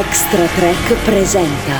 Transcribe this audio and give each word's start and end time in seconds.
Extra 0.00 0.46
Track 0.56 0.94
presenta 1.04 1.76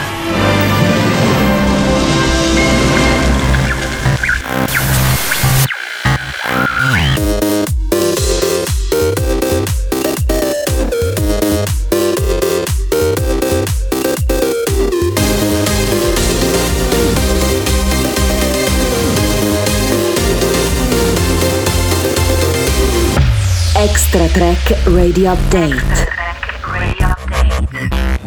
Extra 23.74 24.26
Track 24.28 24.76
Radio 24.84 25.32
Update. 25.32 26.19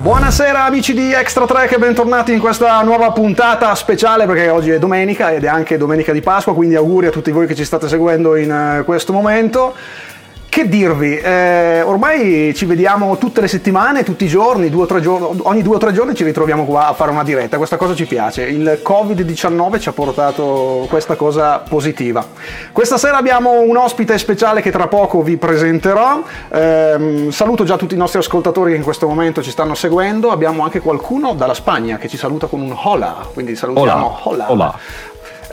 Buonasera 0.03 0.65
amici 0.65 0.93
di 0.93 1.13
Extra 1.13 1.45
Track 1.45 1.71
e 1.71 1.77
bentornati 1.77 2.33
in 2.33 2.39
questa 2.39 2.81
nuova 2.81 3.13
puntata 3.13 3.73
speciale 3.73 4.25
perché 4.25 4.49
oggi 4.49 4.71
è 4.71 4.77
domenica 4.77 5.31
ed 5.31 5.45
è 5.45 5.47
anche 5.47 5.77
domenica 5.77 6.11
di 6.11 6.19
Pasqua, 6.19 6.53
quindi 6.53 6.75
auguri 6.75 7.07
a 7.07 7.09
tutti 7.09 7.31
voi 7.31 7.47
che 7.47 7.55
ci 7.55 7.63
state 7.63 7.87
seguendo 7.87 8.35
in 8.35 8.51
eh, 8.51 8.83
questo 8.83 9.13
momento. 9.13 9.73
Che 10.53 10.67
dirvi, 10.69 11.17
eh, 11.17 11.81
ormai 11.81 12.53
ci 12.53 12.65
vediamo 12.65 13.17
tutte 13.17 13.41
le 13.41 13.47
settimane, 13.47 14.03
tutti 14.03 14.25
i 14.25 14.27
giorni, 14.27 14.69
due 14.69 14.85
giorni, 15.01 15.39
ogni 15.41 15.63
due 15.63 15.77
o 15.77 15.79
tre 15.79 15.91
giorni 15.93 16.13
ci 16.13 16.23
ritroviamo 16.23 16.63
qua 16.65 16.89
a 16.89 16.93
fare 16.93 17.09
una 17.09 17.23
diretta, 17.23 17.57
questa 17.57 17.75
cosa 17.75 17.95
ci 17.95 18.05
piace. 18.05 18.43
Il 18.43 18.81
Covid-19 18.83 19.79
ci 19.79 19.89
ha 19.89 19.93
portato 19.93 20.85
questa 20.87 21.15
cosa 21.15 21.57
positiva. 21.67 22.23
Questa 22.71 22.99
sera 22.99 23.17
abbiamo 23.17 23.61
un 23.61 23.75
ospite 23.77 24.15
speciale 24.19 24.61
che 24.61 24.69
tra 24.69 24.85
poco 24.85 25.23
vi 25.23 25.37
presenterò. 25.37 26.21
Eh, 26.49 27.29
saluto 27.31 27.63
già 27.63 27.75
tutti 27.75 27.95
i 27.95 27.97
nostri 27.97 28.19
ascoltatori 28.19 28.73
che 28.73 28.77
in 28.77 28.83
questo 28.83 29.07
momento 29.07 29.41
ci 29.41 29.49
stanno 29.49 29.73
seguendo. 29.73 30.29
Abbiamo 30.29 30.61
anche 30.61 30.81
qualcuno 30.81 31.33
dalla 31.33 31.55
Spagna 31.55 31.97
che 31.97 32.07
ci 32.07 32.17
saluta 32.17 32.45
con 32.45 32.61
un 32.61 32.77
hola, 32.79 33.25
quindi 33.33 33.55
salutiamo 33.55 34.19
hola. 34.21 34.45
hola. 34.45 34.51
hola. 34.51 34.79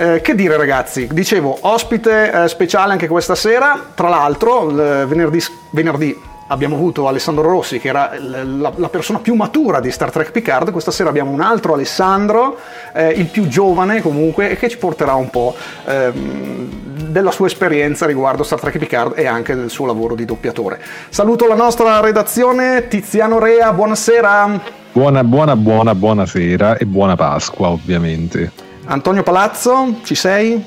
Eh, 0.01 0.23
che 0.23 0.35
dire 0.35 0.57
ragazzi, 0.57 1.07
dicevo, 1.13 1.59
ospite 1.61 2.33
eh, 2.33 2.49
speciale 2.49 2.93
anche 2.93 3.07
questa 3.07 3.35
sera, 3.35 3.79
tra 3.95 4.09
l'altro 4.09 4.65
venerdì, 4.65 5.39
venerdì 5.73 6.19
abbiamo 6.47 6.75
avuto 6.75 7.07
Alessandro 7.07 7.43
Rossi 7.43 7.79
che 7.79 7.89
era 7.89 8.13
la, 8.19 8.73
la, 8.75 8.89
persona 8.89 9.19
più 9.19 9.35
matura 9.35 9.79
di 9.79 9.91
Star 9.91 10.11
Trek 10.11 10.31
Picard, 10.31 10.71
questa 10.71 10.91
sera 10.91 11.11
abbiamo 11.11 11.33
un 11.33 11.43
altro 11.43 11.75
Alessandro, 11.75 12.57
eh, 12.95 13.11
il 13.11 13.27
più 13.27 13.47
giovane 13.47 14.01
comunque, 14.01 14.57
che 14.57 14.71
ci 14.71 14.79
porterà 14.79 15.13
un 15.13 15.29
po' 15.29 15.55
ehm, 15.85 17.11
della 17.11 17.31
sua 17.31 17.49
esperienza 17.49 18.07
riguardo 18.07 18.43
Star 18.43 18.59
Trek 18.59 18.79
Picard 18.79 19.19
e 19.19 19.27
anche 19.27 19.55
del 19.55 19.69
suo 19.69 19.85
lavoro 19.85 20.15
di 20.15 20.25
doppiatore. 20.25 20.81
Saluto 21.11 21.47
la 21.47 21.55
nostra 21.55 22.01
redazione, 22.01 22.89
Tiziano 22.89 23.39
Rea, 23.39 23.71
buonasera. 23.75 24.61
Buona, 24.93 25.23
buona, 25.25 25.57
buona, 25.57 25.95
buonasera 25.95 26.79
e 26.79 26.87
buona 26.87 27.17
Pasqua 27.17 27.69
ovviamente. 27.69 28.70
Antonio 28.91 29.23
Palazzo, 29.23 30.01
ci 30.03 30.17
sei? 30.17 30.61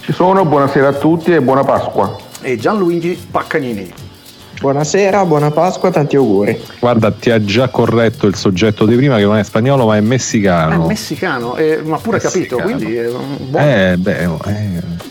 Ci 0.00 0.14
sono, 0.14 0.46
buonasera 0.46 0.88
a 0.88 0.92
tutti 0.94 1.34
e 1.34 1.42
buona 1.42 1.64
Pasqua. 1.64 2.16
E 2.40 2.56
Gianluigi 2.56 3.10
Paccagnini. 3.30 3.92
Buonasera, 4.58 5.26
buona 5.26 5.50
Pasqua, 5.50 5.90
tanti 5.90 6.16
auguri. 6.16 6.58
Guarda, 6.80 7.10
ti 7.10 7.30
ha 7.30 7.44
già 7.44 7.68
corretto 7.68 8.26
il 8.26 8.36
soggetto 8.36 8.86
di 8.86 8.96
prima 8.96 9.18
che 9.18 9.24
non 9.24 9.36
è 9.36 9.42
spagnolo 9.42 9.84
ma 9.84 9.98
è 9.98 10.00
messicano. 10.00 10.84
È 10.84 10.86
messicano, 10.86 11.56
eh, 11.56 11.82
ma 11.84 11.98
pure 11.98 12.18
messicano. 12.22 12.62
capito, 12.62 12.78
quindi 12.78 12.96
è 12.96 13.06
buono. 13.10 13.66
Eh, 13.66 13.96
beh, 13.98 14.18
eh. 14.18 14.28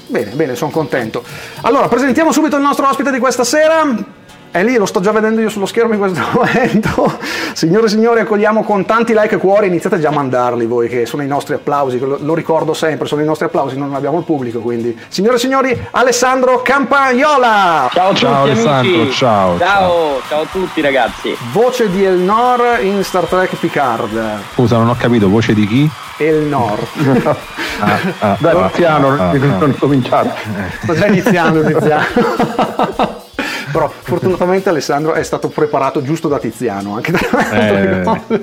Bene, 0.08 0.31
bene, 0.31 0.55
sono 0.55 0.71
contento. 0.71 1.23
Allora, 1.61 1.88
presentiamo 1.88 2.31
subito 2.31 2.55
il 2.55 2.64
nostro 2.64 2.89
ospite 2.89 3.11
di 3.11 3.19
questa 3.19 3.44
sera. 3.44 4.16
È 4.50 4.64
lì, 4.64 4.76
lo 4.78 4.86
sto 4.86 5.02
già 5.02 5.12
vedendo 5.12 5.42
io 5.42 5.50
sullo 5.50 5.66
schermo 5.66 5.94
in 5.94 6.00
questo 6.00 6.22
momento. 6.34 7.20
Signore 7.53 7.88
e 7.88 7.90
signori, 7.90 8.20
accogliamo 8.22 8.64
con 8.64 8.86
tanti 8.86 9.14
like 9.14 9.36
e 9.36 9.38
cuori, 9.38 9.67
iniziate 9.67 10.00
già 10.00 10.09
a 10.09 10.12
mandarli 10.12 10.66
voi, 10.66 10.88
che 10.88 11.06
sono 11.06 11.22
i 11.22 11.28
nostri 11.28 11.54
applausi, 11.56 12.00
lo, 12.00 12.17
lo 12.22 12.34
ricordo 12.34 12.73
sempre, 12.73 13.08
sono 13.08 13.21
i 13.21 13.26
nostri 13.26 13.45
applausi, 13.45 13.77
non 13.77 13.94
abbiamo 13.94 14.17
il 14.17 14.23
pubblico, 14.23 14.60
quindi. 14.60 14.98
Signore 15.10 15.36
e 15.36 15.39
signori, 15.39 15.88
Alessandro 15.92 16.61
Campagnola! 16.61 17.89
Ciao 17.92 18.05
a 18.05 18.10
tutti 18.10 18.20
ciao 18.21 18.44
Alessandro, 18.44 19.02
amici. 19.02 19.11
ciao, 19.17 19.58
ciao! 19.58 20.21
Ciao, 20.27 20.42
a 20.42 20.45
tutti 20.52 20.82
ragazzi! 20.82 21.36
Voce 21.52 21.89
di 21.89 22.04
Elnor 22.04 22.80
in 22.82 23.04
Star 23.04 23.26
Trek 23.26 23.55
Picard. 23.55 24.39
Scusa, 24.54 24.77
non 24.77 24.89
ho 24.89 24.95
capito, 24.98 25.30
voce 25.30 25.54
di 25.54 25.67
chi? 25.67 25.89
Elnor. 26.17 26.80
ah, 27.80 28.00
ah, 28.20 28.38
Dai, 28.39 28.70
Tiziano, 28.71 29.10
ah, 29.10 29.30
ah, 29.30 29.33
non 29.33 29.76
cominciare. 29.77 30.33
Sto 30.82 30.94
già 30.95 31.05
iniziando, 31.05 31.64
Tiziano. 31.64 33.26
Però 33.72 33.89
fortunatamente 33.89 34.70
Alessandro 34.70 35.14
è 35.14 35.23
stato 35.23 35.50
preparato 35.50 36.02
giusto 36.02 36.28
da 36.28 36.39
Tiziano. 36.39 36.95
Anche 36.95 37.11
da... 37.11 37.52
Eh. 37.52 38.04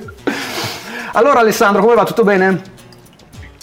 allora 1.12 1.40
Alessandro, 1.40 1.82
come 1.82 1.94
va? 1.94 2.04
Tutto 2.04 2.24
bene? 2.24 2.72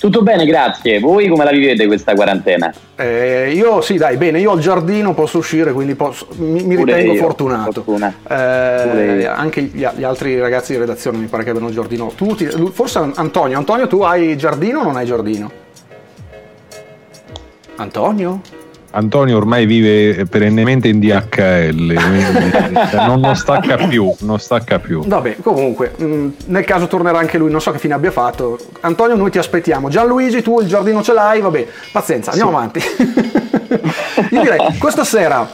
Tutto 0.02 0.24
bene, 0.24 0.48
grazie. 0.48 1.00
Voi 1.00 1.28
come 1.28 1.44
la 1.44 1.52
vivete 1.52 1.86
questa 1.86 2.16
quarantena? 2.16 2.74
Eh, 2.96 3.52
io 3.54 3.82
sì, 3.82 3.98
dai, 3.98 4.18
bene, 4.18 4.40
io 4.40 4.50
ho 4.50 4.56
il 4.56 4.62
giardino, 4.62 5.14
posso 5.14 5.38
uscire, 5.38 5.72
quindi 5.74 5.94
posso, 5.94 6.26
mi, 6.38 6.64
mi 6.64 6.76
ritengo 6.76 7.14
io, 7.14 7.22
fortunato. 7.22 7.86
Eh, 8.28 9.26
anche 9.28 9.62
gli, 9.62 9.86
gli, 9.96 10.04
altri 10.04 10.40
ragazzi 10.40 10.72
di 10.72 10.80
redazione 10.80 11.20
mi 11.20 11.28
pare 11.28 11.44
che 11.44 11.52
abbiano 11.52 11.68
il 11.68 11.76
giardino. 11.76 12.14
Tutti, 12.16 12.48
forse 12.72 13.12
Antonio, 13.14 13.60
Antonio, 13.60 13.86
tu 13.86 14.02
hai 14.02 14.36
giardino 14.38 14.80
o 14.80 14.84
non 14.86 14.96
hai 14.96 15.06
giardino? 15.06 15.52
Antonio? 17.76 18.42
Antonio 18.91 19.38
ormai 19.38 19.66
vive 19.66 20.25
perennemente 20.25 20.90
in 20.90 21.00
DHL, 21.00 21.94
non, 23.07 23.19
non, 23.22 23.35
stacca 23.35 23.78
più, 23.88 24.13
non 24.19 24.38
stacca 24.40 24.79
più. 24.79 25.03
Vabbè, 25.06 25.38
comunque, 25.41 25.94
mm, 26.02 26.29
nel 26.47 26.66
caso 26.66 26.88
tornerà 26.88 27.18
anche 27.18 27.38
lui, 27.38 27.50
non 27.50 27.62
so 27.62 27.72
che 27.72 27.78
fine 27.78 27.94
abbia 27.94 28.12
fatto. 28.12 28.57
Antonio, 28.81 29.16
noi 29.16 29.31
ti 29.31 29.38
aspettiamo. 29.38 29.90
Gianluigi, 29.90 30.41
tu 30.41 30.59
il 30.59 30.68
giardino 30.68 31.02
ce 31.02 31.13
l'hai, 31.13 31.40
vabbè, 31.40 31.68
pazienza, 31.91 32.31
andiamo 32.31 32.52
sì. 32.52 32.57
avanti. 32.57 32.81
Io 34.35 34.41
direi, 34.41 34.78
questa 34.78 35.06
sera 35.06 35.47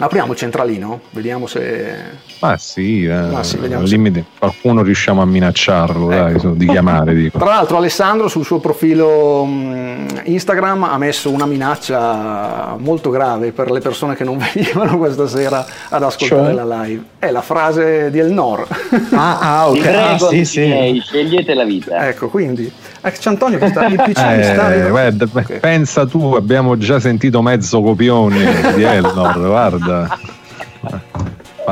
apriamo 0.00 0.32
il 0.32 0.38
centralino, 0.38 1.00
vediamo 1.10 1.46
se 1.46 2.28
ma 2.40 2.56
sì, 2.56 3.04
eh, 3.04 3.20
Ma 3.20 3.42
sì 3.42 3.58
al 3.58 3.82
limite 3.82 4.24
qualcuno 4.38 4.82
riusciamo 4.82 5.20
a 5.20 5.26
minacciarlo 5.26 6.10
ecco. 6.10 6.48
dai, 6.48 6.56
di 6.56 6.66
chiamare. 6.66 7.14
Dico. 7.14 7.38
Tra 7.38 7.48
l'altro 7.48 7.76
Alessandro 7.76 8.28
sul 8.28 8.46
suo 8.46 8.60
profilo 8.60 9.44
mm, 9.44 10.06
Instagram 10.24 10.84
ha 10.84 10.96
messo 10.96 11.30
una 11.30 11.44
minaccia 11.44 12.76
molto 12.78 13.10
grave 13.10 13.52
per 13.52 13.70
le 13.70 13.80
persone 13.80 14.16
che 14.16 14.24
non 14.24 14.38
venivano 14.54 14.96
questa 14.96 15.28
sera 15.28 15.66
ad 15.90 16.02
ascoltare 16.02 16.54
cioè? 16.54 16.64
la 16.64 16.82
live. 16.82 17.02
È 17.18 17.30
la 17.30 17.42
frase 17.42 18.10
di 18.10 18.18
Elnor. 18.18 18.66
Ah, 19.12 19.38
ah 19.38 19.68
ok. 19.70 19.86
Ah, 19.86 20.18
sì, 20.18 20.44
sì. 20.46 21.02
Scegliete 21.04 21.52
la 21.52 21.64
vita. 21.64 22.08
Ecco, 22.08 22.28
quindi... 22.28 22.72
Eh, 23.02 23.12
c'è 23.12 23.30
Antonio 23.30 23.58
che 23.58 23.68
sta, 23.68 23.84
il 23.88 23.96
PC 23.96 24.18
eh, 24.18 24.42
sta... 24.42 24.88
Guarda, 24.88 25.26
okay. 25.30 25.58
Pensa 25.58 26.06
tu, 26.06 26.34
abbiamo 26.34 26.76
già 26.76 27.00
sentito 27.00 27.40
mezzo 27.40 27.80
copione 27.82 28.74
di 28.74 28.82
Elnor, 28.82 29.38
guarda. 29.38 29.89
да. 29.90 30.20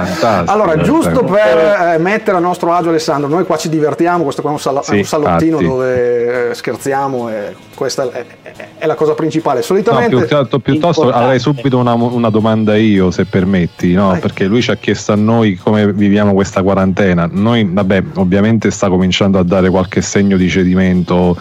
Fantastico. 0.04 0.52
Allora, 0.52 0.76
giusto 0.78 1.24
per 1.24 1.94
eh, 1.94 1.98
mettere 1.98 2.36
a 2.36 2.40
nostro 2.40 2.72
agio 2.72 2.88
Alessandro, 2.88 3.28
noi 3.28 3.44
qua 3.44 3.56
ci 3.56 3.68
divertiamo, 3.68 4.22
questo 4.22 4.42
qua 4.42 4.50
è 4.50 4.54
un, 4.54 4.60
sal- 4.60 4.84
sì, 4.84 4.96
un 4.96 5.04
salottino 5.04 5.60
infatti. 5.60 5.66
dove 5.66 6.50
eh, 6.50 6.54
scherziamo 6.54 7.28
e 7.28 7.54
questa 7.74 8.10
è, 8.10 8.24
è, 8.42 8.68
è, 8.78 8.86
la 8.86 8.94
cosa 8.94 9.14
principale. 9.14 9.62
Solitamente... 9.62 10.14
No, 10.14 10.20
piuttosto, 10.20 10.58
piuttosto 10.58 11.10
avrei 11.10 11.38
subito 11.38 11.78
una, 11.78 11.94
una, 11.94 12.30
domanda 12.30 12.76
io, 12.76 13.10
se 13.10 13.24
permetti, 13.24 13.92
no? 13.92 14.18
perché 14.20 14.46
lui 14.46 14.62
ci 14.62 14.70
ha 14.70 14.76
chiesto 14.76 15.12
a 15.12 15.16
noi 15.16 15.54
come 15.54 15.92
viviamo 15.92 16.34
questa 16.34 16.62
quarantena. 16.62 17.28
Noi, 17.30 17.68
vabbè, 17.70 18.02
ovviamente 18.16 18.70
sta 18.70 18.88
cominciando 18.88 19.38
a 19.38 19.44
dare 19.44 19.70
qualche 19.70 20.00
segno 20.00 20.36
di 20.36 20.48
cedimento 20.48 21.36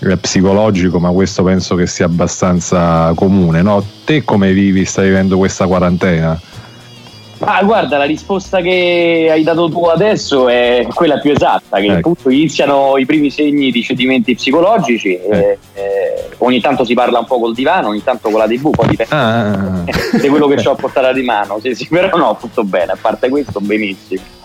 eh, 0.00 0.16
psicologico, 0.16 0.98
ma 0.98 1.10
questo 1.10 1.42
penso 1.42 1.74
che 1.74 1.86
sia 1.86 2.06
abbastanza 2.06 3.12
comune. 3.14 3.62
No? 3.62 3.84
Te 4.04 4.24
come 4.24 4.52
vivi, 4.52 4.84
stai 4.84 5.08
vivendo 5.08 5.36
questa 5.36 5.66
quarantena? 5.66 6.40
Ah, 7.44 7.62
guarda, 7.64 7.98
la 7.98 8.04
risposta 8.04 8.60
che 8.60 9.28
hai 9.30 9.42
dato 9.42 9.68
tu 9.68 9.84
adesso 9.86 10.48
è 10.48 10.86
quella 10.94 11.18
più 11.18 11.32
esatta, 11.32 11.78
che 11.78 11.86
ecco. 11.86 11.96
appunto 11.96 12.30
iniziano 12.30 12.96
i 12.98 13.04
primi 13.04 13.30
segni 13.30 13.70
di 13.70 13.82
cedimenti 13.82 14.34
psicologici, 14.34 15.16
eh. 15.16 15.36
Eh, 15.36 15.58
eh, 15.74 16.28
ogni 16.38 16.60
tanto 16.60 16.84
si 16.84 16.94
parla 16.94 17.18
un 17.18 17.26
po' 17.26 17.40
col 17.40 17.54
divano, 17.54 17.88
ogni 17.88 18.02
tanto 18.02 18.30
con 18.30 18.38
la 18.38 18.46
tv, 18.46 18.70
poi 18.70 18.88
dipende 18.88 19.14
ah. 19.14 19.84
di 20.20 20.28
quello 20.28 20.46
che 20.46 20.66
ho 20.66 20.72
a 20.72 20.76
portata 20.76 21.12
di 21.12 21.22
mano, 21.22 21.58
sì, 21.60 21.74
sì, 21.74 21.88
però 21.88 22.16
no, 22.16 22.36
tutto 22.40 22.62
bene, 22.64 22.92
a 22.92 22.98
parte 23.00 23.28
questo 23.28 23.60
benissimo. 23.60 24.40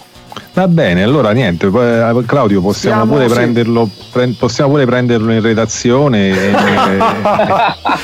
Va 0.53 0.67
bene, 0.67 1.03
allora 1.03 1.33
niente, 1.33 1.67
eh, 1.67 2.23
Claudio 2.25 2.61
possiamo, 2.61 3.03
Siamo, 3.03 3.13
pure, 3.13 3.27
sì. 3.27 3.33
prenderlo, 3.35 3.88
pre- 4.11 4.33
possiamo 4.39 4.71
pure 4.71 4.85
prenderlo 4.85 5.31
in 5.31 5.41
redazione. 5.41 6.29
E, 6.29 6.51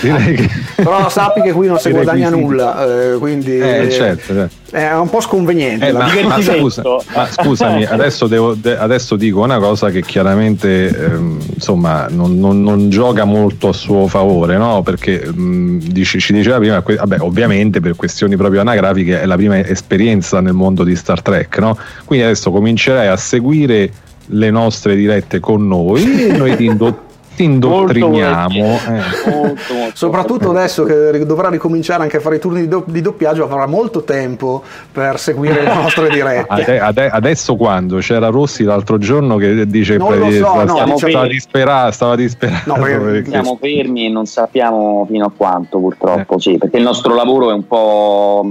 e, 0.07 0.33
che... 0.33 0.49
Però 0.75 1.09
sappi 1.09 1.41
che 1.41 1.51
qui 1.51 1.65
non 1.65 1.79
si 1.79 1.89
guagna 1.91 2.29
nulla, 2.29 3.13
eh, 3.13 3.17
quindi 3.17 3.57
eh, 3.57 3.89
certo, 3.89 4.33
certo. 4.33 4.62
È 4.73 4.95
un 4.95 5.09
po' 5.09 5.21
sconveniente. 5.21 5.87
Eh, 5.87 5.91
ma, 5.91 6.07
ma, 6.27 6.41
scusa, 6.41 6.81
ma, 7.13 7.27
scusami, 7.29 7.85
adesso, 7.85 8.25
devo, 8.25 8.55
de, 8.55 8.75
adesso, 8.75 9.15
dico 9.15 9.41
una 9.41 9.59
cosa 9.59 9.91
che 9.91 10.01
chiaramente 10.01 10.87
ehm, 10.87 11.39
insomma, 11.53 12.07
non, 12.09 12.39
non, 12.39 12.63
non, 12.63 12.89
gioca 12.89 13.23
molto 13.23 13.69
a 13.69 13.73
suo 13.73 14.07
favore, 14.07 14.57
no? 14.57 14.81
perché 14.81 15.31
mh, 15.31 15.89
dice, 15.89 16.19
ci 16.19 16.33
diceva 16.33 16.57
prima, 16.57 16.81
vabbè, 16.83 17.17
ovviamente 17.19 17.81
per 17.81 17.95
questioni 17.95 18.35
proprio 18.35 18.61
anagrafiche 18.61 19.21
è 19.21 19.25
la 19.27 19.35
prima 19.35 19.63
esperienza 19.63 20.41
nel 20.41 20.53
mondo 20.53 20.83
di 20.83 20.95
Star 20.95 21.21
Trek, 21.21 21.59
no? 21.59 21.77
quindi 22.05 22.25
adesso 22.25 22.49
comincerai 22.49 23.07
a 23.07 23.15
seguire 23.15 23.91
le 24.27 24.49
nostre 24.49 24.95
dirette 24.95 25.39
con 25.39 25.67
noi 25.67 26.29
e 26.29 26.31
noi 26.35 26.55
ti 26.55 26.65
indottiamo 26.65 27.11
ti 27.35 27.43
indottriniamo. 27.43 28.59
Molto, 28.59 28.89
eh. 28.89 29.31
molto, 29.31 29.73
molto, 29.73 29.95
Soprattutto 29.95 30.49
adesso 30.51 30.83
che 30.83 31.25
dovrà 31.25 31.49
ricominciare 31.49 32.03
anche 32.03 32.17
a 32.17 32.19
fare 32.19 32.35
i 32.35 32.39
turni 32.39 32.67
di, 32.67 33.01
doppiaggio, 33.01 33.43
avrà 33.43 33.65
molto 33.65 34.03
tempo 34.03 34.63
per 34.91 35.19
seguire 35.19 35.63
le 35.63 35.73
nostre 35.73 36.09
dirette. 36.09 36.79
Ade, 36.79 37.09
adesso 37.09 37.55
quando? 37.55 37.97
C'era 37.97 38.27
Rossi 38.27 38.63
l'altro 38.63 38.97
giorno 38.97 39.37
che 39.37 39.65
dice 39.67 39.97
non 39.97 40.17
lo 40.17 40.31
so, 40.31 40.63
no, 40.63 40.67
stava, 40.67 40.97
stava 40.97 41.27
disperato, 41.27 41.91
stava 41.91 42.15
disperato. 42.15 42.75
No, 42.75 42.85
siamo 43.27 43.57
fermi 43.59 44.05
e 44.05 44.09
non 44.09 44.25
sappiamo 44.25 45.05
fino 45.09 45.25
a 45.25 45.31
quanto 45.35 45.79
purtroppo, 45.79 46.37
eh. 46.37 46.41
sì, 46.41 46.57
perché 46.57 46.77
il 46.77 46.83
nostro 46.83 47.15
lavoro 47.15 47.49
è 47.49 47.53
un 47.53 47.67
po' 47.67 48.45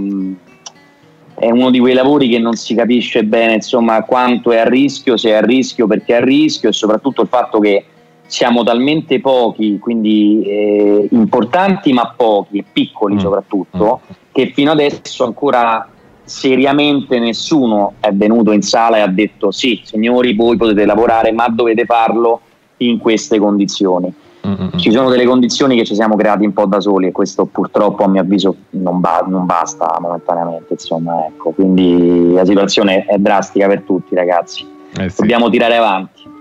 è 1.34 1.50
uno 1.50 1.70
di 1.70 1.81
quei 1.81 1.94
lavori 1.94 2.29
che 2.29 2.38
non 2.38 2.55
si 2.55 2.73
capisce 2.75 3.25
bene 3.25 3.55
insomma 3.55 4.05
quanto 4.05 4.52
è 4.52 4.58
a 4.58 4.64
rischio, 4.64 5.17
se 5.17 5.31
è 5.31 5.34
a 5.34 5.40
rischio, 5.40 5.88
perché 5.88 6.14
è 6.14 6.17
a 6.19 6.25
rischio 6.25 6.69
e 6.69 6.73
soprattutto 6.73 7.23
il 7.23 7.29
fatto 7.29 7.58
che 7.58 7.84
siamo 8.32 8.62
talmente 8.62 9.20
pochi, 9.20 9.79
quindi 9.79 10.43
eh, 10.43 11.06
importanti 11.11 11.93
ma 11.93 12.14
pochi, 12.17 12.64
piccoli 12.64 13.17
mm. 13.17 13.19
soprattutto, 13.19 14.00
mm. 14.02 14.14
che 14.32 14.52
fino 14.55 14.70
adesso 14.70 15.26
ancora 15.26 15.87
seriamente 16.25 17.19
nessuno 17.19 17.93
è 18.00 18.11
venuto 18.11 18.52
in 18.52 18.62
sala 18.62 18.96
e 18.96 19.00
ha 19.00 19.06
detto 19.06 19.50
sì, 19.50 19.82
signori, 19.84 20.34
voi 20.34 20.56
potete 20.56 20.87
lavorare, 20.87 21.31
ma 21.31 21.46
dovete 21.49 21.84
farlo 21.84 22.40
in 22.79 22.96
queste 22.96 23.38
condizioni. 23.38 24.11
Mm-hmm. 24.46 24.79
Ci 24.79 24.90
sono 24.90 25.11
delle 25.11 25.26
condizioni 25.26 25.76
che 25.76 25.84
ci 25.84 25.94
siamo 25.94 26.17
creati 26.17 26.46
un 26.46 26.55
po' 26.55 26.64
da 26.64 26.81
soli 26.81 27.08
e 27.08 27.12
questo 27.12 27.44
purtroppo 27.44 28.02
a 28.02 28.08
mio 28.08 28.23
avviso 28.23 28.56
non, 28.70 28.99
ba- 29.00 29.26
non 29.29 29.44
basta 29.44 29.99
momentaneamente, 30.00 30.73
insomma, 30.73 31.26
ecco. 31.26 31.50
quindi 31.50 32.32
la 32.32 32.46
situazione 32.46 33.05
è 33.05 33.19
drastica 33.19 33.67
per 33.67 33.82
tutti 33.82 34.14
ragazzi, 34.14 34.67
eh 34.99 35.11
sì. 35.11 35.20
dobbiamo 35.20 35.50
tirare 35.50 35.76
avanti 35.76 36.31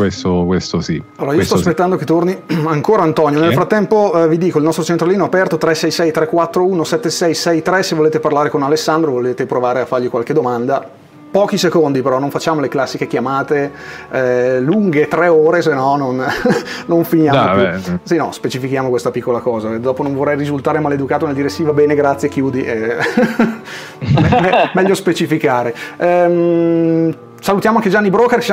questo, 0.00 0.44
questo 0.46 0.80
sì. 0.80 1.02
Allora, 1.16 1.32
io 1.32 1.38
questo 1.38 1.56
sto 1.56 1.68
aspettando 1.68 1.94
sì. 1.94 2.00
che 2.00 2.06
torni 2.06 2.42
ancora 2.66 3.02
Antonio. 3.02 3.40
Nel 3.40 3.52
frattempo 3.52 4.24
eh, 4.24 4.28
vi 4.28 4.38
dico, 4.38 4.58
il 4.58 4.64
nostro 4.64 4.82
centralino 4.82 5.24
è 5.24 5.26
aperto 5.26 5.58
366 5.58 6.12
341 6.12 6.84
7663 6.84 7.82
se 7.82 7.94
volete 7.94 8.20
parlare 8.20 8.48
con 8.48 8.62
Alessandro, 8.62 9.10
volete 9.10 9.46
provare 9.46 9.80
a 9.80 9.86
fargli 9.86 10.08
qualche 10.08 10.32
domanda. 10.32 10.98
Pochi 11.30 11.58
secondi 11.58 12.02
però, 12.02 12.18
non 12.18 12.30
facciamo 12.30 12.60
le 12.60 12.66
classiche 12.66 13.06
chiamate 13.06 13.70
eh, 14.10 14.58
lunghe, 14.58 15.06
tre 15.06 15.28
ore, 15.28 15.62
se 15.62 15.72
no 15.72 15.94
non, 15.94 16.26
non 16.86 17.04
finiamo 17.04 17.54
no, 17.54 17.80
più. 17.80 17.98
Sì, 18.02 18.16
no, 18.16 18.32
specifichiamo 18.32 18.88
questa 18.88 19.12
piccola 19.12 19.38
cosa. 19.38 19.68
Dopo 19.78 20.02
non 20.02 20.14
vorrei 20.14 20.36
risultare 20.36 20.80
maleducato 20.80 21.26
nel 21.26 21.36
dire 21.36 21.48
sì, 21.48 21.62
va 21.62 21.72
bene, 21.72 21.94
grazie, 21.94 22.28
chiudi. 22.28 22.64
Eh, 22.64 22.96
me, 24.18 24.70
meglio 24.74 24.94
specificare. 24.94 25.72
Ehm, 25.98 27.14
Salutiamo 27.42 27.78
anche 27.78 27.88
Gianni 27.88 28.10
Broker, 28.10 28.44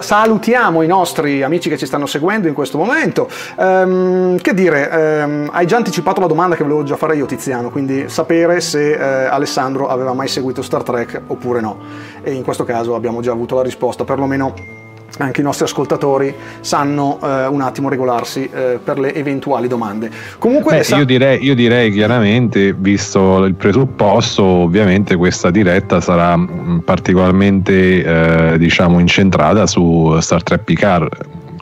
salutiamo 0.00 0.82
i 0.82 0.88
nostri 0.88 1.44
amici 1.44 1.68
che 1.68 1.78
ci 1.78 1.86
stanno 1.86 2.06
seguendo 2.06 2.48
in 2.48 2.54
questo 2.54 2.76
momento. 2.78 3.28
Um, 3.56 4.36
che 4.38 4.52
dire, 4.54 5.22
um, 5.24 5.50
hai 5.52 5.66
già 5.68 5.76
anticipato 5.76 6.20
la 6.20 6.26
domanda 6.26 6.56
che 6.56 6.64
volevo 6.64 6.82
già 6.82 6.96
fare 6.96 7.14
io 7.14 7.26
Tiziano, 7.26 7.70
quindi 7.70 8.08
sapere 8.08 8.60
se 8.60 8.96
uh, 8.98 9.32
Alessandro 9.32 9.86
aveva 9.86 10.14
mai 10.14 10.26
seguito 10.26 10.62
Star 10.62 10.82
Trek 10.82 11.22
oppure 11.28 11.60
no. 11.60 11.78
E 12.24 12.32
in 12.32 12.42
questo 12.42 12.64
caso 12.64 12.96
abbiamo 12.96 13.20
già 13.20 13.30
avuto 13.30 13.54
la 13.54 13.62
risposta, 13.62 14.02
perlomeno 14.02 14.83
anche 15.18 15.40
i 15.40 15.44
nostri 15.44 15.64
ascoltatori 15.64 16.34
sanno 16.60 17.18
eh, 17.22 17.46
un 17.46 17.60
attimo 17.60 17.88
regolarsi 17.88 18.48
eh, 18.52 18.78
per 18.82 18.98
le 18.98 19.14
eventuali 19.14 19.68
domande. 19.68 20.10
Comunque, 20.38 20.78
Beh, 20.78 20.82
sa- 20.82 20.96
io, 20.96 21.04
direi, 21.04 21.42
io, 21.44 21.54
direi, 21.54 21.90
chiaramente, 21.92 22.72
visto 22.72 23.44
il 23.44 23.54
presupposto, 23.54 24.42
ovviamente 24.42 25.16
questa 25.16 25.50
diretta 25.50 26.00
sarà 26.00 26.36
mm, 26.36 26.78
particolarmente 26.78 28.52
eh, 28.52 28.58
diciamo 28.58 28.98
incentrata 28.98 29.66
su 29.66 30.18
Star 30.20 30.42
Trek 30.42 30.64
Picard, 30.64 31.08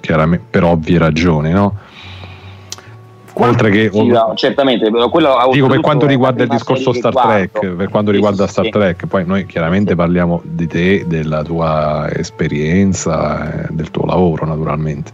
chiaramente, 0.01 0.47
per 0.49 0.65
ovvie 0.65 0.99
ragioni, 0.99 1.51
no? 1.51 1.91
Oltre 3.35 3.71
che, 3.71 3.91
sì, 3.91 4.07
no, 4.09 4.33
certamente, 4.35 4.91
dico 4.91 5.67
per 5.67 5.81
quanto 5.81 6.07
riguarda 6.07 6.43
il 6.43 6.51
discorso 6.51 6.93
Star 6.93 7.15
Trek, 7.15 7.67
per 7.67 7.89
quanto 7.89 8.11
riguarda 8.11 8.47
Star. 8.47 8.69
Trek, 8.69 9.07
poi 9.07 9.25
noi 9.25 9.47
chiaramente 9.47 9.95
parliamo 9.95 10.43
di 10.45 10.67
te, 10.67 11.05
della 11.07 11.43
tua 11.43 12.09
esperienza, 12.13 13.67
del 13.71 13.91
tuo 13.91 14.05
lavoro 14.05 14.45
naturalmente. 14.45 15.11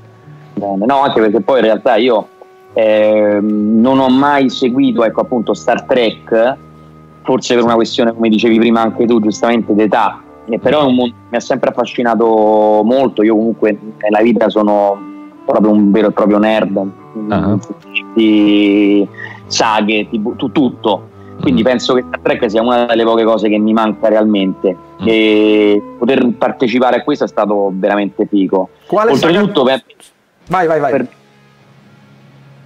Bene, 0.55 0.85
no, 0.85 1.03
anche 1.03 1.20
perché 1.20 1.41
poi 1.41 1.59
in 1.61 1.65
realtà 1.65 1.94
io 1.94 2.26
eh, 2.73 3.38
non 3.41 4.00
ho 4.00 4.09
mai 4.09 4.50
seguito 4.50 5.05
ecco, 5.05 5.20
appunto 5.20 5.55
Star 5.55 5.85
Trek, 5.85 6.56
forse 7.23 7.55
per 7.55 7.62
una 7.62 7.75
questione, 7.75 8.12
come 8.12 8.29
dicevi 8.29 8.59
prima 8.59 8.81
anche 8.81 9.06
tu, 9.06 9.20
giustamente 9.20 9.75
d'età, 9.75 10.20
però 10.61 10.81
è 10.81 10.85
un 10.85 10.94
mondo 10.94 11.15
che 11.15 11.29
mi 11.31 11.37
ha 11.37 11.41
sempre 11.41 11.70
affascinato 11.70 12.82
molto, 12.85 13.23
io 13.23 13.37
comunque 13.37 13.79
nella 13.99 14.23
vita 14.23 14.49
sono 14.49 14.99
proprio 15.44 15.73
un 15.73 15.91
vero 15.91 16.09
e 16.09 16.12
proprio 16.12 16.38
nerd, 16.38 16.91
uh-huh. 17.26 17.61
di 18.15 19.06
saghe, 19.47 20.09
tipo, 20.09 20.35
tutto. 20.37 21.09
Quindi 21.41 21.62
mm. 21.62 21.65
penso 21.65 21.94
che 21.94 22.05
Star 22.06 22.20
Trek 22.20 22.50
sia 22.50 22.62
una 22.62 22.87
delle 22.87 23.05
poche 23.05 23.25
cose 23.25 23.49
che 23.49 23.59
mi 23.59 23.73
manca 23.73 24.09
realmente. 24.09 24.76
Mm. 25.03 25.06
E 25.06 25.82
poter 25.99 26.26
partecipare 26.37 26.97
a 26.97 27.03
questo 27.03 27.25
è 27.25 27.29
stato 27.29 27.70
veramente 27.73 28.26
figo. 28.26 28.70
Quale 28.87 29.12
oltretutto, 29.12 29.65
saga... 29.65 29.82
per... 29.85 29.97
vai, 30.49 30.67
vai, 30.67 30.81
vai. 30.81 30.91
Per... 30.93 31.09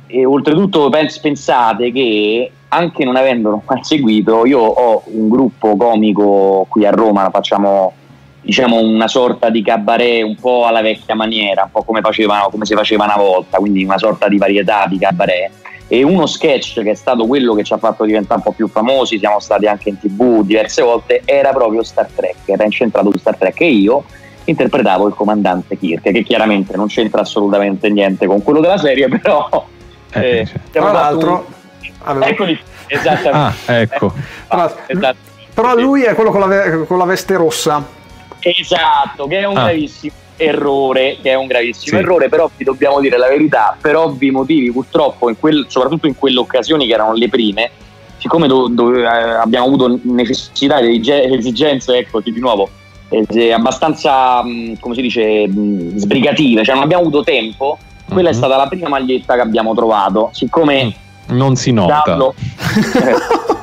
E 0.06 0.24
oltretutto 0.24 0.88
pens- 0.88 1.18
pensate 1.18 1.92
che 1.92 2.50
anche 2.68 3.04
non 3.04 3.16
avendolo 3.16 3.62
mai 3.68 3.84
seguito, 3.84 4.46
io 4.46 4.60
ho 4.60 5.02
un 5.06 5.28
gruppo 5.28 5.76
comico 5.76 6.66
qui 6.68 6.86
a 6.86 6.90
Roma, 6.90 7.28
facciamo 7.30 7.92
diciamo 8.42 8.80
una 8.80 9.08
sorta 9.08 9.48
di 9.48 9.62
cabaret 9.62 10.24
un 10.24 10.34
po' 10.36 10.66
alla 10.66 10.82
vecchia 10.82 11.14
maniera, 11.14 11.62
un 11.62 11.70
po' 11.70 11.84
come, 11.84 12.00
facevano, 12.00 12.48
come 12.50 12.66
si 12.66 12.74
faceva 12.74 13.04
una 13.04 13.16
volta, 13.16 13.58
quindi 13.58 13.84
una 13.84 13.98
sorta 13.98 14.28
di 14.28 14.36
varietà 14.36 14.86
di 14.88 14.98
cabaret. 14.98 15.50
E 15.86 16.02
uno 16.02 16.26
sketch 16.26 16.82
che 16.82 16.90
è 16.90 16.94
stato 16.94 17.26
quello 17.26 17.54
che 17.54 17.64
ci 17.64 17.72
ha 17.72 17.78
fatto 17.78 18.04
diventare 18.04 18.36
un 18.36 18.42
po' 18.42 18.52
più 18.52 18.66
famosi, 18.66 19.18
siamo 19.18 19.40
stati 19.40 19.66
anche 19.66 19.90
in 19.90 19.98
tv 19.98 20.42
diverse 20.42 20.82
volte, 20.82 21.22
era 21.24 21.50
proprio 21.50 21.82
Star 21.82 22.08
Trek, 22.14 22.36
era 22.46 22.64
incentrato 22.64 23.10
su 23.10 23.18
Star 23.18 23.36
Trek 23.36 23.60
e 23.60 23.70
io 23.70 24.04
interpretavo 24.44 25.06
il 25.06 25.14
comandante 25.14 25.78
Kirk, 25.78 26.10
che 26.10 26.22
chiaramente 26.22 26.76
non 26.76 26.86
c'entra 26.86 27.20
assolutamente 27.20 27.90
niente 27.90 28.26
con 28.26 28.42
quello 28.42 28.60
della 28.60 28.78
serie, 28.78 29.08
però... 29.08 29.66
Eh, 30.12 30.38
eh, 30.38 30.48
tra 30.70 30.92
l'altro... 30.92 31.46
Un... 32.06 32.22
Eccoli, 32.22 32.58
esattamente. 32.86 33.70
Ah, 33.70 33.80
ecco. 33.80 34.12
Eh, 34.50 34.70
esatto. 34.86 35.30
Però 35.54 35.76
lui 35.76 36.02
è 36.02 36.14
quello 36.14 36.30
con 36.30 36.40
la, 36.40 36.84
con 36.86 36.98
la 36.98 37.04
veste 37.04 37.36
rossa. 37.36 38.00
Esatto, 38.50 39.26
che 39.26 39.38
è 39.38 39.44
un 39.44 39.56
ah. 39.56 39.64
gravissimo 39.64 40.20
errore, 40.36 41.18
che 41.22 41.30
è 41.30 41.34
un 41.34 41.46
gravissimo 41.46 41.96
sì. 41.96 42.02
errore, 42.02 42.28
però 42.28 42.50
vi 42.56 42.64
dobbiamo 42.64 43.00
dire 43.00 43.16
la 43.16 43.28
verità, 43.28 43.76
per 43.80 43.96
ovvi 43.96 44.30
motivi 44.30 44.70
purtroppo, 44.72 45.28
in 45.28 45.38
quel, 45.38 45.66
soprattutto 45.68 46.06
in 46.06 46.16
quelle 46.16 46.38
occasioni 46.38 46.86
che 46.86 46.92
erano 46.92 47.12
le 47.12 47.28
prime, 47.28 47.70
siccome 48.18 48.46
do, 48.46 48.68
do, 48.68 48.94
eh, 48.94 49.04
abbiamo 49.04 49.66
avuto 49.66 49.98
necessità 50.02 50.78
ed 50.78 51.06
esigenze, 51.06 51.96
ecco, 51.96 52.20
di 52.20 52.38
nuovo, 52.38 52.68
eh, 53.08 53.52
abbastanza, 53.52 54.42
mh, 54.42 54.78
come 54.80 54.94
si 54.94 55.02
dice, 55.02 55.46
mh, 55.46 55.96
sbrigative, 55.96 56.64
cioè 56.64 56.74
non 56.74 56.84
abbiamo 56.84 57.02
avuto 57.02 57.22
tempo, 57.22 57.78
quella 58.06 58.22
mm-hmm. 58.22 58.26
è 58.26 58.32
mhm. 58.32 58.36
stata 58.36 58.56
la 58.56 58.68
prima 58.68 58.88
maglietta 58.88 59.34
che 59.34 59.40
abbiamo 59.40 59.74
trovato, 59.74 60.30
siccome... 60.32 60.84
Mm. 60.84 60.90
Non 61.24 61.54
si 61.54 61.72
nota. 61.72 62.02
Giallo, 62.04 62.34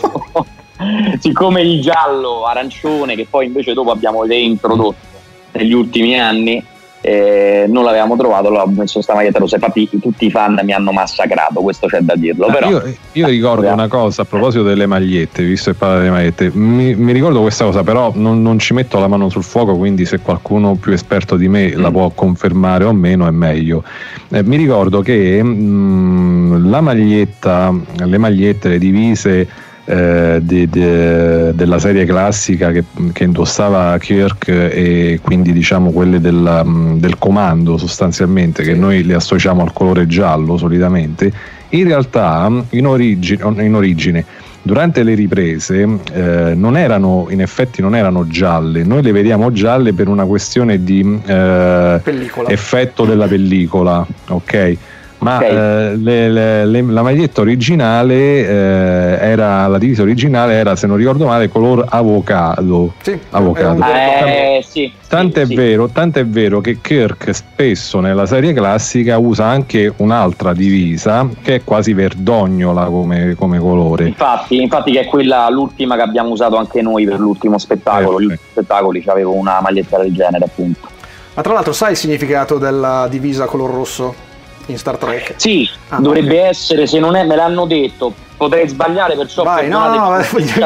siccome 1.19 1.61
il 1.61 1.81
giallo 1.81 2.45
arancione 2.45 3.15
che 3.15 3.27
poi 3.29 3.47
invece 3.47 3.73
dopo 3.73 3.91
abbiamo 3.91 4.23
reintrodotto 4.23 5.07
negli 5.51 5.73
ultimi 5.73 6.19
anni 6.19 6.63
eh, 7.01 7.65
non 7.69 7.85
l'avevamo 7.85 8.17
trovato, 8.17 8.49
l'ho 8.49 8.67
messo 8.67 8.93
questa 8.95 9.13
maglietta 9.13 9.39
rossa. 9.39 9.55
Infatti, 9.55 9.87
tutti 10.01 10.25
i 10.25 10.31
fan 10.31 10.59
mi 10.63 10.73
hanno 10.73 10.91
massacrato, 10.91 11.61
questo 11.61 11.87
c'è 11.87 11.99
da 12.01 12.15
dirlo. 12.15 12.47
Ah, 12.47 12.51
però, 12.51 12.69
io, 12.69 12.93
io 13.13 13.27
ricordo 13.27 13.71
una 13.71 13.87
cosa 13.87 14.23
a 14.23 14.25
proposito 14.25 14.63
delle 14.63 14.85
magliette, 14.85 15.43
visto 15.43 15.71
che 15.71 15.77
parla 15.77 15.99
delle 15.99 16.09
magliette, 16.09 16.51
mi, 16.53 16.95
mi, 16.95 17.13
ricordo 17.13 17.41
questa 17.41 17.65
cosa, 17.65 17.83
però 17.83 18.11
non, 18.15 18.41
non, 18.41 18.59
ci 18.59 18.73
metto 18.73 18.99
la 18.99 19.07
mano 19.07 19.29
sul 19.29 19.43
fuoco, 19.43 19.77
quindi 19.77 20.05
se 20.05 20.19
qualcuno 20.19 20.75
più 20.75 20.91
esperto 20.91 21.37
di 21.37 21.47
me 21.47 21.73
mm. 21.73 21.79
la 21.79 21.89
può 21.89 22.09
confermare 22.09 22.83
o 22.83 22.91
meno 22.91 23.27
è 23.27 23.31
meglio. 23.31 23.83
Eh, 24.29 24.43
mi 24.43 24.57
ricordo 24.57 25.01
che 25.01 25.41
mh, 25.41 25.47
mm, 25.47 26.69
la 26.69 26.81
maglietta, 26.81 27.73
le 27.95 28.17
magliette, 28.17 28.69
le 28.69 28.77
divise 28.77 29.47
eh, 29.89 30.39
di, 30.43 30.69
di, 30.69 30.81
della 30.81 31.79
serie 31.79 32.05
classica 32.05 32.71
che, 32.71 32.83
che, 33.11 33.23
indossava 33.23 33.97
Kirk 33.97 34.47
e 34.47 35.19
quindi 35.19 35.51
diciamo 35.51 35.89
quelle 35.89 36.21
della, 36.21 36.63
del 36.63 37.17
comando 37.17 37.75
sostanzialmente 37.75 38.61
che 38.61 38.75
noi 38.75 39.03
le 39.03 39.15
associamo 39.15 39.63
al 39.63 39.73
colore 39.73 40.05
giallo 40.05 40.57
solitamente. 40.57 41.31
In 41.69 41.85
realtà 41.85 42.51
in, 42.69 42.85
origine, 42.85 43.63
in 43.63 43.73
origine 43.73 44.23
durante 44.61 45.01
le 45.01 45.15
riprese 45.15 45.87
eh, 46.13 46.53
non 46.53 46.77
erano, 46.77 47.25
in 47.31 47.41
effetti 47.41 47.81
non 47.81 47.95
erano 47.95 48.27
gialle, 48.27 48.83
noi 48.83 49.01
le 49.01 49.11
vediamo 49.11 49.51
gialle 49.51 49.93
per 49.93 50.07
una 50.07 50.25
questione 50.25 50.83
di 50.83 51.19
eh, 51.25 52.01
effetto 52.45 53.05
della 53.05 53.25
pellicola, 53.25 54.05
ok? 54.27 54.77
Ma 55.19 55.35
okay. 55.35 55.49
eh, 55.49 55.95
le, 55.97 56.29
le, 56.29 56.65
le, 56.65 56.81
la 56.81 57.01
maglietta 57.01 57.41
originale 57.41 58.15
eh, 58.15 59.17
era 59.19 59.67
la 59.67 59.77
divisa 59.77 60.01
originale 60.01 60.53
era 60.53 60.75
se 60.75 60.87
non 60.87 60.97
ricordo 60.97 61.25
male 61.25 61.49
color 61.49 61.85
avocado, 61.87 62.93
sì, 63.01 63.19
avocado. 63.31 63.83
Eh, 63.83 64.63
sì, 64.65 64.91
tant'è, 65.07 65.45
sì, 65.45 65.55
vero, 65.55 65.87
tant'è 65.87 66.25
vero 66.25 66.61
che 66.61 66.79
Kirk 66.79 67.33
spesso 67.33 67.99
nella 67.99 68.25
serie 68.25 68.53
classica 68.53 69.17
usa 69.17 69.45
anche 69.45 69.91
un'altra 69.97 70.53
divisa 70.53 71.27
che 71.41 71.55
è 71.55 71.63
quasi 71.63 71.93
verdognola 71.93 72.85
come, 72.85 73.35
come 73.35 73.59
colore. 73.59 74.07
Infatti, 74.07 74.61
infatti 74.61 74.91
che 74.91 75.01
è 75.01 75.05
quella 75.05 75.49
l'ultima 75.49 75.95
che 75.95 76.01
abbiamo 76.01 76.29
usato 76.29 76.55
anche 76.55 76.81
noi 76.81 77.05
per 77.05 77.19
l'ultimo 77.19 77.57
spettacolo. 77.57 78.21
Gli 78.21 78.33
spettacoli 78.51 79.03
avevo 79.07 79.33
una 79.33 79.59
maglietta 79.61 79.97
del 79.97 80.13
genere 80.13 80.45
appunto. 80.45 80.87
Ma 81.33 81.41
tra 81.41 81.53
l'altro 81.53 81.73
sai 81.73 81.91
il 81.91 81.97
significato 81.97 82.57
della 82.57 83.07
divisa 83.09 83.45
color 83.45 83.69
rosso? 83.69 84.27
In 84.71 84.77
Star 84.77 84.97
Trek? 84.97 85.33
Sì, 85.37 85.69
ah, 85.89 85.99
dovrebbe 85.99 86.37
okay. 86.37 86.49
essere, 86.49 86.87
se 86.87 86.99
non 86.99 87.15
è, 87.15 87.23
me 87.23 87.35
l'hanno 87.35 87.65
detto, 87.65 88.13
potrei 88.37 88.67
sbagliare, 88.67 89.15
perciò 89.15 89.43
Vai, 89.43 89.67
no, 89.67 89.87
no, 89.87 90.17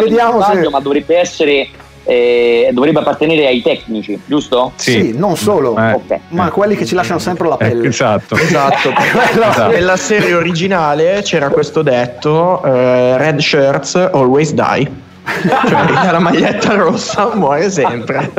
vediamo 0.01 0.41
sbaglio, 0.41 0.63
se... 0.63 0.69
ma 0.69 0.79
dovrebbe 0.79 1.17
essere 1.17 1.67
eh, 2.05 2.69
dovrebbe 2.73 2.99
appartenere 2.99 3.47
ai 3.47 3.61
tecnici, 3.61 4.19
giusto? 4.25 4.73
Sì, 4.75 4.91
sì 4.91 5.17
non 5.17 5.37
solo, 5.37 5.77
eh, 5.77 5.93
okay. 5.93 6.19
ma 6.29 6.51
quelli 6.51 6.75
che 6.75 6.85
ci 6.85 6.95
lasciano 6.95 7.19
sempre 7.19 7.47
la 7.47 7.57
pelle. 7.57 7.85
Eh, 7.85 7.87
esatto. 7.87 8.35
esatto. 8.35 8.91
esatto. 9.31 9.71
Nella 9.71 9.95
serie 9.95 10.33
originale 10.33 11.21
c'era 11.23 11.49
questo 11.49 11.81
detto: 11.81 12.59
uh, 12.61 13.15
Red 13.15 13.39
shirts 13.39 13.95
always 13.95 14.51
die 14.53 15.02
cioè 15.23 16.11
la 16.11 16.19
maglietta 16.19 16.75
rossa 16.75 17.33
muore 17.35 17.69
sempre. 17.69 18.31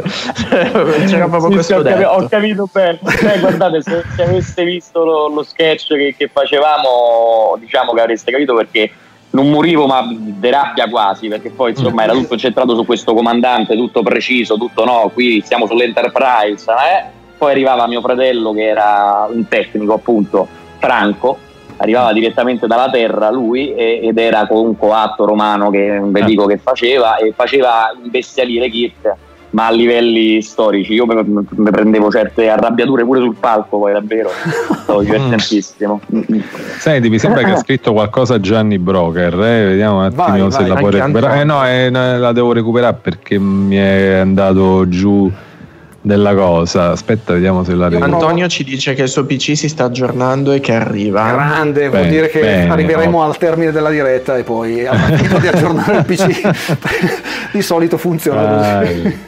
C'era 1.06 1.28
proprio 1.28 1.62
sì, 1.62 1.72
questo 1.72 1.76
ho, 1.76 2.08
ho, 2.08 2.28
capito 2.28 2.68
bene. 2.70 2.98
Beh, 3.00 3.38
guardate 3.40 3.82
se, 3.82 4.02
se, 4.14 4.22
aveste 4.22 4.64
visto 4.64 5.04
lo, 5.04 5.28
lo 5.28 5.42
sketch 5.42 5.88
che, 5.88 6.14
che, 6.16 6.30
facevamo 6.32 7.56
diciamo 7.58 7.92
che 7.92 8.00
avreste 8.00 8.30
capito 8.30 8.54
perché 8.54 8.90
non 9.30 9.50
morivo 9.50 9.86
ma 9.86 10.06
di 10.08 10.50
rabbia 10.50 10.88
quasi 10.88 11.28
perché 11.28 11.50
poi 11.50 11.70
insomma 11.70 12.04
era 12.04 12.12
tutto 12.12 12.36
centrato 12.36 12.76
su 12.76 12.84
questo 12.84 13.14
comandante 13.14 13.74
tutto 13.74 14.02
preciso 14.02 14.56
tutto 14.56 14.84
no 14.84 15.10
qui 15.12 15.42
siamo 15.44 15.66
sull'Enterprise 15.66 16.70
eh? 16.70 17.04
poi 17.36 17.50
arrivava 17.50 17.88
mio 17.88 18.00
fratello 18.00 18.52
che 18.52 18.62
era 18.62 19.26
un 19.28 19.48
tecnico 19.48 19.94
appunto 19.94 20.46
Franco 20.78 21.38
arrivava 21.76 22.12
direttamente 22.12 22.66
dalla 22.66 22.90
terra 22.90 23.30
lui 23.30 23.74
ed 23.74 24.16
era 24.18 24.46
con 24.46 24.64
un 24.64 24.76
coatto 24.76 25.24
romano 25.24 25.70
che 25.70 25.98
un 26.00 26.12
vedico 26.12 26.46
che 26.46 26.58
faceva 26.58 27.16
e 27.16 27.32
faceva 27.34 27.94
imbestialire 28.02 28.68
Kirk 28.68 29.16
ma 29.54 29.68
a 29.68 29.70
livelli 29.70 30.42
storici. 30.42 30.92
Io 30.92 31.06
mi 31.06 31.70
prendevo 31.70 32.10
certe 32.10 32.48
arrabbiature 32.48 33.04
pure 33.04 33.20
sul 33.20 33.36
palco 33.36 33.78
poi 33.78 33.92
davvero. 33.92 34.28
Stavo 34.82 35.00
divertentissimo. 35.00 36.00
Senti 36.78 37.08
mi 37.08 37.18
sembra 37.18 37.42
che 37.42 37.52
ha 37.52 37.56
scritto 37.56 37.92
qualcosa 37.92 38.40
Gianni 38.40 38.78
Broker 38.78 39.32
eh? 39.34 39.64
vediamo 39.66 39.98
un 39.98 40.04
attimo 40.04 40.24
vai, 40.26 40.50
se 40.50 40.58
vai, 40.58 40.68
la 40.68 40.74
puoi 40.74 40.90
recuperare. 40.90 41.40
Eh 41.40 41.44
no 41.44 41.66
eh, 41.66 41.90
la 41.90 42.32
devo 42.32 42.52
recuperare 42.52 42.98
perché 43.00 43.38
mi 43.38 43.76
è 43.76 44.14
andato 44.14 44.88
giù 44.88 45.30
della 46.04 46.34
cosa. 46.34 46.90
Aspetta, 46.90 47.32
vediamo 47.32 47.64
se 47.64 47.74
la 47.74 47.86
arriva. 47.86 48.04
Antonio 48.04 48.46
ci 48.46 48.62
dice 48.62 48.92
che 48.92 49.02
il 49.02 49.08
suo 49.08 49.24
PC 49.24 49.56
si 49.56 49.68
sta 49.70 49.84
aggiornando 49.84 50.52
e 50.52 50.60
che 50.60 50.74
arriva. 50.74 51.32
Grande, 51.32 51.88
vuol 51.88 52.08
dire 52.08 52.28
che 52.28 52.40
bene, 52.40 52.70
arriveremo 52.70 53.18
no. 53.18 53.24
al 53.24 53.38
termine 53.38 53.72
della 53.72 53.88
diretta 53.88 54.36
e 54.36 54.42
poi 54.42 54.86
al 54.86 54.98
momento 54.98 55.38
di 55.38 55.46
aggiornare 55.46 55.96
il 55.96 56.04
PC 56.04 56.50
di 57.52 57.62
solito 57.62 57.96
funziona 57.96 58.80
così. 58.80 59.18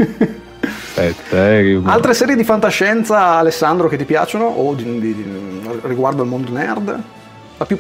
Aspetta, 0.61 1.51
eh. 1.51 1.81
Altre 1.85 2.13
serie 2.13 2.37
di 2.37 2.45
fantascienza, 2.45 3.37
Alessandro, 3.37 3.89
che 3.89 3.97
ti 3.97 4.05
piacciono? 4.05 4.45
O 4.45 4.75
di, 4.75 4.85
di, 4.85 5.15
di, 5.15 5.25
riguardo 5.83 6.23
al 6.23 6.29
mondo 6.29 6.53
nerd? 6.53 7.01
Più, 7.67 7.79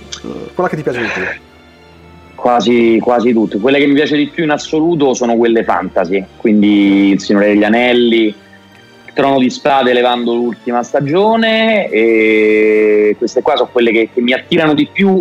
quella 0.55 0.71
che 0.71 0.77
ti 0.77 0.83
piace 0.83 1.01
di 1.03 1.09
più? 1.13 1.23
Quasi, 2.35 2.99
quasi 2.99 3.35
tutte. 3.35 3.59
Quelle 3.59 3.79
che 3.79 3.87
mi 3.87 3.95
piace 3.95 4.17
di 4.17 4.29
più 4.29 4.45
in 4.45 4.51
assoluto 4.51 5.13
sono 5.13 5.37
quelle 5.37 5.65
fantasy, 5.65 6.25
quindi 6.37 7.11
Il 7.11 7.21
Signore 7.21 7.49
degli 7.49 7.65
Anelli, 7.65 8.35
Trono 9.17 9.39
di 9.39 9.49
Spade 9.49 9.95
levando 9.95 10.35
l'ultima 10.35 10.83
stagione 10.83 11.89
e 11.89 13.15
queste 13.17 13.41
qua 13.41 13.57
sono 13.57 13.71
quelle 13.73 13.91
che, 13.91 14.11
che 14.13 14.21
mi 14.21 14.35
attirano 14.35 14.75
di 14.75 14.87
più 14.93 15.19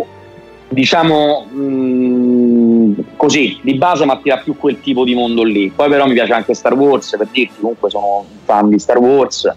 diciamo 0.68 1.46
mh, 1.50 1.58
mm, 1.58 2.92
così 3.16 3.58
di 3.62 3.72
base 3.76 4.04
mi 4.04 4.10
attira 4.10 4.36
più 4.36 4.54
quel 4.58 4.80
tipo 4.82 5.02
di 5.02 5.14
mondo 5.14 5.42
lì. 5.42 5.72
Poi 5.74 5.88
però 5.88 6.06
mi 6.06 6.12
piace 6.12 6.34
anche 6.34 6.52
Star 6.52 6.74
Wars 6.74 7.14
per 7.16 7.28
dirti 7.32 7.54
comunque 7.58 7.88
sono 7.88 8.18
un 8.18 8.36
fan 8.44 8.68
di 8.68 8.78
Star 8.78 8.98
Wars 8.98 9.50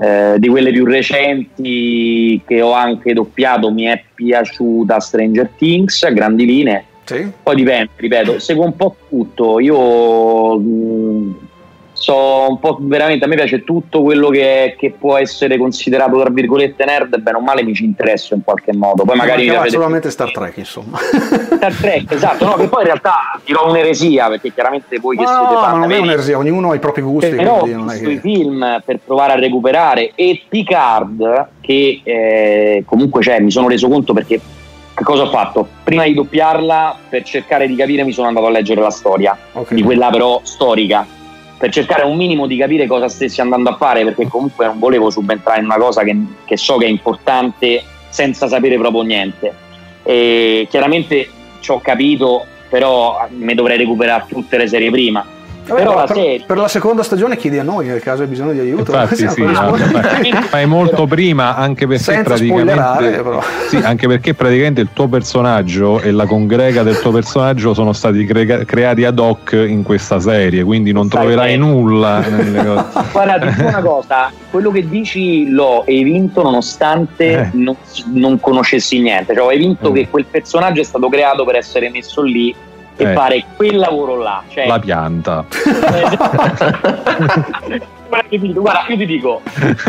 eh, 0.00 0.36
di 0.38 0.48
quelle 0.48 0.72
più 0.72 0.86
recenti 0.86 2.40
che 2.46 2.62
ho 2.62 2.72
anche 2.72 3.12
doppiato 3.12 3.70
mi 3.70 3.84
è 3.84 4.02
piaciuta 4.14 5.00
Stranger 5.00 5.50
Things 5.54 6.02
a 6.02 6.10
grandi 6.12 6.46
linee. 6.46 6.84
Sì. 7.06 7.30
poi 7.40 7.54
dipende 7.54 7.90
ripeto 7.94 8.38
seguo 8.38 8.64
un 8.64 8.74
po' 8.74 8.96
tutto. 9.06 9.60
Io 9.60 10.58
mh, 10.58 10.64
mm, 10.64 11.32
so 12.06 12.48
un 12.48 12.60
po' 12.60 12.78
veramente 12.80 13.24
a 13.24 13.28
me 13.28 13.34
piace 13.34 13.64
tutto 13.64 14.02
quello 14.02 14.28
che, 14.28 14.76
che, 14.78 14.94
può 14.96 15.16
essere 15.16 15.58
considerato 15.58 16.20
tra 16.20 16.30
virgolette 16.30 16.84
nerd 16.84 17.18
bene 17.18 17.38
o 17.38 17.40
male 17.40 17.64
mi 17.64 17.74
ci 17.74 17.84
interesso 17.84 18.34
in 18.34 18.44
qualche 18.44 18.72
modo 18.72 19.02
poi 19.02 19.16
magari 19.16 19.50
mi 19.50 19.68
solamente 19.68 20.12
Star 20.12 20.30
Trek 20.30 20.56
insomma 20.56 20.98
Star 20.98 21.74
Trek 21.74 22.12
esatto 22.12 22.44
no 22.44 22.54
che 22.54 22.68
poi 22.68 22.82
in 22.82 22.86
realtà 22.86 23.40
dirò 23.44 23.68
un'eresia 23.68 24.28
perché 24.28 24.52
chiaramente 24.52 25.00
voi 25.00 25.16
che 25.16 25.24
no, 25.24 25.30
siete 25.30 25.54
no, 25.54 25.60
fan 25.60 25.80
non 25.80 25.90
è 25.90 25.98
un'eresia 25.98 26.38
ognuno 26.38 26.70
ha 26.70 26.76
i 26.76 26.78
propri 26.78 27.02
gusti 27.02 27.34
però 27.34 27.62
ho 27.62 27.64
che... 27.64 28.10
i 28.12 28.18
film 28.18 28.80
per 28.84 29.00
provare 29.04 29.32
a 29.32 29.36
recuperare 29.36 30.12
e 30.14 30.42
Picard 30.48 31.48
che 31.60 32.02
eh, 32.04 32.84
comunque 32.86 33.20
cioè, 33.20 33.40
mi 33.40 33.50
sono 33.50 33.68
reso 33.68 33.88
conto 33.88 34.12
perché 34.12 34.40
che 34.94 35.04
cosa 35.04 35.24
ho 35.24 35.28
fatto? 35.28 35.68
Prima 35.84 36.04
di 36.04 36.14
doppiarla, 36.14 36.96
per 37.10 37.22
cercare 37.22 37.66
di 37.66 37.76
capire, 37.76 38.02
mi 38.02 38.12
sono 38.12 38.28
andato 38.28 38.46
a 38.46 38.50
leggere 38.50 38.80
la 38.80 38.88
storia, 38.88 39.36
okay. 39.52 39.76
di 39.76 39.82
quella 39.82 40.08
però 40.08 40.40
storica 40.42 41.06
per 41.58 41.70
cercare 41.70 42.04
un 42.04 42.16
minimo 42.16 42.46
di 42.46 42.56
capire 42.56 42.86
cosa 42.86 43.08
stessi 43.08 43.40
andando 43.40 43.70
a 43.70 43.76
fare, 43.76 44.04
perché 44.04 44.28
comunque 44.28 44.66
non 44.66 44.78
volevo 44.78 45.10
subentrare 45.10 45.60
in 45.60 45.66
una 45.66 45.78
cosa 45.78 46.02
che, 46.02 46.16
che 46.44 46.56
so 46.56 46.76
che 46.76 46.86
è 46.86 46.88
importante 46.88 47.82
senza 48.08 48.48
sapere 48.48 48.76
proprio 48.76 49.02
niente. 49.02 49.54
E 50.02 50.66
chiaramente 50.70 51.28
ci 51.60 51.70
ho 51.70 51.80
capito, 51.80 52.44
però 52.68 53.26
mi 53.30 53.54
dovrei 53.54 53.78
recuperare 53.78 54.24
tutte 54.28 54.56
le 54.56 54.66
serie 54.66 54.90
prima 54.90 55.35
Vabbè, 55.66 55.80
Però 55.80 55.94
la 55.96 56.04
per, 56.04 56.44
per, 56.46 56.58
la 56.58 56.68
seconda 56.68 57.02
stagione 57.02 57.36
chiedi 57.36 57.58
a 57.58 57.64
noi 57.64 57.86
nel 57.86 58.00
caso 58.00 58.22
hai 58.22 58.28
bisogno 58.28 58.52
di 58.52 58.60
aiuto. 58.60 58.92
Infatti, 58.92 59.28
sì, 59.28 59.42
fai 60.48 60.66
molto 60.66 61.06
prima 61.06 61.56
anche 61.56 61.88
perché 61.88 62.22
praticamente 62.22 63.24
sì, 63.68 63.76
anche 63.76 64.06
perché 64.06 64.34
praticamente 64.34 64.80
il 64.80 64.90
tuo 64.92 65.08
personaggio 65.08 66.00
e 66.00 66.12
la 66.12 66.24
congrega 66.24 66.84
del 66.84 67.00
tuo 67.00 67.10
personaggio 67.10 67.74
sono 67.74 67.92
stati 67.92 68.24
cre- 68.24 68.64
creati 68.64 69.04
ad 69.04 69.18
hoc 69.18 69.52
in 69.52 69.82
questa 69.82 70.20
serie, 70.20 70.62
quindi 70.62 70.92
non 70.92 71.08
Sai 71.08 71.20
troverai 71.20 71.50
che... 71.50 71.56
nulla 71.56 72.20
nelle 72.28 72.64
cose. 72.64 72.84
Guarda, 73.10 73.46
dico 73.46 73.66
una 73.66 73.82
cosa, 73.82 74.32
quello 74.50 74.70
che 74.70 74.88
dici 74.88 75.50
l'ho 75.50 75.82
hai 75.86 76.04
vinto 76.04 76.42
nonostante 76.42 77.24
eh. 77.24 77.48
non, 77.52 77.76
non, 78.12 78.38
conoscessi 78.38 79.00
niente, 79.00 79.34
cioè 79.34 79.48
hai 79.48 79.58
vinto 79.58 79.90
mm. 79.90 79.94
che 79.94 80.08
quel 80.08 80.26
personaggio 80.30 80.80
è 80.80 80.84
stato 80.84 81.08
creato 81.08 81.44
per 81.44 81.56
essere 81.56 81.90
messo 81.90 82.22
lì 82.22 82.54
e 82.96 83.04
eh. 83.04 83.12
fare 83.12 83.44
quel 83.56 83.76
lavoro 83.76 84.16
là. 84.16 84.42
Cioè... 84.48 84.66
La 84.66 84.78
pianta. 84.78 85.44
Guarda, 88.08 88.86
io 88.88 88.96
ti 88.96 89.06
dico, 89.06 89.42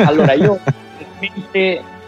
allora 0.06 0.34
io 0.34 0.60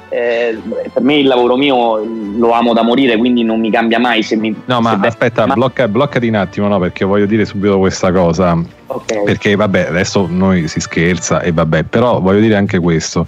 eh, 0.09 0.59
per 0.91 1.03
me 1.03 1.17
il 1.17 1.27
lavoro 1.27 1.55
mio 1.55 2.03
lo 2.37 2.51
amo 2.51 2.73
da 2.73 2.81
morire, 2.81 3.15
quindi 3.17 3.43
non 3.43 3.59
mi 3.59 3.69
cambia 3.69 3.99
mai 3.99 4.23
se 4.23 4.35
mi... 4.35 4.55
No, 4.65 4.81
ma 4.81 4.99
aspetta, 5.01 5.45
ma... 5.45 5.53
Blocca, 5.53 5.87
bloccati 5.87 6.27
un 6.27 6.35
attimo, 6.35 6.67
no, 6.67 6.79
perché 6.79 7.05
voglio 7.05 7.27
dire 7.27 7.45
subito 7.45 7.77
questa 7.77 8.11
cosa. 8.11 8.59
Okay. 8.87 9.23
Perché 9.23 9.55
vabbè, 9.55 9.87
adesso 9.89 10.27
noi 10.27 10.67
si 10.67 10.79
scherza 10.79 11.41
e 11.41 11.51
vabbè, 11.51 11.83
però 11.83 12.19
voglio 12.19 12.39
dire 12.39 12.55
anche 12.55 12.79
questo. 12.79 13.27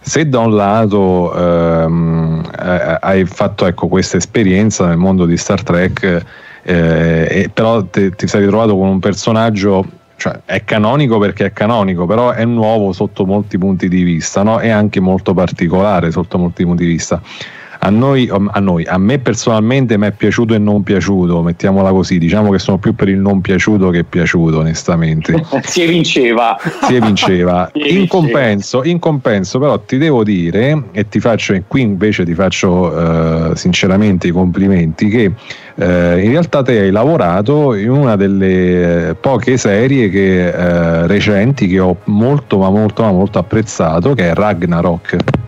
Se 0.00 0.26
da 0.26 0.40
un 0.40 0.56
lato 0.56 1.34
ehm, 1.34 2.42
eh, 2.58 2.98
hai 3.00 3.24
fatto 3.26 3.66
ecco, 3.66 3.88
questa 3.88 4.16
esperienza 4.16 4.86
nel 4.86 4.96
mondo 4.96 5.26
di 5.26 5.36
Star 5.36 5.62
Trek 5.62 6.24
eh, 6.62 7.50
però 7.52 7.84
te, 7.84 8.10
ti 8.10 8.26
sei 8.26 8.42
ritrovato 8.42 8.76
con 8.76 8.88
un 8.88 9.00
personaggio 9.00 9.84
cioè, 10.16 10.40
è 10.44 10.62
canonico 10.62 11.18
perché 11.18 11.46
è 11.46 11.52
canonico, 11.52 12.06
però 12.06 12.30
è 12.30 12.44
nuovo 12.44 12.92
sotto 12.92 13.26
molti 13.26 13.58
punti 13.58 13.88
di 13.88 14.04
vista 14.04 14.44
no? 14.44 14.60
e 14.60 14.70
anche 14.70 15.00
molto 15.00 15.34
particolare 15.34 16.12
sotto 16.12 16.38
molti 16.38 16.64
punti 16.64 16.84
di 16.84 16.90
vista. 16.90 17.20
A 17.84 17.90
noi, 17.90 18.30
a 18.30 18.60
noi, 18.60 18.84
a 18.84 18.96
me 18.96 19.18
personalmente 19.18 19.98
mi 19.98 20.06
è 20.06 20.12
piaciuto 20.12 20.54
e 20.54 20.58
non 20.58 20.84
piaciuto, 20.84 21.42
mettiamola 21.42 21.90
così, 21.90 22.18
diciamo 22.18 22.52
che 22.52 22.60
sono 22.60 22.78
più 22.78 22.94
per 22.94 23.08
il 23.08 23.18
non 23.18 23.40
piaciuto 23.40 23.90
che 23.90 24.04
piaciuto, 24.04 24.58
onestamente. 24.58 25.44
si 25.62 25.84
vinceva. 25.86 26.56
Si 26.60 27.00
vinceva. 27.00 27.68
in, 27.74 28.06
compenso, 28.06 28.84
in 28.84 29.00
compenso, 29.00 29.58
però, 29.58 29.80
ti 29.80 29.98
devo 29.98 30.22
dire, 30.22 30.84
e 30.92 31.08
ti 31.08 31.18
faccio, 31.18 31.54
e 31.54 31.64
qui 31.66 31.80
invece 31.80 32.24
ti 32.24 32.34
faccio 32.34 32.70
uh, 32.70 33.54
sinceramente 33.56 34.28
i 34.28 34.30
complimenti, 34.30 35.08
che 35.08 35.32
uh, 35.74 35.82
in 35.82 36.30
realtà 36.30 36.62
te 36.62 36.78
hai 36.78 36.90
lavorato 36.92 37.74
in 37.74 37.90
una 37.90 38.14
delle 38.14 39.16
poche 39.20 39.56
serie 39.56 40.08
che, 40.08 41.06
recenti 41.08 41.66
che 41.66 41.80
ho 41.80 41.96
molto, 42.04 42.58
ma 42.58 42.70
molto, 42.70 43.02
ma 43.02 43.10
molto 43.10 43.40
apprezzato, 43.40 44.14
che 44.14 44.30
è 44.30 44.34
Ragnarok. 44.34 45.41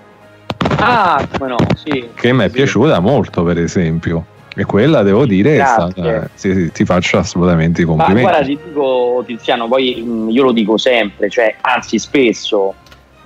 Ah, 0.84 1.28
come 1.36 1.50
no, 1.50 1.56
sì. 1.74 2.10
Che 2.14 2.32
mi 2.32 2.44
è 2.44 2.48
sì. 2.48 2.54
piaciuta 2.54 3.00
molto, 3.00 3.42
per 3.42 3.58
esempio. 3.58 4.26
E 4.56 4.64
quella 4.64 5.02
devo 5.02 5.26
dire 5.26 5.56
è 5.56 5.64
stata, 5.64 6.28
sì, 6.34 6.54
sì, 6.54 6.70
ti 6.70 6.84
faccio 6.84 7.18
assolutamente 7.18 7.82
i 7.82 7.84
complimenti. 7.84 8.22
Ma 8.22 8.30
guarda, 8.30 8.46
ti 8.46 8.58
dico 8.64 9.24
Tiziano, 9.26 9.66
poi 9.66 10.00
mm, 10.00 10.28
io 10.28 10.44
lo 10.44 10.52
dico 10.52 10.76
sempre, 10.76 11.28
cioè, 11.28 11.56
anzi 11.60 11.98
spesso. 11.98 12.74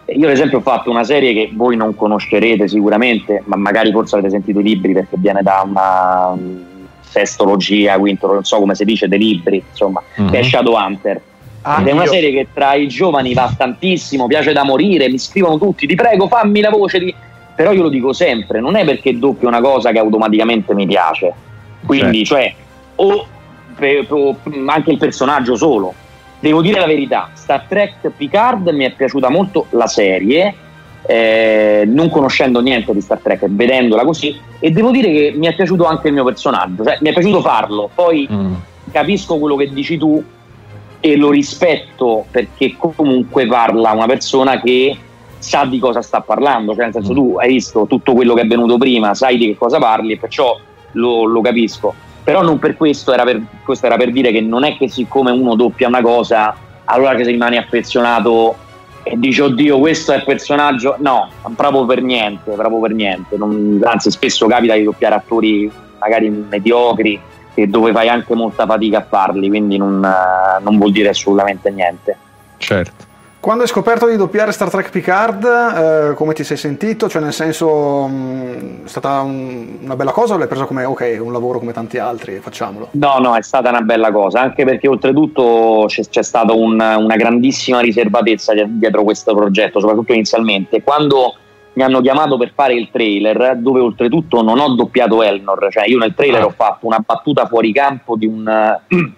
Io 0.07 0.27
ad 0.27 0.33
esempio 0.33 0.59
ho 0.59 0.62
fatto 0.62 0.88
una 0.88 1.05
serie 1.05 1.35
che 1.35 1.50
voi 1.53 1.77
non 1.77 1.95
conoscerete 1.95 2.67
sicuramente, 2.67 3.43
ma 3.45 3.57
magari 3.57 3.93
forse 3.93 4.15
avete 4.15 4.31
sentito 4.31 4.61
i 4.61 4.62
libri 4.62 4.95
perché 4.95 5.17
viene 5.19 5.43
da 5.43 5.62
una 5.67 6.35
mm, 6.35 6.62
sestologia, 7.00 7.99
quinto, 7.99 8.33
non 8.33 8.45
so 8.45 8.59
come 8.59 8.75
si 8.75 8.87
dice, 8.87 9.07
dei 9.07 9.19
libri, 9.19 9.62
insomma, 9.69 10.03
mm-hmm. 10.19 10.31
che 10.31 10.38
è 10.38 10.43
mhm. 10.43 10.49
Shadowhunter. 10.49 11.21
Ah, 11.62 11.81
Ed 11.81 11.88
è 11.88 11.93
una 11.93 12.07
serie 12.07 12.31
che 12.31 12.47
tra 12.55 12.73
i 12.73 12.88
giovani 12.88 13.35
va 13.35 13.53
tantissimo, 13.55 14.27
piace 14.27 14.53
da 14.53 14.62
morire, 14.62 15.11
mi 15.11 15.19
scrivono 15.19 15.59
tutti, 15.59 15.87
ti 15.87 15.95
prego 15.95 16.27
fammi 16.29 16.61
la 16.61 16.71
voce 16.71 16.99
di 16.99 17.15
però 17.59 17.73
io 17.73 17.83
lo 17.83 17.88
dico 17.88 18.12
sempre, 18.12 18.61
non 18.61 18.77
è 18.77 18.85
perché 18.85 19.19
doppio 19.19 19.49
una 19.49 19.61
cosa 19.61 19.91
che 19.91 19.99
automaticamente 19.99 20.75
mi 20.75 20.87
piace, 20.87 21.33
quindi 21.85 22.25
certo. 22.25 22.35
cioè 22.35 22.55
o, 22.95 23.27
o 24.11 24.37
anche 24.67 24.93
il 24.93 24.97
personaggio 24.97 25.57
solo. 25.57 25.93
Devo 26.38 26.62
dire 26.62 26.79
la 26.79 26.87
verità, 26.87 27.31
Star 27.33 27.65
Trek 27.67 28.12
Picard 28.17 28.69
mi 28.69 28.85
è 28.85 28.93
piaciuta 28.93 29.29
molto 29.29 29.67
la 29.71 29.88
serie, 29.88 30.55
eh, 31.05 31.83
non 31.85 32.11
conoscendo 32.11 32.61
niente 32.61 32.95
di 32.95 33.00
Star 33.00 33.19
Trek, 33.19 33.47
vedendola 33.49 34.05
così, 34.05 34.38
e 34.61 34.71
devo 34.71 34.93
dire 34.93 35.11
che 35.11 35.33
mi 35.35 35.49
è 35.49 35.55
piaciuto 35.57 35.85
anche 35.85 36.07
il 36.07 36.15
mio 36.15 36.23
personaggio, 36.23 36.85
cioè 36.85 36.99
mi 37.00 37.09
è 37.09 37.12
piaciuto 37.12 37.41
farlo, 37.41 37.91
poi 37.93 38.29
mm. 38.31 38.55
capisco 38.93 39.37
quello 39.37 39.57
che 39.57 39.69
dici 39.73 39.99
tu 39.99 40.23
e 41.00 41.17
lo 41.17 41.31
rispetto 41.31 42.25
perché 42.31 42.77
comunque 42.79 43.49
parla 43.49 43.91
una 43.91 44.07
persona 44.07 44.61
che 44.61 44.97
sa 45.38 45.64
di 45.64 45.78
cosa 45.78 46.02
sta 46.02 46.21
parlando, 46.21 46.75
cioè 46.75 46.85
nel 46.85 46.92
senso 46.92 47.12
mm. 47.12 47.14
tu 47.14 47.37
hai 47.38 47.49
visto 47.49 47.87
tutto 47.87 48.12
quello 48.12 48.35
che 48.35 48.42
è 48.42 48.47
venuto 48.47 48.76
prima, 48.76 49.14
sai 49.14 49.37
di 49.37 49.47
che 49.47 49.57
cosa 49.57 49.78
parli 49.78 50.12
e 50.12 50.18
perciò 50.18 50.59
lo, 50.92 51.25
lo 51.25 51.40
capisco. 51.40 51.95
Però 52.23 52.42
non 52.42 52.59
per 52.59 52.76
questo 52.76 53.12
era 53.12 53.25
per, 53.25 53.40
questo 53.64 53.87
era 53.87 53.97
per 53.97 54.12
dire 54.12 54.30
che 54.33 54.40
non 54.40 54.64
è 54.64 54.76
che 54.76 54.88
siccome 54.88 55.30
uno 55.30 55.54
doppia 55.54 55.88
una 55.88 56.02
cosa, 56.02 56.54
allora 56.85 57.14
che 57.14 57.25
si 57.25 57.30
rimane 57.30 57.57
affezionato 57.57 58.57
e 59.02 59.18
dice 59.18 59.42
oddio 59.42 59.78
questo 59.78 60.12
è 60.12 60.16
il 60.16 60.25
personaggio, 60.25 60.97
no, 60.99 61.30
proprio 61.57 61.87
per 61.87 62.02
niente, 62.02 62.52
proprio 62.52 62.80
per 62.80 62.92
niente. 62.92 63.37
Non, 63.37 63.80
anzi 63.83 64.11
spesso 64.11 64.47
capita 64.47 64.75
di 64.75 64.85
doppiare 64.85 65.14
attori 65.14 65.71
magari 65.99 66.28
mediocri 66.28 67.18
e 67.54 67.66
dove 67.66 67.92
fai 67.92 68.09
anche 68.09 68.35
molta 68.35 68.66
fatica 68.66 68.99
a 68.99 69.07
farli, 69.09 69.49
quindi 69.49 69.78
non, 69.78 70.07
non 70.61 70.76
vuol 70.76 70.92
dire 70.92 71.09
assolutamente 71.09 71.71
niente. 71.71 72.16
Certo. 72.59 73.07
Quando 73.40 73.62
hai 73.62 73.68
scoperto 73.68 74.09
di 74.09 74.16
doppiare 74.16 74.50
Star 74.50 74.68
Trek 74.68 74.90
Picard, 74.90 75.45
eh, 75.45 76.14
come 76.14 76.35
ti 76.35 76.42
sei 76.42 76.57
sentito? 76.57 77.09
Cioè, 77.09 77.23
nel 77.23 77.33
senso, 77.33 78.07
mh, 78.09 78.12
mm, 78.12 78.85
è 78.85 78.88
stata 78.88 79.21
un, 79.21 79.78
una 79.83 79.95
bella 79.95 80.11
cosa 80.11 80.35
o 80.35 80.38
l'hai 80.38 80.49
presa 80.49 80.64
come 80.64 80.83
ok, 80.85 81.18
un 81.21 81.33
lavoro 81.33 81.61
come 81.61 81.73
tanti 81.73 81.99
altri, 81.99 82.40
facciamolo? 82.40 82.88
No, 82.92 83.18
no, 83.18 83.37
è 83.37 83.42
stata 83.42 83.68
una 83.68 83.83
bella 83.83 84.11
cosa, 84.11 84.40
anche 84.40 84.64
perché 84.64 84.88
oltretutto 84.88 85.85
c'è, 85.87 86.02
c'è 86.09 86.23
stata 86.23 86.52
un, 86.52 86.80
una 86.80 87.16
grandissima 87.16 87.78
riservatezza 87.78 88.54
dietro 88.66 89.04
questo 89.04 89.37
progetto, 89.37 89.78
soprattutto 89.78 90.12
inizialmente. 90.12 90.83
Quando 90.83 91.37
mi 91.75 91.85
hanno 91.85 92.00
chiamato 92.00 92.37
per 92.37 92.50
fare 92.52 92.75
il 92.75 92.88
trailer, 92.90 93.57
dove 93.59 93.78
oltretutto 93.78 94.42
non 94.42 94.59
ho 94.59 94.75
doppiato 94.75 95.23
Elnor, 95.23 95.68
cioè 95.71 95.87
io 95.87 95.99
nel 95.99 96.14
trailer 96.14 96.42
ah. 96.42 96.47
ho 96.47 96.50
fatto 96.50 96.87
una 96.87 96.99
battuta 96.99 97.47
fuori 97.47 97.73
campo 97.73 98.16
di 98.16 98.26
un. 98.26 98.78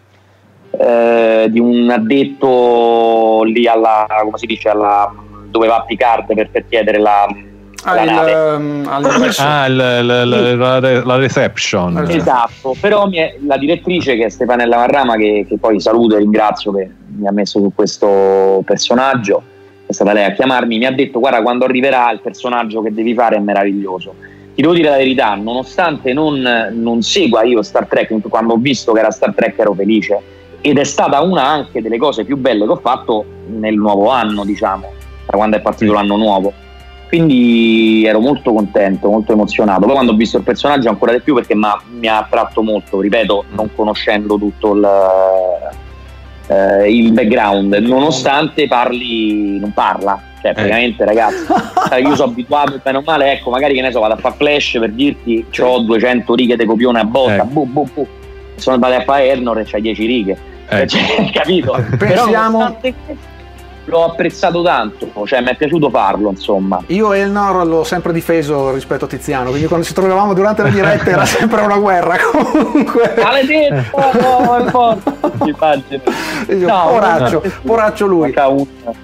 Eh, 0.70 1.46
di 1.50 1.58
un 1.58 1.90
addetto 1.90 3.42
lì 3.44 3.66
alla, 3.66 4.06
come 4.22 4.38
si 4.38 4.46
dice, 4.46 4.68
alla, 4.68 5.12
dove 5.50 5.66
va 5.66 5.76
a 5.76 5.84
Picard 5.84 6.32
per, 6.32 6.48
per 6.50 6.64
chiedere 6.68 6.98
la, 6.98 7.26
Ah, 7.82 8.02
il, 8.02 8.58
um, 8.58 8.86
ah 8.86 9.66
il, 9.66 9.72
il, 9.72 10.58
la, 10.58 10.80
la, 10.80 11.16
reception. 11.16 11.96
Esatto 12.10 12.76
però 12.78 13.08
è, 13.08 13.36
la 13.46 13.56
direttrice 13.56 14.16
che 14.16 14.26
è 14.26 14.28
Stefanella 14.28 14.76
Marrama 14.76 15.16
che, 15.16 15.46
che, 15.48 15.56
poi 15.56 15.80
saluto 15.80 16.16
e 16.16 16.18
ringrazio 16.18 16.72
che 16.72 16.90
mi 17.16 17.26
ha 17.26 17.32
messo 17.32 17.58
su 17.58 17.72
questo 17.74 18.62
personaggio 18.66 19.42
è 19.86 19.92
stata 19.92 20.12
lei 20.12 20.24
a 20.24 20.32
chiamarmi 20.32 20.76
mi 20.76 20.84
ha 20.84 20.92
detto 20.92 21.20
guarda 21.20 21.40
quando 21.40 21.64
arriverà 21.64 22.10
il 22.12 22.20
personaggio 22.20 22.82
che 22.82 22.92
devi 22.92 23.14
fare 23.14 23.36
è 23.36 23.40
meraviglioso. 23.40 24.14
Ti 24.54 24.60
devo 24.60 24.74
dire 24.74 24.90
la 24.90 24.96
verità 24.96 25.34
nonostante 25.36 26.12
non, 26.12 26.68
non 26.72 27.00
segua 27.00 27.44
io 27.44 27.62
Star 27.62 27.86
Trek 27.86 28.14
quando 28.28 28.54
ho 28.54 28.58
visto 28.58 28.92
che 28.92 29.00
era 29.00 29.10
Star 29.10 29.32
Trek 29.34 29.58
ero 29.58 29.72
felice 29.72 30.20
ed 30.60 30.78
è 30.78 30.84
stata 30.84 31.20
una 31.20 31.46
anche 31.46 31.80
delle 31.80 31.98
cose 31.98 32.24
più 32.24 32.36
belle 32.36 32.64
che 32.64 32.72
ho 32.72 32.76
fatto 32.76 33.24
nel 33.48 33.74
nuovo 33.74 34.10
anno, 34.10 34.44
diciamo, 34.44 34.92
da 35.26 35.36
quando 35.36 35.56
è 35.56 35.60
partito 35.60 35.92
l'anno 35.92 36.16
nuovo. 36.16 36.52
Quindi 37.08 38.04
ero 38.06 38.20
molto 38.20 38.52
contento, 38.52 39.10
molto 39.10 39.32
emozionato. 39.32 39.80
Poi 39.80 39.94
quando 39.94 40.12
ho 40.12 40.16
visto 40.16 40.36
il 40.36 40.44
personaggio 40.44 40.88
ancora 40.88 41.12
di 41.12 41.20
più 41.20 41.34
perché 41.34 41.54
mi 41.56 42.06
ha 42.06 42.18
attratto 42.18 42.62
molto, 42.62 43.00
ripeto, 43.00 43.46
non 43.50 43.70
conoscendo 43.74 44.38
tutto 44.38 44.74
il, 44.74 44.88
eh, 46.46 46.94
il 46.94 47.10
background, 47.10 47.74
nonostante 47.74 48.68
parli, 48.68 49.58
non 49.58 49.72
parla. 49.72 50.22
Cioè, 50.40 50.52
eh. 50.52 50.54
praticamente, 50.54 51.04
ragazzi, 51.04 51.44
io 52.00 52.14
sono 52.14 52.30
abituato, 52.30 52.80
bene 52.82 52.98
o 52.98 53.02
male, 53.04 53.32
ecco, 53.32 53.50
magari 53.50 53.74
che 53.74 53.82
ne 53.82 53.90
so, 53.90 54.00
vado 54.00 54.14
a 54.14 54.16
fare 54.16 54.36
flash 54.36 54.76
per 54.78 54.90
dirti 54.92 55.44
ho 55.58 55.80
200 55.80 56.34
righe 56.34 56.56
di 56.56 56.64
copione 56.64 57.00
a 57.00 57.04
botta, 57.04 57.42
eh. 57.42 57.44
boh, 57.44 57.64
boh, 57.64 57.88
boh. 57.92 58.06
Sono 58.60 58.76
andato 58.76 58.94
a 58.94 59.02
fare 59.02 59.28
Ernor 59.28 59.58
e 59.58 59.64
c'hai 59.64 59.80
10 59.80 60.06
righe 60.06 60.38
eh. 60.70 60.86
Cioè, 60.88 61.30
capito? 61.32 61.72
Pensiamo... 61.98 62.76
Però 62.80 62.94
l'ho 63.90 64.04
apprezzato 64.04 64.62
tanto, 64.62 65.10
cioè 65.26 65.40
mi 65.40 65.48
è 65.48 65.56
piaciuto 65.56 65.90
farlo, 65.90 66.30
insomma. 66.30 66.80
Io 66.88 67.12
Elnor 67.12 67.66
l'ho 67.66 67.82
sempre 67.82 68.12
difeso 68.12 68.72
rispetto 68.72 69.06
a 69.06 69.08
Tiziano, 69.08 69.50
quindi 69.50 69.66
quando 69.66 69.84
ci 69.84 69.92
trovavamo 69.92 70.32
durante 70.32 70.62
le 70.62 70.70
dirette 70.70 71.10
era 71.10 71.24
sempre 71.26 71.62
una 71.62 71.76
guerra 71.76 72.16
comunque. 72.30 73.14
Maledetto, 73.20 74.00
no, 74.72 75.00
forte. 75.56 76.00
No, 76.48 76.86
poraccio, 76.88 77.42
poraccio 77.62 78.06
lui. 78.06 78.34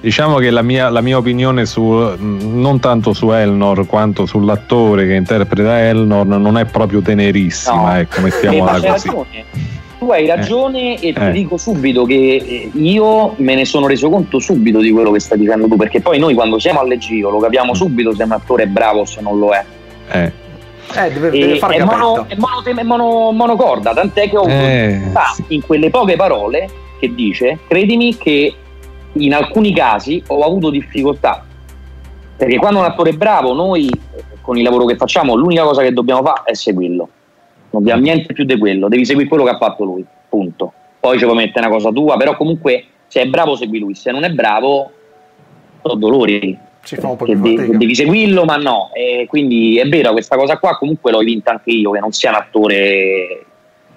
Diciamo 0.01 0.37
che 0.37 0.51
la 0.51 0.63
mia, 0.63 0.89
la 0.89 1.01
mia, 1.01 1.17
opinione 1.17 1.67
su 1.67 1.83
non 2.19 2.81
tanto 2.81 3.13
su 3.13 3.31
Elnor 3.31 3.87
quanto 3.87 4.27
sull'attore 4.27 5.07
che 5.07 5.15
interpreta 5.15 5.81
Elnor 5.81 6.27
non 6.27 6.59
è 6.59 6.65
proprio 6.65 7.01
tenerissima, 7.01 7.93
no. 7.93 7.97
ecco, 7.97 8.21
mettiamola 8.21 8.73
così. 8.73 8.87
Ragione 8.87 9.75
tu 9.99 10.11
hai 10.11 10.25
eh. 10.25 10.35
ragione 10.35 11.01
eh. 11.01 11.09
e 11.09 11.13
ti 11.13 11.21
eh. 11.21 11.31
dico 11.33 11.57
subito 11.57 12.05
che 12.05 12.37
eh, 12.37 12.71
io 12.75 13.35
me 13.37 13.55
ne 13.55 13.65
sono 13.65 13.87
reso 13.87 14.09
conto 14.09 14.39
subito 14.39 14.81
di 14.81 14.91
quello 14.91 15.11
che 15.11 15.21
stai 15.21 15.39
dicendo 15.39 15.67
tu, 15.67 15.77
perché 15.77 16.01
poi 16.01 16.19
noi 16.19 16.35
quando 16.35 16.59
siamo 16.59 16.81
al 16.81 16.89
leggio 16.89 17.31
lo 17.31 17.39
capiamo 17.39 17.73
mm. 17.73 17.75
subito 17.75 18.15
se 18.15 18.23
un 18.23 18.33
attore 18.33 18.65
è 18.65 18.67
bravo 18.67 19.01
o 19.01 19.05
se 19.05 19.21
non 19.21 19.39
lo 19.39 19.53
è. 19.53 19.65
Eh. 20.11 20.33
Eh, 20.95 21.13
deve, 21.13 21.31
deve 21.31 21.59
fare 21.59 21.77
è, 21.77 21.85
mono, 21.85 22.27
è, 22.29 22.37
mono, 22.37 22.63
è 22.65 22.83
mono, 22.83 23.31
monocorda, 23.33 23.93
tant'è 23.93 24.29
che 24.29 24.37
ho 24.37 24.49
eh, 24.49 25.11
sì. 25.35 25.45
in 25.49 25.63
quelle 25.63 25.91
poche 25.91 26.17
parole 26.17 26.69
che 26.99 27.15
dice, 27.15 27.59
credimi 27.67 28.17
che 28.17 28.55
in 29.13 29.35
alcuni 29.35 29.75
casi 29.75 30.23
ho 30.29 30.41
avuto 30.41 30.71
difficoltà. 30.71 31.45
Perché 32.37 32.57
quando 32.59 32.81
un 32.81 32.85
attore 32.85 33.11
è 33.11 33.15
bravo, 33.15 33.53
noi 33.53 33.91
con 34.41 34.57
il 34.57 34.63
lavoro 34.63 34.85
che 34.85 34.97
facciamo, 34.97 35.35
l'unica 35.35 35.65
cosa 35.65 35.83
che 35.83 35.93
dobbiamo 35.93 36.23
fare 36.23 36.43
è 36.45 36.55
seguirlo 36.55 37.09
non 37.77 37.83
abbiamo 37.83 38.03
niente 38.03 38.33
più 38.33 38.45
di 38.45 38.59
quello, 38.59 38.89
devi 38.89 39.05
seguire 39.05 39.29
quello 39.29 39.45
che 39.45 39.51
ha 39.51 39.59
fatto 39.59 39.85
lui, 39.85 40.05
punto. 40.29 40.73
Poi 40.99 41.19
ci 41.19 41.25
puoi 41.25 41.37
mettere 41.37 41.67
una 41.67 41.75
cosa 41.75 41.91
tua, 41.91 42.17
però 42.17 42.37
comunque 42.37 42.85
se 43.07 43.23
è 43.23 43.27
bravo 43.27 43.57
segui 43.57 43.79
lui, 43.79 43.95
se 43.95 44.11
non 44.11 44.25
è 44.25 44.31
bravo 44.31 44.91
ho 45.83 45.95
dolori. 45.95 46.59
Ci 46.87 46.97
fa 46.97 47.09
un 47.09 47.17
po' 47.17 47.25
che 47.25 47.39
de- 47.39 47.77
devi 47.77 47.95
seguirlo, 47.95 48.45
ma 48.45 48.57
no. 48.57 48.91
E 48.95 49.27
quindi 49.29 49.79
è 49.79 49.89
vero, 49.89 50.13
questa 50.13 50.37
cosa 50.37 50.59
qua 50.59 50.77
comunque 50.79 51.11
l'ho 51.11 51.19
vinta 51.19 51.51
anche 51.51 51.71
io, 51.71 51.91
che 51.91 51.99
non 51.99 52.13
sia 52.13 52.31
un 52.31 52.37
attore 52.37 53.47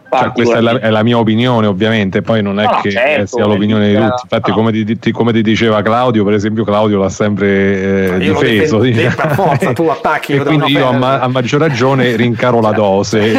cioè, 0.09 0.31
questa 0.31 0.57
è 0.57 0.61
la, 0.61 0.79
è 0.79 0.89
la, 0.89 1.03
mia 1.03 1.19
opinione, 1.19 1.67
ovviamente, 1.67 2.23
poi 2.23 2.41
non 2.41 2.59
è 2.59 2.63
no, 2.63 2.79
che 2.81 2.89
certo, 2.89 3.27
sia 3.27 3.45
l'opinione 3.45 3.89
di 3.89 3.93
tutti. 3.93 4.21
Infatti, 4.23 4.49
no. 4.49 4.55
come, 4.55 4.71
ti, 4.71 5.11
come, 5.11 5.31
ti, 5.31 5.41
diceva 5.43 5.81
Claudio, 5.83 6.23
per 6.23 6.33
esempio, 6.33 6.63
Claudio 6.63 6.97
l'ha 6.97 7.09
sempre 7.09 8.15
eh, 8.15 8.17
difeso. 8.17 8.79
Difendo, 8.79 9.09
diciamo. 9.09 9.15
per 9.15 9.35
forza, 9.35 9.73
tu 9.73 9.83
attacchi. 9.85 10.33
e 10.33 10.39
quindi 10.39 10.71
io, 10.71 10.87
a, 10.87 10.91
ma, 10.93 11.19
a, 11.19 11.27
maggior 11.27 11.59
ragione, 11.59 12.15
rincaro 12.15 12.59
la 12.59 12.71
dose 12.71 13.33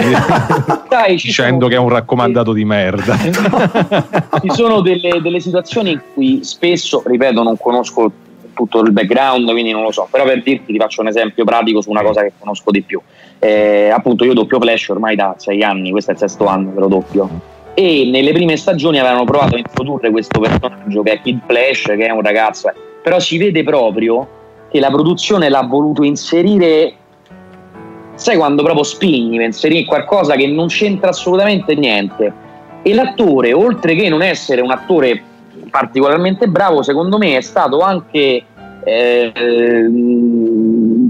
Dai, 0.89 1.17
dicendo 1.21 1.67
sono... 1.67 1.69
che 1.69 1.75
è 1.75 1.79
un 1.79 1.89
raccomandato 1.89 2.53
di 2.53 2.65
merda. 2.65 3.19
ci 4.41 4.51
sono 4.51 4.81
delle, 4.81 5.21
delle 5.21 5.41
situazioni 5.41 5.91
in 5.91 6.01
cui 6.15 6.45
spesso, 6.45 7.03
ripeto, 7.05 7.43
non 7.43 7.57
conosco 7.59 8.13
tutto 8.53 8.81
il 8.81 8.93
background, 8.93 9.51
quindi 9.51 9.73
non 9.73 9.83
lo 9.83 9.93
so. 9.93 10.09
Però 10.11 10.25
per 10.25 10.43
dirti 10.43 10.73
ti 10.73 10.79
faccio 10.79 11.01
un 11.01 11.09
esempio 11.09 11.45
pratico 11.45 11.81
su 11.81 11.91
una 11.91 12.03
cosa 12.03 12.23
che 12.23 12.33
conosco 12.39 12.71
di 12.71 12.83
più. 12.83 13.01
Eh, 13.39 13.91
appunto 13.91 14.25
io 14.25 14.35
doppio 14.35 14.61
Flash 14.61 14.89
ormai 14.89 15.17
da 15.17 15.35
sei 15.39 15.63
anni, 15.63 15.91
questo 15.91 16.11
è 16.11 16.15
il 16.15 16.21
sesto 16.21 16.47
anno 16.47 16.73
che 16.73 16.81
lo 16.81 16.89
doppio. 16.89 17.29
E 17.75 18.09
nelle 18.11 18.33
prime 18.33 18.57
stagioni 18.57 18.99
avevano 18.99 19.25
provato 19.25 19.55
a 19.55 19.59
introdurre 19.59 20.11
questo 20.11 20.41
personaggio 20.41 21.03
che 21.03 21.13
è 21.13 21.21
Kid 21.21 21.41
Flash, 21.47 21.85
che 21.85 22.07
è 22.07 22.11
un 22.11 22.21
ragazzo, 22.21 22.73
però 23.03 23.19
si 23.19 23.39
vede 23.39 23.63
proprio 23.63 24.27
che 24.71 24.81
la 24.81 24.91
produzione 24.91 25.49
l'ha 25.49 25.63
voluto 25.63 26.03
inserire 26.03 26.95
sai 28.15 28.37
quando 28.37 28.63
proprio 28.63 28.85
spingi 28.85 29.37
per 29.37 29.47
inserire 29.47 29.85
qualcosa 29.87 30.35
che 30.35 30.47
non 30.47 30.67
c'entra 30.67 31.09
assolutamente 31.09 31.75
niente 31.75 32.33
e 32.83 32.95
l'attore 32.95 33.53
oltre 33.55 33.95
che 33.95 34.09
non 34.09 34.23
essere 34.23 34.61
un 34.61 34.71
attore 34.71 35.23
particolarmente 35.69 36.47
bravo 36.47 36.83
secondo 36.83 37.19
me 37.19 37.37
è 37.37 37.41
stato 37.41 37.81
anche 37.81 38.45
eh, 38.83 39.33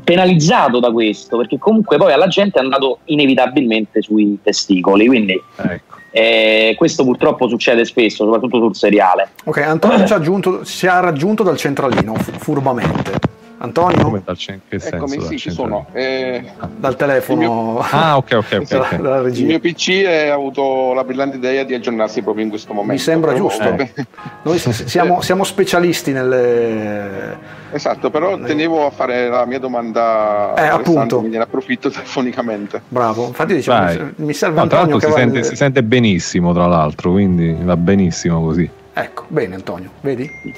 penalizzato 0.03 0.81
da 0.81 0.91
questo 0.91 1.37
perché 1.37 1.59
comunque 1.59 1.97
poi 1.97 2.13
alla 2.13 2.27
gente 2.27 2.59
è 2.59 2.63
andato 2.63 2.99
inevitabilmente 3.05 4.03
sui 4.03 4.39
testicoli 4.43 5.07
quindi 5.07 5.41
ecco. 5.57 5.97
eh, 6.11 6.75
questo 6.77 7.05
purtroppo 7.05 7.49
succede 7.49 7.85
spesso 7.85 8.25
soprattutto 8.25 8.59
sul 8.59 8.75
seriale 8.75 9.31
ok 9.45 9.59
Antonio 9.59 10.05
ci 10.07 10.13
ha, 10.13 10.17
aggiunto, 10.17 10.65
ci 10.65 10.87
ha 10.87 11.01
raggiunto 11.01 11.43
dal 11.43 11.57
centralino 11.57 12.15
furbamente 12.15 13.39
Antonio? 13.63 14.03
Come 14.03 14.23
dal 14.25 14.37
che 14.39 14.61
Eccomi, 14.71 15.09
senso, 15.09 15.27
sì, 15.27 15.39
ci 15.39 15.51
sono. 15.51 15.87
Eh, 15.93 16.43
dal 16.77 16.97
telefono. 16.97 17.41
Mio... 17.41 17.79
Ah, 17.79 18.17
ok, 18.17 18.33
ok. 18.33 18.59
okay, 18.63 18.99
okay. 18.99 19.39
Il 19.39 19.45
mio 19.45 19.61
PC 19.61 20.05
ha 20.07 20.33
avuto 20.33 20.95
la 20.95 21.05
brillante 21.05 21.37
idea 21.37 21.63
di 21.65 21.75
aggiornarsi 21.75 22.23
proprio 22.23 22.45
in 22.45 22.49
questo 22.51 22.73
momento. 22.73 22.95
Mi 22.95 22.99
sembra 22.99 23.33
però, 23.33 23.49
giusto. 23.49 23.69
Eh. 23.81 24.07
Noi 24.43 24.59
siamo, 24.59 25.21
siamo, 25.21 25.45
specialisti 25.45 26.13
nelle... 26.13 27.39
Esatto, 27.73 28.11
però 28.11 28.39
tenevo 28.39 28.87
a 28.87 28.91
fare 28.91 29.29
la 29.29 29.45
mia 29.47 29.59
domanda 29.59 30.55
eh, 30.55 30.67
appunto. 30.67 31.19
quindi 31.19 31.37
ne 31.37 31.45
approfitto 31.45 31.89
telefonicamente. 31.91 32.83
Bravo, 32.89 33.27
infatti 33.27 33.55
diciamo, 33.55 33.85
Vai. 33.85 34.13
mi 34.17 34.33
serve 34.33 34.57
no, 34.57 34.63
Antonio 34.63 34.97
che 34.99 35.07
si, 35.07 35.13
sente, 35.13 35.43
si 35.45 35.57
sente 35.57 35.83
benissimo, 35.83 36.53
tra 36.53 36.67
l'altro, 36.67 37.13
quindi 37.13 37.57
va 37.63 37.77
benissimo 37.77 38.43
così. 38.43 38.69
Ecco, 38.93 39.25
bene 39.29 39.55
Antonio, 39.55 39.91
vedi? 40.01 40.29
Nel 40.43 40.55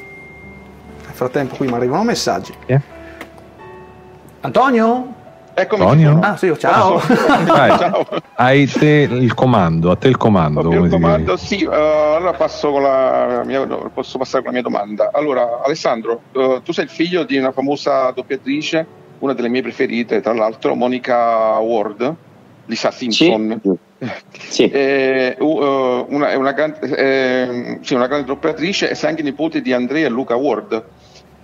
frattempo 1.12 1.57
qui 1.57 1.67
mi 1.67 1.75
arrivano 1.75 2.05
messaggi. 2.05 2.53
Yeah. 2.67 2.91
Antonio? 4.42 5.14
Eccomi. 5.55 5.83
Antonio? 5.83 6.18
Ah, 6.20 6.37
sì, 6.37 6.52
ciao. 6.59 6.98
ciao. 7.46 8.07
Hai 8.35 8.66
te 8.66 9.07
il 9.09 9.35
comando, 9.35 9.90
a 9.90 9.96
te 9.96 10.09
il 10.09 10.16
comando. 10.16 10.72
il 10.72 10.90
comando, 10.90 11.37
sì, 11.37 11.62
uh, 11.64 11.70
allora 11.70 12.33
passo 12.33 12.72
con 12.72 12.83
la 12.83 13.42
mia, 13.44 13.64
posso 13.66 14.18
passare 14.18 14.42
con 14.42 14.52
la 14.52 14.61
mia 14.61 14.68
domanda. 14.68 15.11
Allora, 15.12 15.61
Alessandro, 15.64 16.22
uh, 16.33 16.61
tu 16.62 16.72
sei 16.72 16.85
il 16.85 16.90
figlio 16.90 17.22
di 17.22 17.37
una 17.37 17.52
famosa 17.52 18.11
doppiatrice, 18.11 18.87
una 19.20 19.33
delle 19.33 19.48
mie 19.48 19.62
preferite, 19.62 20.20
tra 20.20 20.33
l'altro, 20.33 20.74
Monica 20.74 21.59
Ward, 21.59 22.14
Lisa 22.66 22.90
Simpson. 22.90 23.61
Sì. 23.62 24.09
sì. 24.48 24.70
Eh, 24.70 25.37
uh, 25.38 26.07
una, 26.09 26.37
una, 26.37 26.52
grande, 26.52 26.81
eh, 26.81 27.78
sì, 27.83 27.94
una 27.94 28.09
grande 28.09 28.26
doppiatrice 28.26 28.90
e 28.90 28.96
sei 28.96 29.11
anche 29.11 29.22
nipote 29.22 29.61
di 29.61 29.72
Andrea 29.72 30.07
e 30.07 30.11
Luca 30.11 30.35
Ward. 30.35 30.85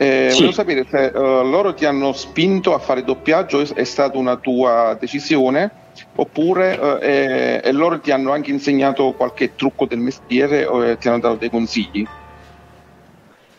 Eh, 0.00 0.28
sì. 0.30 0.36
Volevo 0.36 0.52
sapere 0.52 0.86
se 0.88 1.10
uh, 1.12 1.44
loro 1.44 1.74
ti 1.74 1.84
hanno 1.84 2.12
spinto 2.12 2.72
a 2.72 2.78
fare 2.78 3.02
doppiaggio, 3.02 3.58
è, 3.74 3.82
stata 3.82 4.16
una 4.16 4.36
tua 4.36 4.96
decisione, 4.98 5.70
oppure 6.14 6.78
uh, 6.80 7.02
eh, 7.02 7.60
e 7.64 7.72
loro 7.72 7.98
ti 7.98 8.12
hanno 8.12 8.30
anche 8.30 8.52
insegnato 8.52 9.12
qualche 9.14 9.56
trucco 9.56 9.86
del 9.86 9.98
mestiere 9.98 10.64
o 10.66 10.84
eh, 10.84 10.98
ti 10.98 11.08
hanno 11.08 11.18
dato 11.18 11.34
dei 11.34 11.50
consigli? 11.50 12.06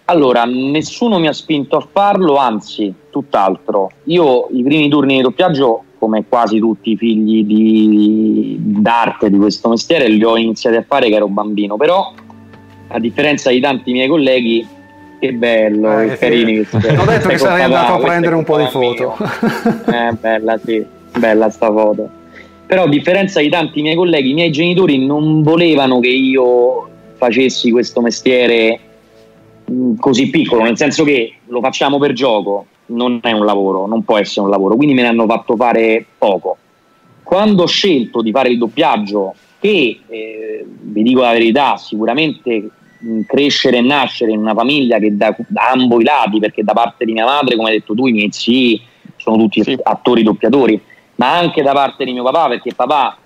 Allora, 0.06 0.45
nessuno 0.45 1.19
mi 1.19 1.28
ha 1.28 1.34
spinto 1.34 1.75
a 1.75 1.86
farlo, 1.91 2.38
anzi, 2.38 2.91
tutt'altro. 3.10 3.91
Io 4.06 4.47
i 4.52 4.63
primi 4.63 4.88
turni 4.88 5.17
di 5.17 5.21
doppiaggio, 5.21 5.84
come 5.99 6.23
quasi 6.25 6.58
tutti 6.58 6.91
i 6.91 6.97
figli 6.97 7.43
di, 7.43 8.56
d'arte 8.60 9.30
di 9.30 9.38
questo 9.38 9.67
mestiere, 9.67 10.08
li 10.08 10.23
ho 10.23 10.38
iniziati 10.38 10.78
a 10.78 10.86
fare 10.88 11.10
che 11.10 11.15
ero 11.15 11.28
bambino, 11.28 11.75
però 11.75 12.13
a 12.88 12.97
differenza 12.97 13.52
di 13.52 13.60
tanti 13.60 13.91
miei 13.91 14.08
colleghi 14.08 14.65
che 15.19 15.34
bello, 15.34 15.99
eh, 15.99 16.17
carini. 16.17 16.63
Sì. 16.63 16.75
Ho 16.75 17.05
detto 17.05 17.27
che 17.27 17.38
sarei 17.38 17.63
andato 17.63 17.93
a 17.93 17.99
prendere 17.99 18.36
un 18.36 18.43
po' 18.43 18.58
di 18.58 18.67
foto. 18.67 19.15
eh, 19.88 20.13
bella, 20.19 20.58
sì, 20.63 20.84
bella 21.17 21.49
sta 21.49 21.67
foto. 21.67 22.10
Però 22.65 22.84
a 22.84 22.88
differenza 22.88 23.41
di 23.41 23.49
tanti 23.49 23.82
miei 23.82 23.95
colleghi, 23.95 24.29
i 24.29 24.34
miei 24.34 24.51
genitori 24.51 25.05
non 25.05 25.41
volevano 25.41 25.99
che 25.99 26.10
io 26.10 26.88
facessi 27.15 27.71
questo 27.71 27.99
mestiere 27.99 28.79
mm, 29.69 29.95
così 29.97 30.29
piccolo, 30.29 30.63
nel 30.63 30.77
senso 30.77 31.03
che 31.03 31.34
lo 31.47 31.60
facciamo 31.62 31.97
per 31.97 32.13
gioco, 32.13 32.65
non 32.88 33.19
è 33.21 33.32
un 33.32 33.45
lavoro, 33.45 33.88
non 33.88 34.03
può 34.03 34.17
essere 34.17 34.41
un 34.45 34.51
lavoro, 34.51 34.75
quindi 34.75 34.93
me 34.93 35.01
ne 35.01 35.08
hanno 35.08 35.25
fatto 35.25 35.55
fare 35.55 36.05
poco. 36.17 36.58
Quando 37.23 37.63
ho 37.63 37.67
scelto 37.67 38.21
di 38.21 38.32
fare 38.32 38.49
il 38.49 38.58
doppiaggio, 38.58 39.34
che 39.60 39.99
eh, 40.08 40.65
vi 40.65 41.03
dico 41.03 41.21
la 41.21 41.34
verità, 41.34 41.75
sicuramente 41.77 42.69
crescere 43.26 43.78
e 43.78 43.82
nascere 43.82 44.32
in 44.32 44.40
una 44.40 44.54
famiglia 44.54 45.00
che 45.00 45.16
da, 45.16 45.36
da, 45.48 45.70
ambo 45.72 46.00
i 46.00 46.04
lati, 46.04 46.40
perché 46.40 46.64
da 46.64 46.74
parte 46.74 47.06
di 47.06 47.14
mia 47.14 47.26
madre, 47.26 47.56
come 47.56 47.70
hai 47.70 47.78
detto 47.78 47.94
tu, 47.94 48.08
i 48.08 48.12
miei 48.12 48.32
zii 48.32 48.82
sono 49.16 49.38
tutti 49.38 49.64
sì. 49.64 49.78
attori 49.82 50.24
doppiatori, 50.24 50.82
ma 51.16 51.38
anche 51.38 51.62
da 51.62 51.74
parte 51.74 52.06
di 52.06 52.12
mio 52.12 52.24
papà, 52.24 52.48
perché 52.48 52.74
papà 52.74 53.18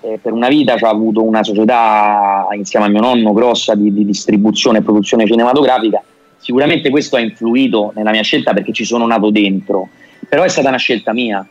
eh, 0.00 0.18
per 0.20 0.32
una 0.32 0.48
vita 0.48 0.74
ha 0.74 0.88
avuto 0.88 1.22
una 1.22 1.42
società 1.42 2.46
insieme 2.52 2.86
a 2.86 2.88
mio 2.88 3.00
nonno 3.00 3.32
grossa 3.32 3.74
di, 3.74 3.92
di 3.92 4.04
distribuzione 4.04 4.78
e 4.78 4.82
produzione 4.82 5.26
cinematografica. 5.26 6.02
Sicuramente 6.36 6.90
questo 6.90 7.16
ha 7.16 7.20
influito 7.20 7.92
nella 7.94 8.10
mia 8.10 8.22
scelta 8.22 8.52
perché 8.52 8.72
ci 8.72 8.84
sono 8.84 9.06
nato 9.06 9.30
dentro, 9.30 9.88
però 10.28 10.42
è 10.42 10.48
stata 10.48 10.68
una 10.68 10.76
scelta 10.76 11.12
mia, 11.12 11.46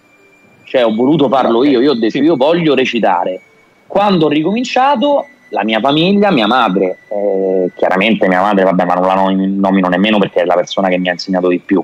cioè 0.65 0.85
ho 0.85 0.93
voluto 0.93 1.29
farlo 1.29 1.63
io, 1.63 1.79
io 1.79 1.91
ho 1.91 1.95
detto 1.95 2.17
io 2.17 2.35
voglio 2.35 2.75
recitare. 2.75 3.41
Quando 3.87 4.25
ho 4.25 4.29
ricominciato 4.29 5.27
la 5.51 5.63
mia 5.63 5.79
famiglia, 5.79 6.31
mia 6.31 6.47
madre, 6.47 6.97
eh, 7.09 7.71
chiaramente 7.75 8.27
mia 8.27 8.41
madre, 8.41 8.63
vabbè, 8.63 8.85
ma 8.85 8.93
non 8.93 9.05
la 9.05 9.13
nomino 9.15 9.89
nemmeno 9.89 10.17
perché 10.17 10.41
è 10.41 10.45
la 10.45 10.55
persona 10.55 10.87
che 10.87 10.97
mi 10.97 11.09
ha 11.09 11.11
insegnato 11.11 11.49
di 11.49 11.59
più, 11.59 11.83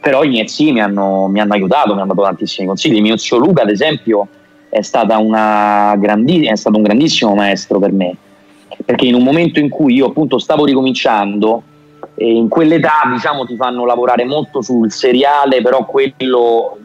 però 0.00 0.22
i 0.22 0.28
miei 0.28 0.46
zii 0.46 0.72
mi 0.72 0.80
hanno, 0.80 1.26
mi 1.26 1.40
hanno 1.40 1.54
aiutato, 1.54 1.94
mi 1.94 2.00
hanno 2.00 2.12
dato 2.12 2.26
tantissimi 2.26 2.66
consigli. 2.66 3.00
Mio 3.00 3.16
zio 3.16 3.38
Luca, 3.38 3.62
ad 3.62 3.70
esempio, 3.70 4.28
è, 4.68 4.80
grandi- 4.82 6.46
è 6.46 6.56
stato 6.56 6.76
un 6.76 6.82
grandissimo 6.82 7.34
maestro 7.34 7.78
per 7.78 7.92
me, 7.92 8.14
perché 8.84 9.06
in 9.06 9.14
un 9.14 9.22
momento 9.22 9.60
in 9.60 9.70
cui 9.70 9.94
io 9.94 10.06
appunto 10.06 10.38
stavo 10.38 10.66
ricominciando, 10.66 11.62
e 12.14 12.30
in 12.30 12.48
quell'età 12.48 13.10
diciamo 13.12 13.46
ti 13.46 13.56
fanno 13.56 13.86
lavorare 13.86 14.24
molto 14.24 14.60
sul 14.60 14.92
seriale, 14.92 15.62
però 15.62 15.86
quello 15.86 16.76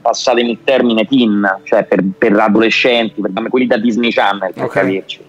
passatemi 0.00 0.50
il 0.52 0.58
termine 0.62 1.04
teen, 1.04 1.58
cioè 1.64 1.84
per, 1.84 2.02
per 2.16 2.38
adolescenti, 2.38 3.20
per 3.20 3.32
quelli 3.48 3.66
da 3.66 3.76
Disney 3.76 4.10
Channel, 4.10 4.52
per 4.52 4.64
okay. 4.64 4.82
capirci 4.82 5.28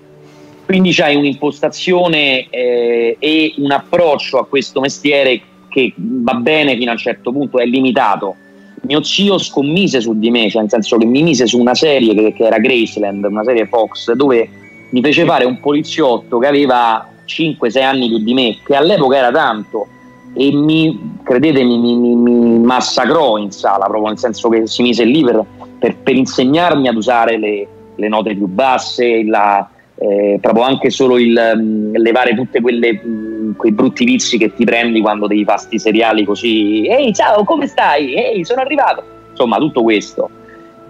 quindi 0.71 0.93
c'hai 0.93 1.17
un'impostazione 1.17 2.47
eh, 2.49 3.17
e 3.19 3.53
un 3.57 3.71
approccio 3.71 4.37
a 4.37 4.45
questo 4.45 4.79
mestiere 4.79 5.41
che 5.67 5.91
va 5.97 6.35
bene 6.35 6.77
fino 6.77 6.91
a 6.91 6.93
un 6.93 6.97
certo 6.97 7.33
punto, 7.33 7.59
è 7.59 7.65
limitato. 7.65 8.35
Mio 8.83 9.03
zio 9.03 9.37
scommise 9.37 9.99
su 9.99 10.17
di 10.17 10.31
me, 10.31 10.49
cioè 10.49 10.61
nel 10.61 10.69
senso 10.69 10.95
che 10.95 11.05
mi 11.05 11.23
mise 11.23 11.45
su 11.45 11.59
una 11.59 11.75
serie 11.75 12.15
che, 12.15 12.31
che 12.31 12.45
era 12.45 12.57
Graceland, 12.57 13.25
una 13.25 13.43
serie 13.43 13.67
Fox, 13.67 14.13
dove 14.13 14.49
mi 14.91 15.01
fece 15.01 15.25
fare 15.25 15.43
un 15.43 15.59
poliziotto 15.59 16.39
che 16.39 16.47
aveva 16.47 17.05
5-6 17.27 17.83
anni 17.83 18.07
più 18.07 18.19
di 18.19 18.33
me, 18.33 18.57
che 18.65 18.73
all'epoca 18.73 19.17
era 19.17 19.29
tanto, 19.29 19.87
e 20.33 20.53
mi, 20.53 21.17
credetemi, 21.21 21.77
mi, 21.79 21.97
mi, 21.97 22.15
mi, 22.15 22.59
massacrò 22.59 23.37
in 23.37 23.51
sala, 23.51 23.87
proprio 23.87 24.07
nel 24.07 24.17
senso 24.17 24.47
che 24.47 24.65
si 24.67 24.83
mise 24.83 25.03
lì 25.03 25.21
per, 25.21 25.43
per, 25.77 25.97
per 25.97 26.15
insegnarmi 26.15 26.87
ad 26.87 26.95
usare 26.95 27.37
le, 27.37 27.67
le 27.93 28.07
note 28.07 28.35
più 28.35 28.47
basse, 28.47 29.25
la, 29.25 29.69
eh, 30.01 30.39
proprio 30.41 30.63
anche 30.63 30.89
solo 30.89 31.19
il 31.19 31.37
um, 31.55 31.91
levare 31.95 32.33
tutti 32.33 32.57
um, 32.57 33.55
quei 33.55 33.71
brutti 33.71 34.03
vizi 34.03 34.39
che 34.39 34.51
ti 34.55 34.63
prendi 34.65 34.99
quando 34.99 35.27
devi 35.27 35.43
fare 35.43 35.59
sti 35.59 35.77
seriali 35.77 36.25
così 36.25 36.87
ehi 36.87 37.13
ciao 37.13 37.43
come 37.43 37.67
stai? 37.67 38.15
ehi 38.15 38.43
sono 38.43 38.61
arrivato. 38.61 39.03
Insomma 39.29 39.57
tutto 39.57 39.83
questo. 39.83 40.29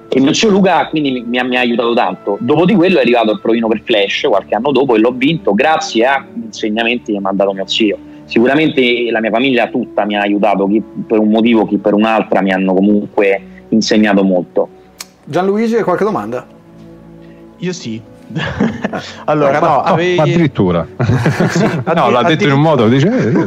E 0.07 0.19
mio 0.19 0.33
zio 0.33 0.49
Luca 0.49 0.87
quindi 0.87 1.11
mi, 1.11 1.23
mi, 1.23 1.37
ha, 1.37 1.43
mi, 1.43 1.57
ha, 1.57 1.59
aiutato 1.59 1.93
tanto. 1.93 2.37
Dopo 2.39 2.63
di 2.63 2.73
quello 2.73 2.99
è 2.99 3.01
arrivato 3.01 3.31
il 3.31 3.41
provino 3.41 3.67
per 3.67 3.81
Flash 3.83 4.27
qualche 4.29 4.55
anno 4.55 4.71
dopo 4.71 4.95
e 4.95 4.99
l'ho 4.99 5.11
vinto 5.11 5.53
grazie 5.53 6.05
a 6.05 6.25
insegnamenti 6.33 7.11
che 7.11 7.19
mi 7.19 7.25
ha 7.25 7.31
dato 7.33 7.51
mio 7.51 7.67
zio. 7.67 7.97
Sicuramente 8.23 9.09
la 9.11 9.19
mia 9.19 9.31
famiglia 9.31 9.67
tutta 9.67 10.05
mi 10.05 10.15
ha 10.15 10.21
aiutato 10.21 10.67
chi 10.67 10.81
per 11.05 11.19
un 11.19 11.29
motivo 11.29 11.65
chi 11.65 11.77
per 11.77 11.93
un'altra 11.93 12.41
mi 12.41 12.53
hanno 12.53 12.73
comunque 12.73 13.41
insegnato 13.69 14.23
molto. 14.23 14.69
Gianluigi 15.25 15.81
qualche 15.81 16.05
domanda? 16.05 16.59
io 17.61 17.73
sì 17.73 18.01
allora, 19.25 19.59
no, 19.59 19.81
avevi... 19.81 20.19
addirittura. 20.19 20.85
Sì, 21.49 21.63
addir- 21.63 21.93
no, 21.95 22.09
l'ha 22.09 22.23
detto 22.23 22.45
in 22.45 22.51
un 22.53 22.61
modo, 22.61 22.87
dice... 22.87 23.07
Eh, 23.07 23.45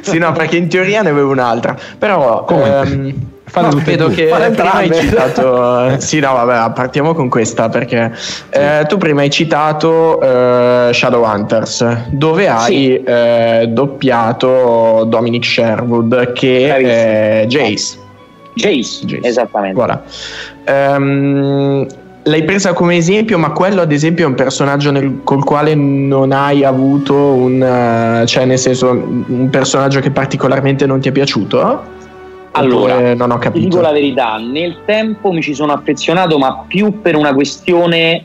sì, 0.02 0.18
no, 0.18 0.32
perché 0.32 0.56
in 0.56 0.68
teoria 0.68 1.02
ne 1.02 1.10
avevo 1.10 1.30
un'altra. 1.30 1.76
Però... 1.98 2.46
Ehm, 2.48 3.32
no, 3.54 3.68
vedo 3.84 4.08
che 4.08 4.26
prima 4.26 4.72
hai 4.72 4.92
citato... 4.92 5.98
sì, 6.00 6.18
no, 6.20 6.32
vabbè, 6.32 6.72
partiamo 6.72 7.14
con 7.14 7.28
questa 7.28 7.68
perché 7.68 8.12
eh, 8.50 8.84
tu 8.88 8.96
prima 8.98 9.20
hai 9.20 9.30
citato 9.30 10.20
eh, 10.20 10.90
Shadowhunters, 10.92 12.08
dove 12.10 12.48
hai 12.48 12.74
sì. 12.74 13.02
eh, 13.02 13.66
doppiato 13.68 15.04
Dominic 15.06 15.44
Sherwood 15.44 16.32
che 16.32 16.74
è 16.74 17.44
Jace. 17.46 18.02
Jace, 18.54 19.04
Jace. 19.04 19.26
esattamente. 19.26 19.74
Voilà. 19.74 20.02
Um, 20.66 21.86
l'hai 22.24 22.44
presa 22.44 22.72
come 22.72 22.96
esempio, 22.96 23.38
ma 23.38 23.50
quello 23.50 23.80
ad 23.80 23.92
esempio 23.92 24.24
è 24.24 24.28
un 24.28 24.34
personaggio 24.34 24.90
nel, 24.90 25.20
col 25.24 25.44
quale 25.44 25.74
non 25.74 26.32
hai 26.32 26.64
avuto 26.64 27.14
un, 27.14 27.60
uh, 27.60 28.26
cioè 28.26 28.44
nel 28.44 28.58
senso 28.58 28.90
un 28.90 29.48
personaggio 29.50 30.00
che 30.00 30.10
particolarmente 30.10 30.86
non 30.86 31.00
ti 31.00 31.08
è 31.08 31.12
piaciuto? 31.12 31.92
Allora, 32.52 33.14
non 33.14 33.32
ho 33.32 33.38
capito. 33.38 33.64
Ti 33.64 33.68
dico 33.68 33.80
la 33.80 33.90
verità, 33.90 34.36
nel 34.36 34.78
tempo 34.84 35.32
mi 35.32 35.42
ci 35.42 35.54
sono 35.54 35.72
affezionato, 35.72 36.38
ma 36.38 36.64
più 36.68 37.00
per 37.00 37.16
una 37.16 37.34
questione, 37.34 38.24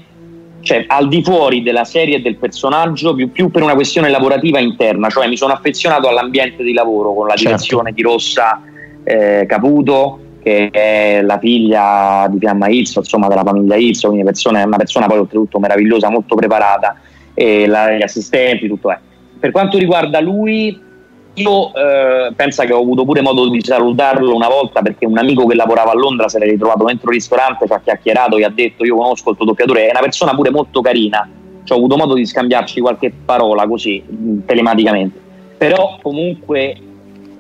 cioè 0.62 0.86
al 0.88 1.08
di 1.08 1.24
fuori 1.24 1.64
della 1.64 1.84
serie 1.84 2.18
e 2.18 2.22
del 2.22 2.36
personaggio, 2.36 3.16
più, 3.16 3.32
più, 3.32 3.50
per 3.50 3.64
una 3.64 3.74
questione 3.74 4.08
lavorativa 4.10 4.60
interna, 4.60 5.10
cioè 5.10 5.28
mi 5.28 5.36
sono 5.36 5.54
affezionato 5.54 6.08
all'ambiente 6.08 6.64
di 6.64 6.74
lavoro 6.74 7.14
con 7.14 7.26
la 7.26 7.34
certo. 7.34 7.50
direzione 7.50 7.92
di 7.92 8.02
Rossa 8.04 8.62
eh, 9.04 9.46
Caputo 9.48 10.20
che 10.42 10.70
è 10.70 11.22
la 11.22 11.38
figlia 11.38 12.28
di 12.30 12.40
Fiamma 12.40 12.68
Izzo, 12.68 13.00
insomma 13.00 13.28
della 13.28 13.44
famiglia 13.44 13.76
Izzo, 13.76 14.08
quindi 14.08 14.26
persona, 14.26 14.64
una 14.64 14.78
persona 14.78 15.08
poi 15.08 15.20
oltretutto 15.20 15.60
meravigliosa, 15.60 16.10
molto 16.10 16.36
preparata, 16.36 16.96
e 17.34 17.68
la, 17.68 17.92
gli 17.92 18.02
assistenti, 18.02 18.68
tutto 18.68 18.92
è. 18.92 18.98
Per 19.40 19.52
quanto 19.52 19.78
riguarda 19.78 20.20
lui, 20.20 20.88
io 21.34 21.74
eh, 21.74 22.34
penso 22.36 22.64
che 22.64 22.74
ho 22.74 22.82
avuto 22.82 23.06
pure 23.06 23.22
modo 23.22 23.50
di 23.50 23.62
salutarlo 23.62 24.36
una 24.36 24.50
volta 24.50 24.82
perché 24.82 25.06
un 25.06 25.18
amico 25.18 25.46
che 25.46 25.56
lavorava 25.56 25.92
a 25.92 25.96
Londra 25.96 26.28
se 26.28 26.40
l'è 26.40 26.46
ritrovato 26.46 26.84
dentro 26.86 27.10
il 27.10 27.16
ristorante, 27.16 27.66
ci 27.66 27.74
ha 27.74 27.80
chiacchierato, 27.80 28.38
gli 28.38 28.44
ha 28.44 28.50
detto 28.50 28.84
io 28.84 28.96
conosco 28.96 29.30
il 29.32 29.36
tuo 29.38 29.46
doppiatore, 29.46 29.88
è 29.88 29.92
una 29.92 30.02
persona 30.02 30.34
pure 30.36 30.50
molto 30.50 30.82
carina, 30.82 31.28
cioè, 31.64 31.78
ho 31.78 31.82
avuto 31.82 31.98
modo 31.98 32.16
di 32.16 32.26
scambiarci 32.26 32.82
qualche 32.82 33.14
parola 33.24 33.68
così, 33.68 34.04
telematicamente. 34.46 35.28
Però 35.58 36.00
comunque 36.02 36.76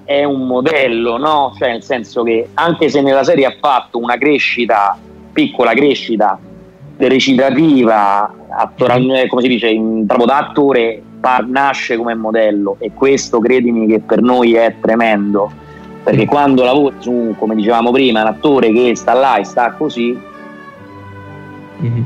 è 0.09 0.23
un 0.23 0.47
modello, 0.47 1.17
no? 1.17 1.53
Cioè, 1.55 1.69
nel 1.69 1.83
senso 1.83 2.23
che 2.23 2.49
anche 2.55 2.89
se 2.89 2.99
nella 2.99 3.23
serie 3.23 3.45
ha 3.45 3.53
fatto 3.61 3.99
una 3.99 4.17
crescita, 4.17 4.97
piccola 5.31 5.71
crescita 5.73 6.39
recitativa, 6.97 8.33
attoralmente, 8.49 9.27
come 9.27 9.43
si 9.43 9.47
dice, 9.47 9.67
in, 9.67 10.07
proprio 10.07 10.25
da 10.25 10.37
attore, 10.37 11.03
nasce 11.45 11.95
come 11.95 12.15
modello. 12.15 12.77
E 12.79 12.91
questo 12.91 13.37
credimi 13.37 13.85
che 13.85 13.99
per 13.99 14.23
noi 14.23 14.55
è 14.55 14.73
tremendo. 14.81 15.51
Perché 16.03 16.25
quando 16.25 16.63
lavori 16.63 16.95
su, 16.97 17.35
come 17.37 17.53
dicevamo 17.53 17.91
prima, 17.91 18.21
un 18.21 18.29
attore 18.29 18.71
che 18.71 18.95
sta 18.95 19.13
là 19.13 19.37
e 19.37 19.43
sta 19.43 19.73
così, 19.73 20.19
mm-hmm. 21.83 22.03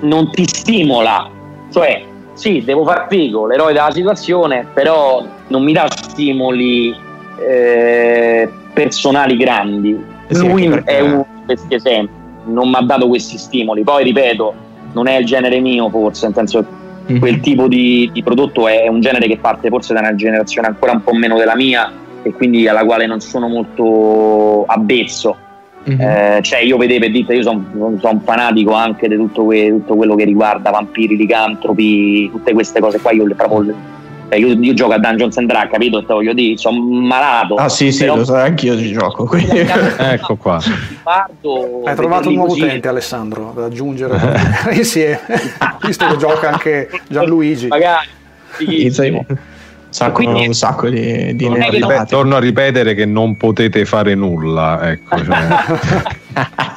non 0.00 0.30
ti 0.32 0.46
stimola, 0.46 1.30
cioè 1.72 2.04
sì, 2.34 2.62
devo 2.62 2.84
far 2.84 3.06
figo, 3.08 3.46
l'eroe 3.46 3.72
della 3.72 3.90
situazione, 3.90 4.66
però 4.74 5.24
non 5.46 5.64
mi 5.64 5.72
dà 5.72 5.86
stimoli 5.90 7.06
eh, 7.38 8.48
personali 8.72 9.36
grandi. 9.36 9.98
Sì, 10.28 10.46
Lui 10.46 10.68
perché... 10.68 10.96
è 10.96 11.00
uno 11.00 11.26
di 11.34 11.44
questi 11.44 11.74
esempi, 11.74 12.12
non 12.44 12.68
mi 12.68 12.76
ha 12.76 12.82
dato 12.82 13.08
questi 13.08 13.38
stimoli. 13.38 13.82
Poi 13.82 14.04
ripeto, 14.04 14.54
non 14.92 15.06
è 15.06 15.16
il 15.16 15.26
genere 15.26 15.60
mio, 15.60 15.88
forse, 15.90 16.26
nel 16.26 16.34
senso 16.34 16.64
mm-hmm. 17.10 17.20
quel 17.20 17.40
tipo 17.40 17.68
di, 17.68 18.10
di, 18.12 18.22
prodotto 18.22 18.68
è 18.68 18.88
un 18.88 19.00
genere 19.00 19.26
che 19.26 19.38
parte 19.38 19.68
forse 19.68 19.94
da 19.94 20.00
una 20.00 20.14
generazione 20.14 20.68
ancora 20.68 20.92
un 20.92 21.02
po' 21.02 21.14
meno 21.14 21.36
della 21.36 21.56
mia 21.56 21.90
e 22.22 22.32
quindi 22.32 22.66
alla 22.68 22.84
quale 22.84 23.06
non 23.06 23.20
sono 23.20 23.48
molto 23.48 24.64
avvezzo. 24.66 25.36
Mm-hmm. 25.88 26.00
Eh, 26.00 26.38
cioè 26.42 26.58
io 26.60 26.76
vedevo 26.76 27.06
e 27.06 27.10
dite, 27.10 27.34
io 27.34 27.42
sono 27.42 27.64
son 27.72 27.98
un 28.02 28.20
fanatico 28.20 28.72
anche 28.72 29.08
di 29.08 29.16
tutto, 29.16 29.44
que- 29.44 29.70
tutto, 29.70 29.96
quello 29.96 30.14
che 30.16 30.24
riguarda 30.24 30.70
vampiri, 30.70 31.16
licantropi, 31.16 32.30
tutte 32.30 32.52
queste 32.52 32.80
cose 32.80 33.00
qua, 33.00 33.12
io 33.12 33.26
le 33.26 33.34
proprio 33.34 33.70
eh, 33.70 33.74
io, 34.36 34.48
io, 34.60 34.74
gioco 34.74 34.92
a 34.92 34.98
Dungeons 34.98 35.36
and 35.38 35.48
Dragons, 35.48 35.72
capito? 35.72 36.04
Te 36.04 36.12
voglio 36.12 36.32
dire, 36.32 36.56
sono 36.56 36.80
malato. 36.80 37.54
Ah, 37.54 37.68
sì, 37.68 37.92
sì, 37.92 38.06
lo 38.06 38.24
so, 38.24 38.34
anch'io 38.34 38.76
ci 38.76 38.92
gioco. 38.92 39.28
ecco 39.36 40.36
qua. 40.36 40.60
Hai 41.04 41.94
trovato 41.94 42.28
un 42.28 42.34
nuovo 42.34 42.50
così. 42.50 42.62
utente, 42.62 42.88
Alessandro, 42.88 43.52
da 43.54 43.64
aggiungere 43.66 44.18
insieme. 44.72 45.20
Visto 45.82 46.06
che 46.06 46.16
gioca 46.16 46.50
anche 46.50 46.90
Gianluigi. 47.08 47.68
Magari. 47.68 48.08
Sì. 48.56 48.90
Sacco, 49.90 50.12
quindi, 50.12 50.46
un 50.46 50.52
sacco 50.52 50.88
di, 50.90 51.34
di 51.34 51.44
torno, 51.46 52.04
torno 52.06 52.36
a 52.36 52.40
ripetere 52.40 52.94
che 52.94 53.06
non 53.06 53.38
potete 53.38 53.86
fare 53.86 54.14
nulla 54.14 54.90
ecco, 54.90 55.24
cioè. 55.24 55.36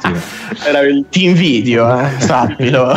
sì. 0.00 1.04
ti 1.10 1.24
invidio 1.24 2.00
eh, 2.00 2.08
sappilo 2.20 2.90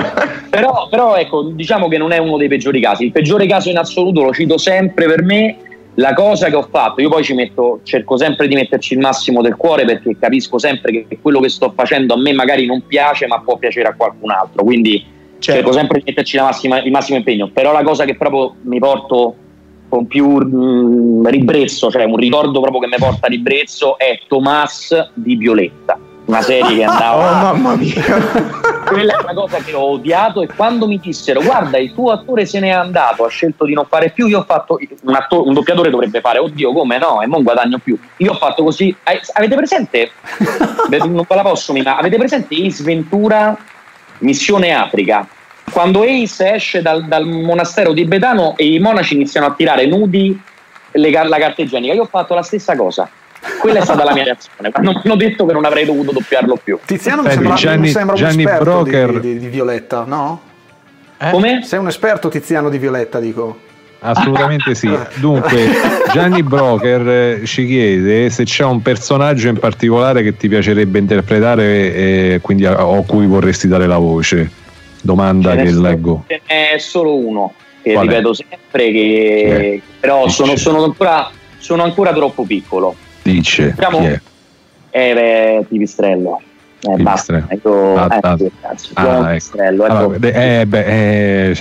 però, 0.48 0.88
però 0.88 1.16
ecco 1.16 1.50
diciamo 1.52 1.88
che 1.88 1.98
non 1.98 2.12
è 2.12 2.18
uno 2.18 2.38
dei 2.38 2.48
peggiori 2.48 2.80
casi 2.80 3.04
il 3.04 3.12
peggiore 3.12 3.46
caso 3.46 3.68
in 3.68 3.76
assoluto 3.76 4.22
lo 4.22 4.32
cito 4.32 4.56
sempre 4.56 5.04
per 5.04 5.22
me 5.22 5.56
la 5.98 6.14
cosa 6.14 6.48
che 6.48 6.54
ho 6.54 6.66
fatto, 6.70 7.00
io 7.00 7.08
poi 7.08 7.24
ci 7.24 7.34
metto, 7.34 7.80
cerco 7.82 8.16
sempre 8.16 8.46
di 8.46 8.54
metterci 8.54 8.94
il 8.94 9.00
massimo 9.00 9.42
del 9.42 9.56
cuore 9.56 9.84
perché 9.84 10.16
capisco 10.16 10.56
sempre 10.56 10.92
che 10.92 11.18
quello 11.20 11.40
che 11.40 11.48
sto 11.48 11.72
facendo 11.74 12.14
a 12.14 12.16
me 12.16 12.32
magari 12.32 12.66
non 12.66 12.86
piace 12.86 13.26
ma 13.26 13.40
può 13.40 13.56
piacere 13.56 13.88
a 13.88 13.94
qualcun 13.96 14.30
altro, 14.30 14.62
quindi 14.62 15.04
certo. 15.38 15.60
cerco 15.60 15.72
sempre 15.72 15.98
di 15.98 16.04
metterci 16.06 16.38
massima, 16.38 16.80
il 16.80 16.92
massimo 16.92 17.18
impegno, 17.18 17.48
però 17.48 17.72
la 17.72 17.82
cosa 17.82 18.04
che 18.04 18.14
proprio 18.14 18.54
mi 18.62 18.78
porto 18.78 19.34
con 19.88 20.06
più 20.06 20.28
mh, 20.28 21.20
mm, 21.20 21.26
ribrezzo, 21.26 21.90
cioè 21.90 22.04
un 22.04 22.16
ricordo 22.16 22.60
proprio 22.60 22.80
che 22.80 22.86
mi 22.88 22.96
porta 22.98 23.26
ribrezzo 23.26 23.98
è 23.98 24.20
Tomas 24.28 25.10
di 25.14 25.36
Violetta, 25.36 25.98
una 26.26 26.42
serie 26.42 26.76
che 26.76 26.84
andava. 26.84 27.50
oh 27.50 27.54
mamma 27.54 27.76
mia! 27.76 28.02
Quella 28.88 29.18
è 29.18 29.22
una 29.22 29.34
cosa 29.34 29.58
che 29.58 29.74
ho 29.74 29.90
odiato 29.90 30.40
e 30.40 30.46
quando 30.46 30.86
mi 30.86 30.98
dissero 30.98 31.42
guarda 31.42 31.76
il 31.78 31.92
tuo 31.92 32.10
attore 32.10 32.46
se 32.46 32.58
n'è 32.58 32.70
andato, 32.70 33.24
ha 33.24 33.28
scelto 33.28 33.64
di 33.64 33.74
non 33.74 33.84
fare 33.86 34.10
più, 34.10 34.26
io 34.26 34.40
ho 34.40 34.44
fatto, 34.44 34.78
un, 35.02 35.14
attore, 35.14 35.48
un 35.48 35.54
doppiatore 35.54 35.90
dovrebbe 35.90 36.20
fare, 36.20 36.38
oddio 36.38 36.72
come 36.72 36.98
no, 36.98 37.20
e 37.20 37.26
non 37.26 37.42
guadagno 37.42 37.78
più. 37.78 37.98
Io 38.18 38.32
ho 38.32 38.36
fatto 38.36 38.62
così, 38.62 38.94
avete 39.32 39.56
presente, 39.56 40.10
non 41.00 41.24
ve 41.28 41.34
la 41.34 41.42
posso 41.42 41.72
ma 41.72 41.98
avete 41.98 42.16
presente 42.16 42.54
Ace 42.54 42.82
Ventura, 42.82 43.56
Missione 44.18 44.72
Africa? 44.72 45.28
Quando 45.70 46.02
Ace 46.02 46.54
esce 46.54 46.82
dal, 46.82 47.04
dal, 47.04 47.26
monastero 47.26 47.92
tibetano 47.92 48.54
e 48.56 48.72
i 48.72 48.78
monaci 48.78 49.14
iniziano 49.14 49.46
a 49.46 49.52
tirare 49.52 49.86
nudi 49.86 50.40
le, 50.92 51.10
la 51.10 51.38
carta 51.38 51.62
igienica, 51.62 51.94
io 51.94 52.02
ho 52.02 52.06
fatto 52.06 52.34
la 52.34 52.42
stessa 52.42 52.76
cosa. 52.76 53.08
Quella 53.60 53.78
è 53.78 53.82
stata 53.82 54.04
la 54.04 54.12
mia 54.12 54.24
reazione. 54.24 54.72
Non 54.80 55.00
ho 55.04 55.16
detto 55.16 55.46
che 55.46 55.52
non 55.52 55.64
avrei 55.64 55.84
dovuto 55.84 56.12
doppiarlo 56.12 56.58
più. 56.62 56.78
Tiziano 56.84 57.22
mi 57.22 57.30
sembra, 57.30 57.54
Gianni, 57.54 57.80
mi 57.80 57.88
sembra 57.88 58.16
Gianni 58.16 58.44
un 58.44 58.50
esperto. 58.50 58.82
Di, 58.82 59.20
di, 59.20 59.38
di 59.38 59.48
Violetta, 59.48 60.04
no? 60.04 60.40
Eh? 61.18 61.30
Come? 61.30 61.62
Sei 61.62 61.78
un 61.78 61.86
esperto 61.86 62.28
Tiziano 62.28 62.68
di 62.68 62.78
Violetta, 62.78 63.20
dico. 63.20 63.66
Assolutamente 64.00 64.74
sì. 64.74 64.88
Dunque, 65.16 65.70
Gianni 66.12 66.42
Broker 66.42 67.08
eh, 67.08 67.40
ci 67.44 67.66
chiede 67.66 68.30
se 68.30 68.44
c'è 68.44 68.64
un 68.64 68.80
personaggio 68.80 69.48
in 69.48 69.58
particolare 69.58 70.22
che 70.22 70.36
ti 70.36 70.48
piacerebbe 70.48 70.98
interpretare 70.98 71.94
e 71.94 72.38
quindi 72.40 72.64
a, 72.64 72.72
a 72.72 73.02
cui 73.04 73.26
vorresti 73.26 73.66
dare 73.66 73.86
la 73.86 73.98
voce. 73.98 74.66
Domanda 75.00 75.54
che 75.56 75.70
leggo. 75.70 76.24
Ce 76.26 76.40
n'è 76.46 76.78
solo 76.78 77.16
uno, 77.16 77.52
che 77.82 77.92
Qual 77.92 78.06
ripeto 78.06 78.30
è? 78.30 78.34
sempre, 78.34 78.92
che 78.92 79.82
però 80.00 80.28
sono, 80.28 80.56
sono, 80.56 80.84
ancora, 80.84 81.30
sono, 81.58 81.82
ancora, 81.82 82.12
troppo 82.12 82.44
piccolo. 82.44 82.94
Dice. 83.22 83.74
Diciamo, 83.74 84.00
è? 84.00 84.20
Eh, 84.90 85.14
beh, 85.14 85.66
Pipistrello. 85.68 86.40
Eh, 86.80 86.96
basta, 87.02 87.44
ecco, 87.48 87.96
ah, 87.96 88.04
eh, 88.04 88.18
ah, 88.20 88.36
cazzo, 88.60 88.90
ecco. 88.94 89.62
allora, 89.62 90.14
eh, 90.14 90.64
beh, 90.64 91.48
eh, 91.48 91.50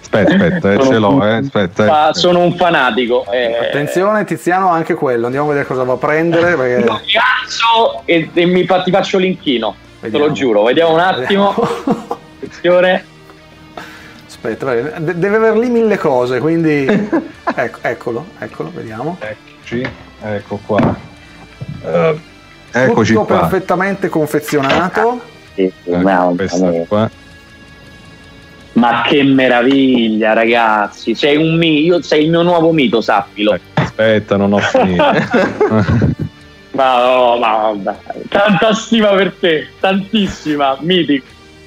aspetta, 0.00 0.34
aspetta, 0.34 0.72
eh, 0.72 0.82
ce 0.82 0.98
l'ho. 0.98 1.24
Eh, 1.24 1.36
aspetta, 1.36 1.86
fa, 1.86 2.12
sono 2.12 2.40
un 2.40 2.56
fanatico. 2.56 3.24
Eh. 3.30 3.56
Attenzione, 3.68 4.24
Tiziano, 4.24 4.68
anche 4.68 4.94
quello. 4.94 5.26
Andiamo 5.26 5.46
a 5.46 5.50
vedere 5.50 5.66
cosa 5.66 5.84
va 5.84 5.92
a 5.92 5.96
prendere. 5.96 6.56
Perché... 6.56 6.84
Lo 6.84 7.00
piazzo 7.06 8.02
e, 8.04 8.28
e 8.32 8.46
mi 8.46 8.66
ti 8.66 8.90
faccio 8.90 9.18
l'inchino. 9.18 9.76
Vediamo. 10.04 10.24
Te 10.24 10.30
lo 10.30 10.36
giuro, 10.36 10.62
vediamo 10.64 10.92
un 10.92 11.00
attimo. 11.00 11.54
Attenzione. 12.36 13.04
Aspetta, 14.26 14.74
deve 14.98 15.36
aver 15.36 15.56
lì 15.56 15.70
mille 15.70 15.96
cose, 15.96 16.40
quindi 16.40 16.84
ecco, 17.56 17.78
eccolo, 17.80 18.26
eccolo, 18.38 18.70
vediamo. 18.74 19.16
Eccoci, 19.18 19.88
ecco 20.20 20.60
qua. 20.66 20.94
Uh, 21.80 22.18
eccoci 22.70 23.14
Tutto 23.14 23.24
qua. 23.24 23.38
perfettamente 23.38 24.10
confezionato. 24.10 25.22
Sì, 25.54 25.72
ecco, 25.84 26.84
qua. 26.86 27.10
Ma 28.72 29.04
che 29.06 29.22
meraviglia, 29.22 30.34
ragazzi! 30.34 31.14
Sei 31.14 31.36
un 31.38 31.56
mito, 31.56 32.02
sei 32.02 32.24
il 32.24 32.30
mio 32.30 32.42
nuovo 32.42 32.72
mito, 32.72 33.00
sappilo. 33.00 33.58
Aspetta, 33.72 34.36
non 34.36 34.52
ho 34.52 34.58
finito. 34.58 35.02
Ma 36.74 37.04
no, 37.04 37.36
ma 37.38 37.56
vabbè. 37.56 37.94
Tanta 38.28 38.74
stima 38.74 39.10
per 39.10 39.32
te, 39.38 39.68
tantissima, 39.78 40.76
mitico. 40.80 41.24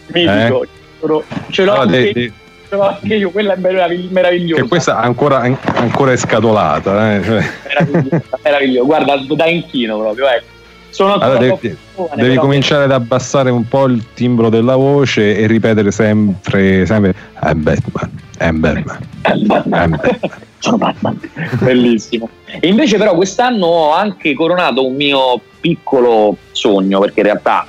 Mitico. 0.07 0.63
Eh? 0.63 1.23
Ce 1.49 1.63
l'ho 1.63 1.71
allora, 1.71 1.81
anche, 1.81 2.13
de, 2.13 2.33
ce 2.67 2.75
l'ho 2.75 2.87
anche 2.87 3.15
io, 3.15 3.31
quella 3.31 3.53
è 3.53 3.57
meravigliosa. 3.57 4.61
Che 4.61 4.67
questa 4.67 4.97
ancora, 4.97 5.39
ancora 5.39 6.11
è 6.11 6.17
scatolata. 6.17 7.15
Eh? 7.15 7.23
Cioè. 7.23 7.49
Meraviglioso, 7.67 8.23
meraviglioso, 8.43 8.85
guarda, 8.85 9.15
da 9.35 9.45
inchino 9.45 9.97
proprio, 9.97 10.27
ecco. 10.27 10.55
Sono 10.89 11.13
allora, 11.13 11.37
devi, 11.37 11.77
giovane, 11.95 12.21
devi 12.21 12.35
cominciare 12.37 12.85
ad 12.85 12.91
abbassare 12.91 13.49
un 13.49 13.67
po' 13.67 13.85
il 13.85 14.03
timbro 14.13 14.49
della 14.49 14.75
voce 14.75 15.37
e 15.37 15.47
ripetere 15.47 15.91
sempre, 15.91 16.85
sempre 16.85 17.13
I'm 17.43 17.61
Batman, 17.61 18.11
I'm 18.39 18.59
Batman, 18.59 18.99
I'm 19.25 19.45
Batman. 19.45 19.99
Sono 20.59 20.77
Batman. 20.77 21.19
Bellissimo. 21.59 22.29
E 22.45 22.67
invece 22.67 22.97
però 22.97 23.15
quest'anno 23.15 23.65
ho 23.67 23.93
anche 23.93 24.33
coronato 24.33 24.85
un 24.85 24.95
mio 24.95 25.39
piccolo 25.59 26.35
sogno, 26.51 26.99
perché 26.99 27.19
in 27.19 27.25
realtà 27.25 27.67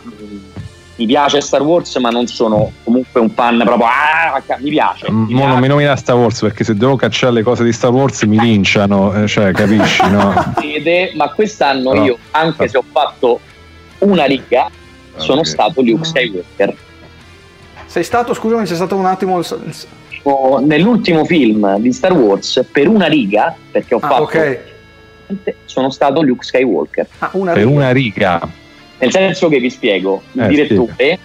mi 0.98 1.06
piace 1.06 1.40
Star 1.40 1.62
Wars, 1.62 1.94
ma 1.96 2.10
non 2.10 2.26
sono 2.26 2.72
comunque 2.82 3.20
un 3.20 3.30
fan 3.30 3.62
proprio. 3.64 3.86
Ah, 3.86 4.42
mi 4.58 4.70
piace. 4.70 5.10
Mi 5.10 5.26
piace. 5.26 5.46
non 5.46 5.58
mi 5.60 5.68
nomina 5.68 5.94
Star 5.94 6.16
Wars 6.16 6.40
perché 6.40 6.64
se 6.64 6.74
devo 6.74 6.96
cacciare 6.96 7.34
le 7.34 7.42
cose 7.42 7.62
di 7.62 7.72
Star 7.72 7.92
Wars 7.92 8.20
mi 8.22 8.38
linciano, 8.38 9.14
eh, 9.14 9.28
cioè, 9.28 9.52
capisci? 9.52 10.02
No? 10.10 10.34
ma 11.14 11.30
quest'anno 11.30 11.94
no. 11.94 12.04
io, 12.04 12.18
anche 12.32 12.66
se 12.66 12.78
ho 12.78 12.84
fatto 12.90 13.38
una 13.98 14.24
riga, 14.24 14.68
sono 15.16 15.40
okay. 15.40 15.52
stato 15.52 15.82
Luke 15.82 16.04
Skywalker. 16.04 16.76
Sei 17.86 18.02
stato, 18.02 18.34
scusami, 18.34 18.64
c'è 18.64 18.74
stato 18.74 18.96
un 18.96 19.06
attimo. 19.06 19.40
Nell'ultimo 20.60 21.24
film 21.24 21.78
di 21.78 21.92
Star 21.92 22.12
Wars, 22.12 22.66
per 22.72 22.88
una 22.88 23.06
riga, 23.06 23.54
perché 23.70 23.94
ho 23.94 23.98
ah, 23.98 24.08
fatto. 24.08 24.22
Okay. 24.24 24.58
Sono 25.64 25.90
stato 25.90 26.22
Luke 26.22 26.44
Skywalker. 26.44 27.06
Ah, 27.18 27.30
una 27.34 27.52
per 27.52 27.66
una 27.66 27.92
riga 27.92 28.66
nel 28.98 29.10
senso 29.10 29.48
che 29.48 29.58
vi 29.58 29.70
spiego, 29.70 30.22
il 30.32 30.42
eh, 30.42 30.48
direttore 30.48 31.18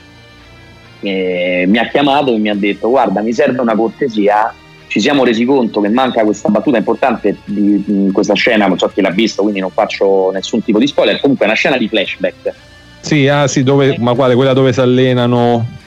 eh, 1.02 1.66
mi 1.68 1.78
ha 1.78 1.88
chiamato 1.88 2.34
e 2.34 2.38
mi 2.38 2.50
ha 2.50 2.56
detto 2.56 2.90
guarda 2.90 3.22
mi 3.22 3.34
serve 3.34 3.60
una 3.60 3.76
cortesia, 3.76 4.54
ci 4.88 5.00
siamo 5.00 5.24
resi 5.24 5.44
conto 5.44 5.82
che 5.82 5.90
manca 5.90 6.24
questa 6.24 6.50
battuta 6.50 6.78
importante 6.78 7.38
di, 7.46 7.84
di 7.86 8.12
questa 8.12 8.34
scena, 8.36 8.68
non 8.68 8.78
so 8.78 8.88
chi 8.88 9.02
l'ha 9.02 9.10
visto 9.10 9.42
quindi 9.42 9.60
non 9.60 9.72
faccio 9.72 10.32
nessun 10.32 10.64
tipo 10.64 10.80
di 10.80 10.88
spoiler, 10.88 11.20
comunque 11.20 11.46
è 11.46 11.50
una 11.50 11.58
scena 11.58 11.78
di 11.78 11.88
flashback. 11.88 12.54
Sì, 13.02 13.28
ah, 13.28 13.48
sì 13.48 13.64
dove, 13.64 13.98
ma 14.00 14.14
quale? 14.14 14.34
Quella 14.34 14.54
dove 14.54 14.72
si 14.72 14.80
allenano 14.80 15.82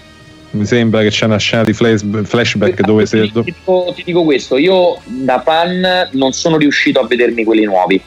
mi 0.51 0.65
sembra 0.65 1.03
che 1.03 1.11
c'è 1.11 1.27
una 1.27 1.39
scena 1.39 1.65
di 1.65 1.73
flash, 1.73 2.05
flashback 2.25 2.81
dove 2.83 3.05
ti, 3.05 3.21
si... 3.21 3.33
ti, 3.33 3.43
dico, 3.43 3.93
ti 3.95 4.03
dico 4.05 4.25
questo, 4.25 4.57
io 4.57 4.99
da 5.05 5.41
fan 5.41 6.09
non 6.13 6.33
sono 6.33 6.57
riuscito 6.57 7.01
a 7.01 7.07
vedermi 7.07 7.45
quelli 7.45 7.65
nuovi 7.65 8.01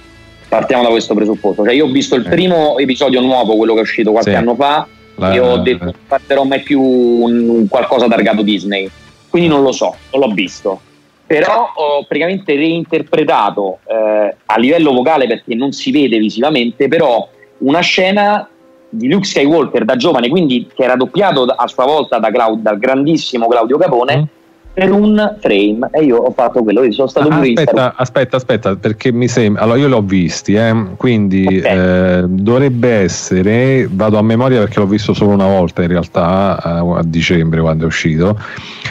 partiamo 0.49 0.83
da 0.83 0.89
questo 0.89 1.13
presupposto. 1.13 1.63
Cioè, 1.63 1.73
io 1.73 1.85
ho 1.85 1.91
visto 1.91 2.15
il 2.15 2.25
eh. 2.25 2.29
primo 2.29 2.77
episodio 2.77 3.21
nuovo, 3.21 3.55
quello 3.55 3.73
che 3.73 3.79
è 3.79 3.83
uscito 3.83 4.12
qualche 4.12 4.31
sì. 4.31 4.35
anno 4.35 4.55
fa, 4.55 4.85
La... 5.15 5.33
e 5.33 5.39
ho 5.39 5.57
detto 5.57 5.85
non 5.85 6.19
farò 6.25 6.43
mai 6.43 6.62
più 6.62 6.81
un, 6.81 7.47
un 7.47 7.67
qualcosa 7.67 8.07
targato 8.07 8.41
Disney. 8.41 8.89
Quindi 9.29 9.47
non 9.47 9.62
lo 9.62 9.71
so, 9.71 9.95
non 10.12 10.21
l'ho 10.21 10.33
visto. 10.33 10.81
Però 11.25 11.71
ho 11.75 12.03
praticamente 12.07 12.55
reinterpretato 12.55 13.79
eh, 13.85 14.35
a 14.43 14.57
livello 14.57 14.91
vocale 14.91 15.27
perché 15.27 15.53
non 15.53 15.71
si 15.71 15.91
vede 15.91 16.17
visivamente, 16.17 16.88
però 16.88 17.29
una 17.59 17.81
scena 17.81 18.49
di 18.89 19.07
Luke 19.07 19.27
Skywalker 19.27 19.85
da 19.85 19.95
giovane, 19.95 20.27
quindi 20.27 20.67
che 20.73 20.83
era 20.83 20.95
doppiato 20.95 21.43
a 21.43 21.67
sua 21.67 21.85
volta 21.85 22.17
da 22.17 22.31
Claud, 22.31 22.62
dal 22.62 22.79
grandissimo 22.79 23.47
Claudio 23.47 23.77
Capone. 23.77 24.17
Mm 24.17 24.38
per 24.73 24.91
un 24.91 25.38
frame 25.39 25.89
e 25.91 26.03
io 26.03 26.17
ho 26.17 26.32
fatto 26.32 26.63
quello, 26.63 26.89
sono 26.91 27.08
stato 27.08 27.27
ah, 27.27 27.39
aspetta, 27.39 27.95
aspetta, 27.95 28.38
aspetta, 28.38 28.75
perché 28.75 29.12
mi 29.12 29.27
sembra, 29.27 29.63
allora 29.63 29.79
io 29.79 29.88
l'ho 29.88 30.01
visti, 30.01 30.53
eh, 30.53 30.73
quindi 30.95 31.45
okay. 31.45 32.21
eh, 32.21 32.23
dovrebbe 32.27 32.89
essere, 32.89 33.89
vado 33.91 34.17
a 34.17 34.21
memoria 34.21 34.60
perché 34.60 34.79
l'ho 34.79 34.88
visto 34.88 35.13
solo 35.13 35.32
una 35.32 35.47
volta 35.47 35.82
in 35.82 35.89
realtà 35.89 36.62
a, 36.62 36.79
a 36.79 37.03
dicembre 37.03 37.60
quando 37.62 37.84
è 37.84 37.88
uscito, 37.88 38.39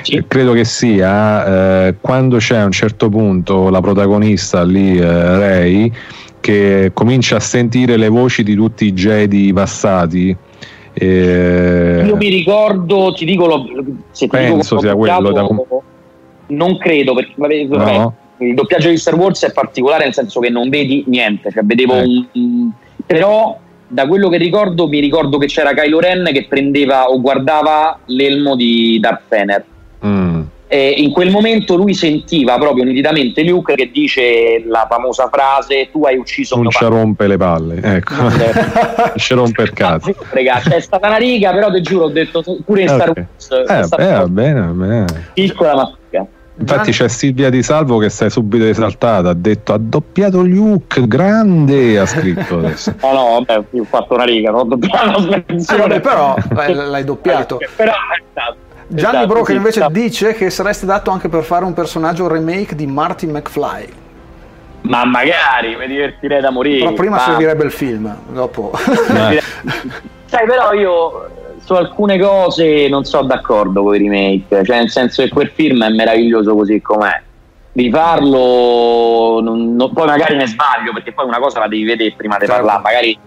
sì. 0.02 0.22
credo 0.26 0.52
che 0.52 0.64
sia 0.64 1.86
eh, 1.86 1.94
quando 2.00 2.36
c'è 2.36 2.56
a 2.56 2.64
un 2.64 2.72
certo 2.72 3.08
punto 3.08 3.70
la 3.70 3.80
protagonista 3.80 4.62
lì, 4.64 4.98
eh, 4.98 5.38
Ray, 5.38 5.92
che 6.40 6.90
comincia 6.92 7.36
a 7.36 7.40
sentire 7.40 7.96
le 7.96 8.08
voci 8.08 8.42
di 8.42 8.54
tutti 8.54 8.86
i 8.86 8.92
Jedi 8.92 9.52
passati 9.52 10.36
eh, 11.00 12.02
Io 12.04 12.16
mi 12.16 12.28
ricordo, 12.28 13.12
ti 13.12 13.24
dico, 13.24 13.46
lo, 13.46 13.66
se 14.10 14.26
ti 14.26 14.28
penso 14.28 14.76
dico 14.76 14.86
sia 14.86 14.96
quello. 14.96 15.32
Da... 15.32 15.46
Non 16.48 16.78
credo, 16.78 17.14
perché 17.14 17.34
vabbè, 17.36 17.96
no. 17.96 18.14
il 18.38 18.54
doppiaggio 18.54 18.88
di 18.88 18.96
Star 18.96 19.14
Wars 19.14 19.44
è 19.44 19.52
particolare 19.52 20.04
nel 20.04 20.14
senso 20.14 20.40
che 20.40 20.48
non 20.48 20.68
vedi 20.68 21.04
niente, 21.06 21.50
cioè 21.50 21.62
vedevo 21.62 21.94
eh. 21.94 22.26
un, 22.32 22.70
però 23.06 23.58
da 23.86 24.06
quello 24.06 24.28
che 24.28 24.36
ricordo 24.36 24.86
mi 24.88 25.00
ricordo 25.00 25.38
che 25.38 25.46
c'era 25.46 25.72
Kylo 25.72 26.00
Ren 26.00 26.28
che 26.32 26.46
prendeva 26.46 27.08
o 27.08 27.20
guardava 27.20 27.98
l'elmo 28.06 28.56
di 28.56 28.98
Darth 29.00 29.22
Fener. 29.28 29.64
Eh, 30.70 30.90
in 30.98 31.12
quel 31.12 31.30
momento 31.30 31.76
lui 31.76 31.94
sentiva 31.94 32.58
proprio 32.58 32.84
nitidamente 32.84 33.42
Luke 33.42 33.74
che 33.74 33.90
dice 33.90 34.62
la 34.66 34.86
famosa 34.88 35.30
frase 35.32 35.88
tu 35.90 36.04
hai 36.04 36.18
ucciso 36.18 36.56
non 36.56 36.70
ci 36.70 36.84
rompe 36.84 37.26
le 37.26 37.38
palle 37.38 37.80
ecco 37.80 38.14
ci 39.16 39.32
rompe 39.32 39.62
il 39.62 39.72
cazzo 39.72 40.14
c'è 40.30 40.80
stata 40.80 41.08
una 41.08 41.16
riga 41.16 41.52
però 41.52 41.70
ti 41.70 41.80
giuro 41.80 42.04
ho 42.04 42.10
detto 42.10 42.44
pure 42.66 42.82
in 42.82 42.88
Star 42.88 43.12
Wars 43.14 43.50
eh, 43.50 43.96
beh, 43.96 44.12
va 44.12 44.28
bene, 44.28 44.60
va 44.60 44.66
bene. 44.66 45.28
piccola 45.32 45.74
ma 45.74 45.98
Infatti 46.60 46.90
c'è 46.90 47.08
Silvia 47.08 47.50
Di 47.50 47.62
Salvo 47.62 47.98
che 47.98 48.10
si 48.10 48.24
è 48.24 48.30
subito 48.30 48.64
esaltata, 48.64 49.30
ha 49.30 49.34
detto 49.34 49.72
ha 49.72 49.78
doppiato 49.78 50.42
Luke, 50.42 51.06
grande, 51.06 51.98
ha 52.00 52.06
scritto 52.06 52.58
adesso. 52.58 52.94
no, 53.00 53.12
no, 53.12 53.44
vabbè, 53.44 53.64
ho 53.78 53.84
fatto 53.84 54.14
una 54.14 54.24
riga, 54.24 54.50
non 54.50 54.60
ho 54.60 54.64
doppiato. 54.64 55.42
Allora, 55.68 56.00
però 56.00 56.34
l'hai 56.50 57.04
doppiato. 57.04 57.58
però 57.76 57.92
è 57.92 58.22
stato 58.32 58.56
Gianni 58.90 59.16
esatto, 59.16 59.26
Broker 59.26 59.54
invece 59.54 59.82
sì. 59.82 59.92
dice 59.92 60.32
che 60.32 60.48
sareste 60.48 60.86
dato 60.86 61.10
anche 61.10 61.28
per 61.28 61.42
fare 61.42 61.64
un 61.64 61.74
personaggio 61.74 62.26
remake 62.26 62.74
di 62.74 62.86
Marty 62.86 63.26
McFly. 63.26 63.88
Ma 64.82 65.04
magari 65.04 65.76
mi 65.76 65.86
divertirei 65.86 66.40
da 66.40 66.50
morire. 66.50 66.84
Però 66.84 66.92
prima 66.94 67.16
ma... 67.16 67.22
servirebbe 67.22 67.64
il 67.64 67.70
film, 67.70 68.16
dopo. 68.32 68.72
Eh. 68.72 69.42
Sai, 70.24 70.46
però 70.46 70.72
io 70.72 71.28
su 71.62 71.74
alcune 71.74 72.18
cose 72.18 72.88
non 72.88 73.04
sono 73.04 73.26
d'accordo 73.26 73.82
con 73.82 73.94
i 73.94 73.98
remake, 73.98 74.64
cioè 74.64 74.78
nel 74.78 74.90
senso 74.90 75.22
che 75.22 75.28
quel 75.28 75.50
film 75.50 75.84
è 75.84 75.90
meraviglioso 75.90 76.54
così 76.54 76.80
com'è. 76.80 77.20
Di 77.72 77.90
farlo, 77.90 79.40
non, 79.42 79.76
non, 79.76 79.92
poi 79.92 80.06
magari 80.06 80.34
ne 80.34 80.46
sbaglio 80.46 80.92
perché 80.94 81.12
poi 81.12 81.26
una 81.26 81.38
cosa 81.38 81.60
la 81.60 81.68
devi 81.68 81.84
vedere 81.84 82.14
prima 82.16 82.38
di 82.38 82.46
certo. 82.46 82.62
parlare, 82.62 82.82
magari 82.82 83.18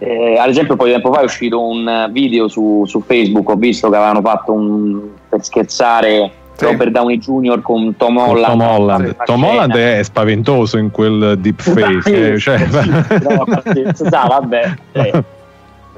eh, 0.00 0.38
ad 0.38 0.48
esempio, 0.48 0.72
un 0.72 0.78
po' 0.78 0.86
di 0.86 0.92
tempo 0.92 1.12
fa 1.12 1.20
è 1.20 1.24
uscito 1.24 1.62
un 1.62 2.08
video 2.10 2.48
su, 2.48 2.84
su 2.86 3.02
Facebook. 3.02 3.48
Ho 3.50 3.56
visto 3.56 3.90
che 3.90 3.96
avevano 3.96 4.22
fatto 4.22 4.52
un 4.52 5.00
per 5.28 5.44
scherzare 5.44 6.30
sì. 6.54 6.64
Robert 6.64 6.90
Downey 6.90 7.18
Jr. 7.18 7.60
con 7.60 7.94
Tom 7.96 8.16
Holland. 8.16 8.46
Tom 8.46 8.60
Holland, 8.60 9.16
Tom 9.24 9.44
Holland 9.44 9.76
è 9.76 10.02
spaventoso 10.02 10.78
in 10.78 10.90
quel 10.90 11.36
deepfake. 11.38 12.00
Sì, 12.34 12.40
cioè. 12.40 12.58
sì, 12.58 14.08
no, 14.08 14.26
vabbè. 14.26 14.74
Eh. 14.92 15.24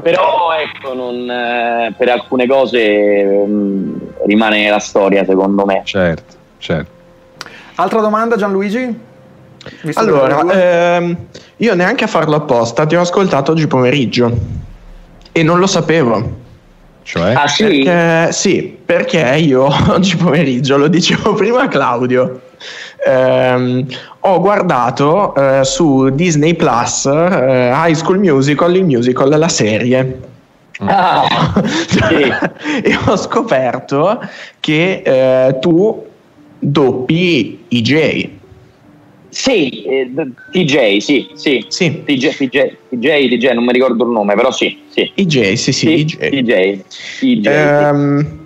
Però 0.03 0.51
ecco, 0.53 0.95
non, 0.95 1.31
eh, 1.31 1.95
per 1.97 2.09
alcune 2.09 2.49
cose 2.49 3.23
mh, 3.25 3.53
mm, 3.53 3.95
rimane 4.27 4.69
la 4.69 4.81
storia, 4.81 5.25
secondo 5.25 5.65
me. 5.65 5.83
Certo, 5.85 6.35
certo. 6.59 6.91
Altra 7.77 8.01
domanda, 8.01 8.37
Gianluigi? 8.37 9.11
Visto 9.83 10.01
allora, 10.01 10.45
ehm, 10.97 11.17
io 11.57 11.75
neanche 11.75 12.05
a 12.05 12.09
farlo 12.09 12.37
apposta 12.37 12.87
ti 12.87 12.97
ho 12.97 13.01
ascoltato 13.01 13.53
oggi 13.53 13.67
pomeriggio 13.67 14.37
e 15.31 15.43
non 15.43 15.59
lo 15.59 15.67
sapevo. 15.67 16.41
Cioè? 17.03 17.33
Ah, 17.35 17.49
sì? 17.49 17.83
Perché, 17.83 18.33
sì, 18.33 18.79
perché 18.85 19.37
io 19.39 19.69
oggi 19.91 20.17
pomeriggio, 20.17 20.77
lo 20.77 20.89
dicevo 20.89 21.35
prima 21.35 21.63
a 21.63 21.69
Claudio, 21.69 22.41
ehm, 23.07 23.87
ho 24.21 24.41
guardato 24.41 25.35
eh, 25.35 25.65
su 25.65 26.11
Disney 26.11 26.55
Plus 26.55 27.07
eh, 27.07 27.71
High 27.73 27.95
School 27.95 28.19
Musical, 28.19 28.75
il 28.77 28.85
musical, 28.85 29.29
la 29.29 29.49
serie. 29.49 30.31
Ah, 30.85 31.53
sì. 31.87 32.33
e 32.83 32.99
ho 33.07 33.17
scoperto 33.17 34.21
che 34.59 35.03
eh, 35.05 35.59
tu 35.61 36.07
doppi 36.59 37.65
IJ. 37.69 38.41
Sì, 39.33 39.83
eh, 39.85 40.11
TJ, 40.51 40.99
sì, 40.99 41.31
sì. 41.33 41.65
sì. 41.69 42.03
TJ, 42.05 42.37
TJ, 42.37 42.77
TJ, 42.91 43.29
TJ, 43.31 43.53
non 43.55 43.65
mi 43.65 43.73
ricordo 43.73 44.05
il 44.05 44.11
nome, 44.11 44.35
però 44.35 44.53
sì. 44.53 44.77
sì. 44.91 45.11
IJ, 45.15 45.53
sì, 45.55 45.73
sì, 45.73 45.73
sì 45.73 46.17
TJ. 46.19 46.83
TJ, 47.19 47.47
um, 47.47 48.41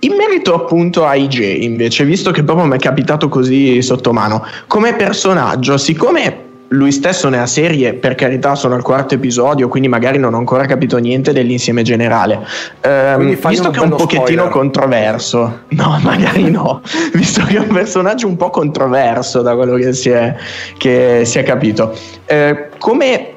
in 0.00 0.12
merito 0.16 0.54
appunto 0.54 1.06
a 1.06 1.14
IJ, 1.14 1.62
invece, 1.62 2.04
visto 2.04 2.32
che 2.32 2.42
proprio 2.42 2.66
mi 2.66 2.74
è 2.74 2.78
capitato 2.80 3.28
così 3.28 3.80
sotto 3.80 4.12
mano, 4.12 4.44
come 4.66 4.96
personaggio, 4.96 5.78
siccome 5.78 6.46
lui 6.68 6.92
stesso 6.92 7.28
nella 7.28 7.46
serie, 7.46 7.94
per 7.94 8.14
carità, 8.14 8.54
sono 8.54 8.74
al 8.74 8.82
quarto 8.82 9.14
episodio, 9.14 9.68
quindi 9.68 9.88
magari 9.88 10.18
non 10.18 10.34
ho 10.34 10.38
ancora 10.38 10.66
capito 10.66 10.98
niente 10.98 11.32
dell'insieme 11.32 11.82
generale. 11.82 12.40
Ehm, 12.80 13.36
visto 13.48 13.70
che 13.70 13.78
è 13.78 13.82
un 13.82 13.90
pochettino 13.90 14.26
spoiler. 14.26 14.50
controverso, 14.50 15.60
no, 15.68 15.98
magari 16.02 16.50
no, 16.50 16.82
visto 17.14 17.44
che 17.44 17.56
è 17.56 17.60
un 17.60 17.68
personaggio 17.68 18.26
un 18.26 18.36
po' 18.36 18.50
controverso 18.50 19.40
da 19.40 19.54
quello 19.54 19.76
che 19.76 19.94
si 19.94 20.10
è, 20.10 20.34
che 20.76 21.22
si 21.24 21.38
è 21.38 21.42
capito, 21.42 21.96
eh, 22.26 22.68
come, 22.78 23.32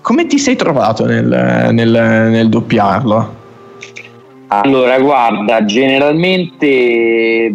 come, 0.00 0.26
ti 0.26 0.38
sei 0.38 0.54
trovato 0.54 1.04
nel, 1.04 1.70
nel, 1.72 1.90
nel 1.90 2.48
doppiarlo? 2.48 3.36
Allora, 4.50 4.98
guarda, 4.98 5.64
generalmente 5.64 7.52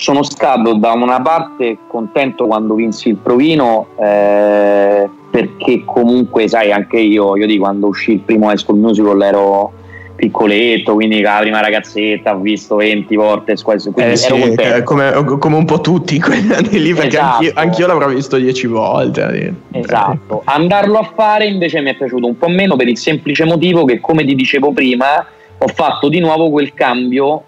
sono 0.00 0.22
stato 0.22 0.72
da 0.74 0.92
una 0.92 1.20
parte 1.20 1.76
contento 1.86 2.46
quando 2.46 2.74
vinsi 2.74 3.10
il 3.10 3.16
provino 3.16 3.88
eh, 4.00 5.06
perché 5.30 5.82
comunque 5.84 6.48
sai 6.48 6.72
anche 6.72 6.98
io, 6.98 7.36
io 7.36 7.46
di 7.46 7.58
quando 7.58 7.88
uscì 7.88 8.12
il 8.12 8.20
primo 8.20 8.50
High 8.50 8.56
School 8.56 8.78
Musical 8.78 9.20
ero 9.20 9.72
piccoletto, 10.16 10.94
quindi 10.94 11.20
la 11.20 11.36
prima 11.40 11.60
ragazzetta 11.60 12.34
ho 12.34 12.40
visto 12.40 12.76
20 12.76 13.14
volte 13.14 13.52
eh 13.52 14.16
sì, 14.16 14.82
come, 14.84 15.12
come, 15.38 15.56
un 15.56 15.64
po' 15.66 15.80
tutti 15.80 16.16
in 16.16 16.22
quegli 16.22 16.52
anni 16.52 16.80
lì, 16.80 16.94
perché 16.94 17.16
esatto. 17.16 17.34
anch'io, 17.34 17.52
anch'io, 17.54 17.86
l'avrò 17.86 18.08
visto 18.08 18.36
10 18.36 18.66
volte. 18.68 19.54
Esatto, 19.72 20.42
andarlo 20.44 20.98
a 20.98 21.10
fare 21.14 21.46
invece 21.46 21.80
mi 21.82 21.90
è 21.90 21.96
piaciuto 21.96 22.26
un 22.26 22.38
po' 22.38 22.48
meno 22.48 22.76
per 22.76 22.88
il 22.88 22.96
semplice 22.96 23.44
motivo 23.44 23.84
che 23.84 24.00
come 24.00 24.24
ti 24.24 24.34
dicevo 24.34 24.72
prima 24.72 25.26
ho 25.62 25.68
fatto 25.68 26.08
di 26.08 26.20
nuovo 26.20 26.50
quel 26.50 26.72
cambio 26.72 27.44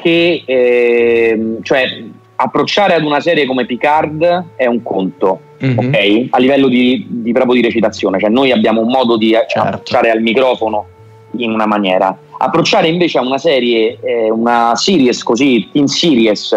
che 0.00 0.42
eh, 0.44 1.58
cioè 1.62 2.04
approcciare 2.36 2.94
ad 2.94 3.02
una 3.02 3.20
serie 3.20 3.46
come 3.46 3.66
Picard 3.66 4.44
è 4.54 4.66
un 4.66 4.82
conto, 4.82 5.40
mm-hmm. 5.64 5.78
ok? 5.78 6.26
A 6.30 6.38
livello 6.38 6.68
di, 6.68 7.04
di, 7.08 7.32
proprio 7.32 7.54
di 7.54 7.62
recitazione, 7.62 8.20
cioè 8.20 8.30
noi 8.30 8.52
abbiamo 8.52 8.80
un 8.80 8.88
modo 8.88 9.16
di 9.16 9.30
certo. 9.30 9.60
approcciare 9.60 10.10
al 10.10 10.20
microfono 10.20 10.86
in 11.36 11.50
una 11.50 11.66
maniera. 11.66 12.16
Approcciare 12.38 12.88
invece 12.88 13.18
a 13.18 13.22
una 13.22 13.38
serie, 13.38 13.98
eh, 14.00 14.30
una 14.30 14.76
series 14.76 15.22
così, 15.24 15.68
teen 15.72 15.88
series, 15.88 16.56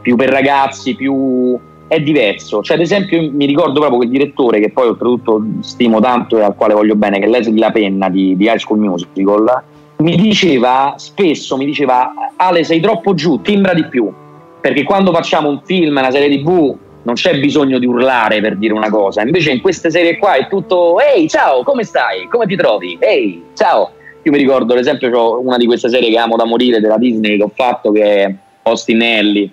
più 0.00 0.14
per 0.14 0.28
ragazzi, 0.28 0.94
più 0.94 1.58
è 1.88 2.00
diverso. 2.00 2.62
Cioè, 2.62 2.76
ad 2.76 2.82
esempio, 2.82 3.28
mi 3.32 3.46
ricordo 3.46 3.80
proprio 3.80 4.02
il 4.02 4.10
direttore, 4.10 4.60
che 4.60 4.70
poi 4.70 4.86
oltretutto 4.86 5.44
stimo 5.60 6.00
tanto 6.00 6.38
e 6.38 6.42
al 6.42 6.54
quale 6.54 6.74
voglio 6.74 6.94
bene, 6.94 7.18
che 7.18 7.24
è 7.24 7.28
Leslie 7.28 7.58
La 7.58 7.72
Penna 7.72 8.08
di, 8.08 8.36
di 8.36 8.44
High 8.44 8.58
School 8.58 8.78
Musical, 8.78 9.62
mi 9.98 10.16
diceva 10.16 10.94
spesso, 10.98 11.56
mi 11.56 11.64
diceva 11.64 12.12
Ale 12.36 12.64
sei 12.64 12.80
troppo 12.80 13.14
giù, 13.14 13.40
timbra 13.40 13.72
di 13.72 13.86
più, 13.86 14.12
perché 14.60 14.82
quando 14.82 15.12
facciamo 15.12 15.48
un 15.48 15.60
film, 15.64 15.96
una 15.96 16.10
serie 16.10 16.36
tv, 16.38 16.76
non 17.02 17.14
c'è 17.14 17.38
bisogno 17.38 17.78
di 17.78 17.86
urlare 17.86 18.40
per 18.40 18.56
dire 18.56 18.72
una 18.72 18.90
cosa, 18.90 19.22
invece 19.22 19.52
in 19.52 19.60
queste 19.60 19.90
serie 19.90 20.18
qua 20.18 20.34
è 20.34 20.48
tutto 20.48 20.98
ehi 21.00 21.28
ciao, 21.28 21.62
come 21.62 21.84
stai, 21.84 22.26
come 22.28 22.46
ti 22.46 22.56
trovi, 22.56 22.96
ehi 23.00 23.42
ciao. 23.54 23.92
Io 24.22 24.32
mi 24.32 24.38
ricordo, 24.38 24.72
ad 24.72 24.80
esempio, 24.80 25.40
una 25.40 25.56
di 25.56 25.66
queste 25.66 25.88
serie 25.88 26.10
che 26.10 26.18
amo 26.18 26.34
da 26.34 26.44
morire 26.44 26.80
della 26.80 26.98
Disney 26.98 27.36
che 27.36 27.44
ho 27.44 27.52
fatto, 27.54 27.92
che 27.92 28.02
è 28.02 28.34
Austin 28.64 29.00
Ellie, 29.00 29.48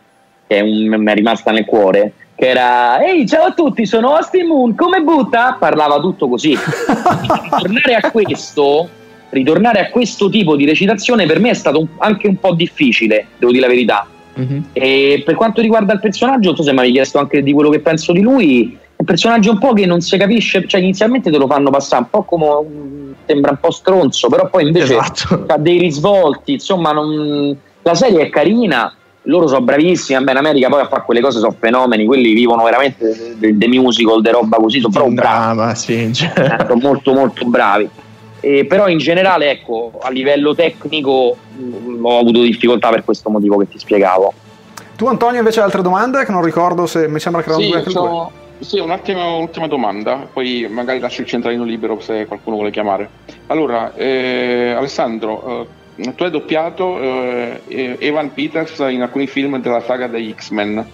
che 0.47 0.57
è 0.57 0.61
un, 0.61 0.87
mi 0.87 1.11
è 1.11 1.13
rimasta 1.13 1.51
nel 1.51 1.65
cuore, 1.65 2.13
che 2.33 2.47
era 2.47 2.99
ehi 3.03 3.27
ciao 3.27 3.45
a 3.45 3.53
tutti 3.53 3.85
sono 3.85 4.15
Austin 4.15 4.47
Moon 4.47 4.73
come 4.73 5.01
butta? 5.01 5.57
Parlava 5.59 5.99
tutto 5.99 6.27
così. 6.27 6.57
Tornare 6.57 7.95
a 8.01 8.09
questo 8.09 8.89
ritornare 9.33 9.79
a 9.79 9.89
questo 9.89 10.29
tipo 10.29 10.55
di 10.55 10.65
recitazione 10.65 11.25
per 11.25 11.39
me 11.39 11.49
è 11.49 11.55
stato 11.55 11.87
anche 11.97 12.27
un 12.27 12.37
po' 12.37 12.53
difficile, 12.53 13.27
devo 13.37 13.51
dire 13.51 13.63
la 13.63 13.71
verità. 13.71 14.07
Mm-hmm. 14.39 14.61
E 14.73 15.21
per 15.25 15.35
quanto 15.35 15.61
riguarda 15.61 15.93
il 15.93 15.99
personaggio, 15.99 16.49
non 16.49 16.55
so 16.55 16.63
se 16.63 16.73
mi 16.73 16.79
hai 16.79 16.91
chiesto 16.91 17.19
anche 17.19 17.43
di 17.43 17.51
quello 17.51 17.69
che 17.69 17.79
penso 17.79 18.13
di 18.13 18.21
lui. 18.21 18.77
È 18.95 18.95
un 18.97 19.05
personaggio 19.05 19.51
un 19.51 19.59
po' 19.59 19.73
che 19.73 19.85
non 19.85 20.01
si 20.01 20.17
capisce, 20.17 20.65
cioè 20.67 20.79
inizialmente 20.79 21.29
te 21.29 21.37
lo 21.37 21.47
fanno 21.47 21.69
passare 21.69 22.03
un 22.03 22.09
po' 22.09 22.23
come 22.23 23.15
sembra 23.25 23.51
un 23.51 23.57
po' 23.59 23.71
stronzo, 23.71 24.29
però 24.29 24.49
poi 24.49 24.67
invece 24.67 24.97
esatto. 24.97 25.45
ha 25.51 25.57
dei 25.57 25.79
risvolti. 25.79 26.53
Insomma, 26.53 26.91
non, 26.91 27.55
la 27.81 27.95
serie 27.95 28.21
è 28.21 28.29
carina, 28.29 28.95
loro 29.23 29.47
sono 29.47 29.61
bravissimi. 29.61 30.23
Beh, 30.23 30.31
in 30.31 30.37
America 30.37 30.69
poi 30.69 30.81
a 30.81 30.87
fare 30.87 31.03
quelle 31.05 31.21
cose 31.21 31.39
sono 31.39 31.55
fenomeni, 31.59 32.05
quelli 32.05 32.33
vivono 32.33 32.63
veramente 32.63 33.35
dei 33.37 33.67
musical, 33.67 34.21
de 34.21 34.31
roba 34.31 34.57
così, 34.57 34.79
sono 34.79 34.93
proprio 34.93 35.13
bravi. 35.13 35.75
Sì, 35.75 36.13
cioè. 36.13 36.55
sono 36.67 36.79
molto 36.79 37.13
molto 37.13 37.45
bravi. 37.45 37.89
Eh, 38.43 38.65
però 38.65 38.89
in 38.89 38.97
generale, 38.97 39.49
ecco, 39.49 39.93
a 40.01 40.09
livello 40.09 40.53
tecnico 40.53 41.37
mh, 41.55 41.63
mm, 41.63 42.05
ho 42.05 42.19
avuto 42.19 42.41
difficoltà 42.41 42.89
per 42.89 43.05
questo 43.05 43.29
motivo 43.29 43.55
che 43.55 43.69
ti 43.69 43.79
spiegavo. 43.79 44.33
Tu 44.97 45.07
Antonio 45.07 45.39
invece 45.39 45.59
hai 45.59 45.65
altre 45.65 45.81
domande 45.81 46.25
che 46.25 46.31
non 46.33 46.43
ricordo 46.43 46.85
se 46.85 47.07
mi 47.07 47.21
sembra 47.21 47.41
che 47.41 47.47
erano 47.47 47.63
sì, 47.63 47.69
due 47.69 47.77
anche 47.77 47.89
so, 47.89 48.31
Sì, 48.59 48.79
un'ultima, 48.79 49.23
un'ultima 49.35 49.67
domanda, 49.67 50.27
poi 50.31 50.67
magari 50.69 50.99
lascio 50.99 51.21
il 51.21 51.27
centralino 51.27 51.63
libero 51.63 52.01
se 52.01 52.25
qualcuno 52.25 52.57
vuole 52.57 52.71
chiamare. 52.71 53.09
Allora, 53.47 53.93
eh, 53.95 54.73
Alessandro, 54.75 55.67
eh, 55.95 56.13
tu 56.13 56.23
hai 56.23 56.29
doppiato 56.29 56.99
eh, 56.99 57.95
Evan 57.99 58.33
Peters 58.33 58.79
in 58.89 59.03
alcuni 59.03 59.27
film 59.27 59.61
della 59.61 59.81
saga 59.81 60.07
degli 60.07 60.33
X-Men. 60.35 60.85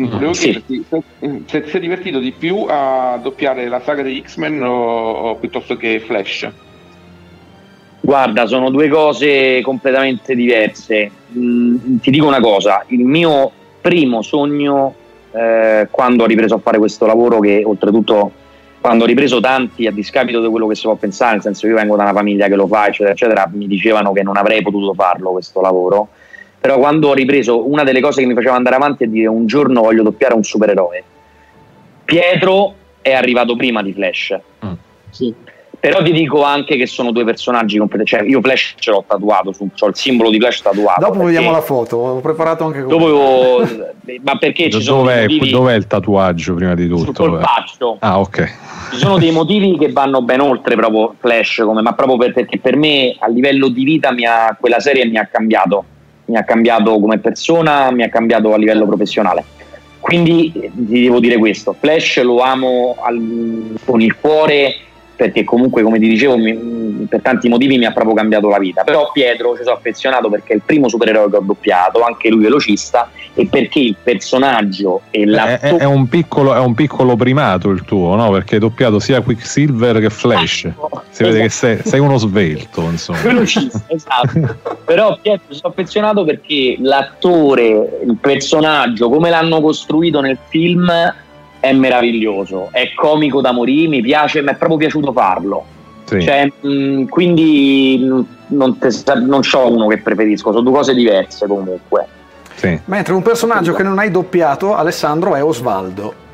Mm, 0.00 0.04
volevo 0.04 0.32
sì. 0.32 0.46
chiederti 0.46 0.84
se, 0.88 1.02
se 1.46 1.62
ti 1.62 1.70
sei 1.70 1.80
divertito 1.80 2.18
di 2.18 2.32
più 2.32 2.66
a 2.68 3.20
doppiare 3.22 3.68
la 3.68 3.80
saga 3.84 4.02
degli 4.02 4.20
X-Men 4.20 4.64
o, 4.64 5.10
o 5.10 5.34
piuttosto 5.36 5.76
che 5.76 6.00
Flash? 6.00 6.50
Guarda, 8.00 8.46
sono 8.46 8.70
due 8.70 8.88
cose 8.88 9.60
completamente 9.62 10.34
diverse. 10.34 11.10
Mm, 11.36 11.98
ti 11.98 12.10
dico 12.10 12.26
una 12.26 12.40
cosa, 12.40 12.84
il 12.88 13.04
mio 13.04 13.50
primo 13.80 14.22
sogno 14.22 14.94
eh, 15.32 15.88
quando 15.90 16.24
ho 16.24 16.26
ripreso 16.26 16.54
a 16.54 16.58
fare 16.58 16.78
questo 16.78 17.06
lavoro, 17.06 17.40
che 17.40 17.62
oltretutto 17.64 18.32
quando 18.80 19.04
ho 19.04 19.06
ripreso 19.06 19.40
tanti 19.40 19.86
a 19.86 19.92
discapito 19.92 20.40
di 20.40 20.48
quello 20.48 20.66
che 20.66 20.74
si 20.74 20.82
può 20.82 20.94
pensare, 20.94 21.32
nel 21.32 21.42
senso 21.42 21.66
io 21.66 21.74
vengo 21.74 21.96
da 21.96 22.04
una 22.04 22.12
famiglia 22.12 22.46
che 22.46 22.54
lo 22.54 22.66
fa, 22.66 22.86
eccetera, 22.86 23.10
eccetera, 23.10 23.50
mi 23.52 23.66
dicevano 23.66 24.12
che 24.12 24.22
non 24.22 24.36
avrei 24.36 24.62
potuto 24.62 24.94
farlo 24.94 25.32
questo 25.32 25.60
lavoro. 25.60 26.08
Però 26.60 26.78
quando 26.78 27.08
ho 27.08 27.14
ripreso, 27.14 27.68
una 27.68 27.84
delle 27.84 28.00
cose 28.00 28.20
che 28.20 28.26
mi 28.26 28.34
faceva 28.34 28.54
andare 28.54 28.76
avanti 28.76 29.04
è 29.04 29.06
dire 29.06 29.28
un 29.28 29.46
giorno 29.46 29.82
voglio 29.82 30.02
doppiare 30.02 30.34
un 30.34 30.42
supereroe. 30.42 31.04
Pietro 32.04 32.74
è 33.00 33.12
arrivato 33.12 33.54
prima 33.56 33.82
di 33.82 33.92
Flash. 33.92 34.38
Mm. 34.64 34.72
Sì. 35.10 35.34
Però 35.80 36.02
ti 36.02 36.10
dico 36.10 36.42
anche 36.42 36.76
che 36.76 36.86
sono 36.86 37.12
due 37.12 37.24
personaggi 37.24 37.78
completamente. 37.78 38.24
Cioè, 38.24 38.28
io 38.28 38.40
Flash 38.40 38.74
ce 38.78 38.90
l'ho 38.90 39.04
tatuato, 39.06 39.52
ho 39.56 39.86
il 39.86 39.94
simbolo 39.94 40.28
di 40.30 40.38
Flash 40.38 40.62
tatuato. 40.62 41.00
Dopo 41.00 41.22
vediamo 41.24 41.52
la 41.52 41.60
foto, 41.60 41.96
ho 41.96 42.20
preparato 42.20 42.64
anche 42.64 42.82
quello. 42.82 42.98
Dopo, 42.98 43.68
ma 44.22 44.36
perché 44.38 44.70
ci 44.70 44.82
sono 44.82 45.02
dov'è, 45.02 45.22
motivi... 45.22 45.50
dov'è 45.50 45.74
il 45.74 45.86
tatuaggio 45.86 46.54
prima 46.54 46.74
di 46.74 46.88
tutto? 46.88 47.04
Sul 47.04 47.14
polpaccio. 47.14 47.96
Ah, 48.00 48.18
ok. 48.18 48.54
Ci 48.90 48.96
sono 48.96 49.18
dei 49.18 49.30
motivi 49.30 49.78
che 49.78 49.92
vanno 49.92 50.20
ben 50.22 50.40
oltre 50.40 50.74
proprio 50.74 51.14
Flash, 51.18 51.62
come, 51.64 51.80
ma 51.80 51.92
proprio 51.92 52.32
perché 52.32 52.58
per 52.58 52.76
me 52.76 53.14
a 53.18 53.28
livello 53.28 53.68
di 53.68 53.84
vita 53.84 54.08
ha, 54.08 54.56
quella 54.58 54.80
serie 54.80 55.06
mi 55.06 55.16
ha 55.16 55.28
cambiato. 55.30 55.84
Mi 56.24 56.36
ha 56.36 56.44
cambiato 56.44 56.98
come 56.98 57.18
persona, 57.18 57.90
mi 57.90 58.02
ha 58.02 58.08
cambiato 58.10 58.52
a 58.52 58.58
livello 58.58 58.84
professionale. 58.84 59.44
Quindi 60.00 60.52
ti 60.52 61.02
devo 61.02 61.20
dire 61.20 61.38
questo: 61.38 61.74
Flash 61.78 62.20
lo 62.22 62.40
amo 62.40 62.96
al, 63.00 63.78
con 63.84 64.00
il 64.00 64.16
cuore 64.20 64.74
perché 65.18 65.42
comunque 65.42 65.82
come 65.82 65.98
ti 65.98 66.06
dicevo 66.06 66.38
mi, 66.38 66.54
per 67.08 67.20
tanti 67.22 67.48
motivi 67.48 67.76
mi 67.76 67.86
ha 67.86 67.90
proprio 67.90 68.14
cambiato 68.14 68.48
la 68.48 68.58
vita. 68.58 68.84
Però 68.84 69.10
Pietro 69.10 69.56
ci 69.56 69.64
sono 69.64 69.74
affezionato 69.74 70.30
perché 70.30 70.52
è 70.52 70.54
il 70.54 70.62
primo 70.64 70.88
supereroe 70.88 71.28
che 71.28 71.36
ho 71.38 71.40
doppiato 71.40 72.04
anche 72.04 72.28
lui 72.28 72.42
velocista 72.42 73.10
e 73.34 73.48
perché 73.50 73.80
il 73.80 73.96
personaggio 74.00 75.00
e 75.10 75.26
l'attore 75.26 75.76
è, 75.76 75.80
è, 75.80 75.84
un 75.86 76.06
piccolo, 76.06 76.54
è 76.54 76.60
un 76.60 76.74
piccolo 76.74 77.16
primato 77.16 77.70
il 77.70 77.82
tuo 77.82 78.14
no? 78.14 78.30
perché 78.30 78.54
hai 78.54 78.60
doppiato 78.60 79.00
sia 79.00 79.20
Quicksilver 79.20 79.98
che 79.98 80.08
Flash. 80.08 80.66
Esatto, 80.66 81.02
si 81.10 81.24
vede 81.24 81.40
che 81.40 81.48
sei, 81.48 81.80
sei, 81.82 81.98
uno 81.98 82.16
svelto 82.16 82.82
insomma. 82.82 83.18
Velocista 83.18 83.82
esatto. 83.90 84.56
Però 84.84 85.18
Pietro 85.20 85.46
ci 85.48 85.58
sono 85.58 85.72
affezionato 85.72 86.24
perché 86.24 86.76
l'attore 86.78 87.98
il 88.06 88.16
personaggio 88.20 89.08
come 89.08 89.30
l'hanno 89.30 89.60
costruito 89.60 90.20
nel 90.20 90.38
film 90.48 90.88
è 91.60 91.72
meraviglioso, 91.72 92.68
è 92.70 92.92
comico 92.94 93.40
da 93.40 93.52
morire, 93.52 93.88
mi 93.88 94.00
piace, 94.00 94.42
mi 94.42 94.50
è 94.50 94.54
proprio 94.54 94.78
piaciuto 94.78 95.12
farlo. 95.12 95.64
Sì. 96.04 96.22
Cioè, 96.22 96.50
mh, 96.60 97.04
quindi 97.06 97.98
non, 98.48 98.78
te, 98.78 98.90
non 99.20 99.40
c'ho 99.40 99.70
uno 99.70 99.86
che 99.88 99.98
preferisco, 99.98 100.50
sono 100.50 100.62
due 100.62 100.72
cose 100.72 100.94
diverse 100.94 101.46
comunque. 101.46 102.06
Sì. 102.54 102.80
Mentre 102.86 103.14
un 103.14 103.22
personaggio 103.22 103.72
che 103.72 103.82
non 103.82 103.98
hai 103.98 104.10
doppiato, 104.10 104.74
Alessandro, 104.74 105.34
è 105.34 105.42
Osvaldo. 105.42 106.26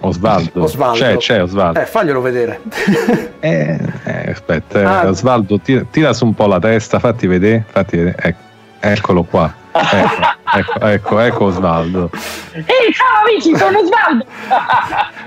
Osvaldo. 0.00 0.62
Osvaldo. 0.62 0.98
C'è, 0.98 1.16
c'è 1.18 1.42
Osvaldo. 1.42 1.80
Eh, 1.80 1.84
faglielo 1.84 2.20
vedere. 2.20 2.60
eh, 3.40 3.78
eh, 4.04 4.30
aspetta, 4.30 5.00
ah. 5.00 5.08
Osvaldo, 5.08 5.60
tira, 5.60 5.84
tira, 5.90 6.12
su 6.12 6.24
un 6.24 6.34
po' 6.34 6.46
la 6.46 6.58
testa, 6.58 6.98
fatti 6.98 7.26
vedere, 7.26 7.64
fatti 7.68 7.98
vedere. 7.98 8.16
Ecco, 8.18 8.38
eccolo 8.80 9.22
qua. 9.22 9.52
Ecco, 9.72 10.22
ecco, 10.56 10.86
ecco, 10.86 11.18
ecco 11.20 11.44
Osvaldo. 11.44 12.10
Ehi, 12.52 12.92
ciao 12.92 13.24
amici, 13.26 13.56
sono 13.56 13.78
Osvaldo. 13.78 14.24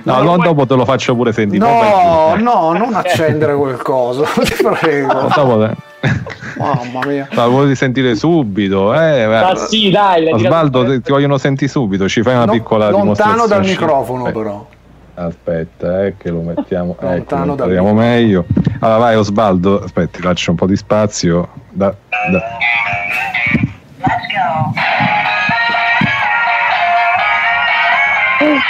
no, 0.04 0.22
no, 0.22 0.38
dopo 0.44 0.66
te 0.66 0.76
lo 0.76 0.86
faccio 0.86 1.16
pure 1.16 1.32
sentire. 1.32 1.66
No, 1.66 2.36
no, 2.38 2.74
non 2.74 2.94
accendere 2.94 3.56
quel 3.56 3.78
coso, 3.78 4.24
ti 4.44 4.56
prego. 4.62 5.30
Dopo 5.34 5.66
te... 5.66 5.76
Mamma 6.58 7.06
mia. 7.06 7.28
Ma 7.34 7.48
vuoi 7.48 7.76
sentire 7.76 8.16
subito? 8.16 8.94
Eh, 8.94 9.24
ah, 9.24 9.56
sì, 9.56 9.90
dai. 9.90 10.32
Osvaldo, 10.32 11.00
ti, 11.02 11.12
vogliono 11.12 11.38
sentire 11.38 11.72
subito. 11.72 12.08
Ci 12.08 12.22
fai 12.22 12.36
una 12.36 12.46
no, 12.46 12.52
piccola 12.52 12.90
Lontano 12.90 13.48
dal 13.48 13.62
microfono, 13.62 14.28
ecco. 14.28 14.40
però. 14.40 14.66
Aspetta, 15.16 16.06
eh, 16.06 16.18
che 16.18 16.30
lo 16.30 16.42
mettiamo. 16.42 16.96
Lontano 17.02 17.54
ecco, 17.54 17.66
lo 17.68 17.94
meglio. 17.94 18.46
Allora, 18.80 19.00
vai, 19.00 19.16
Osvaldo. 19.16 19.84
Aspetta, 19.84 20.18
ti 20.18 20.24
lascio 20.24 20.52
un 20.52 20.58
po' 20.58 20.66
di 20.66 20.76
spazio. 20.76 21.50
Da, 21.70 21.94
da. 22.32 22.42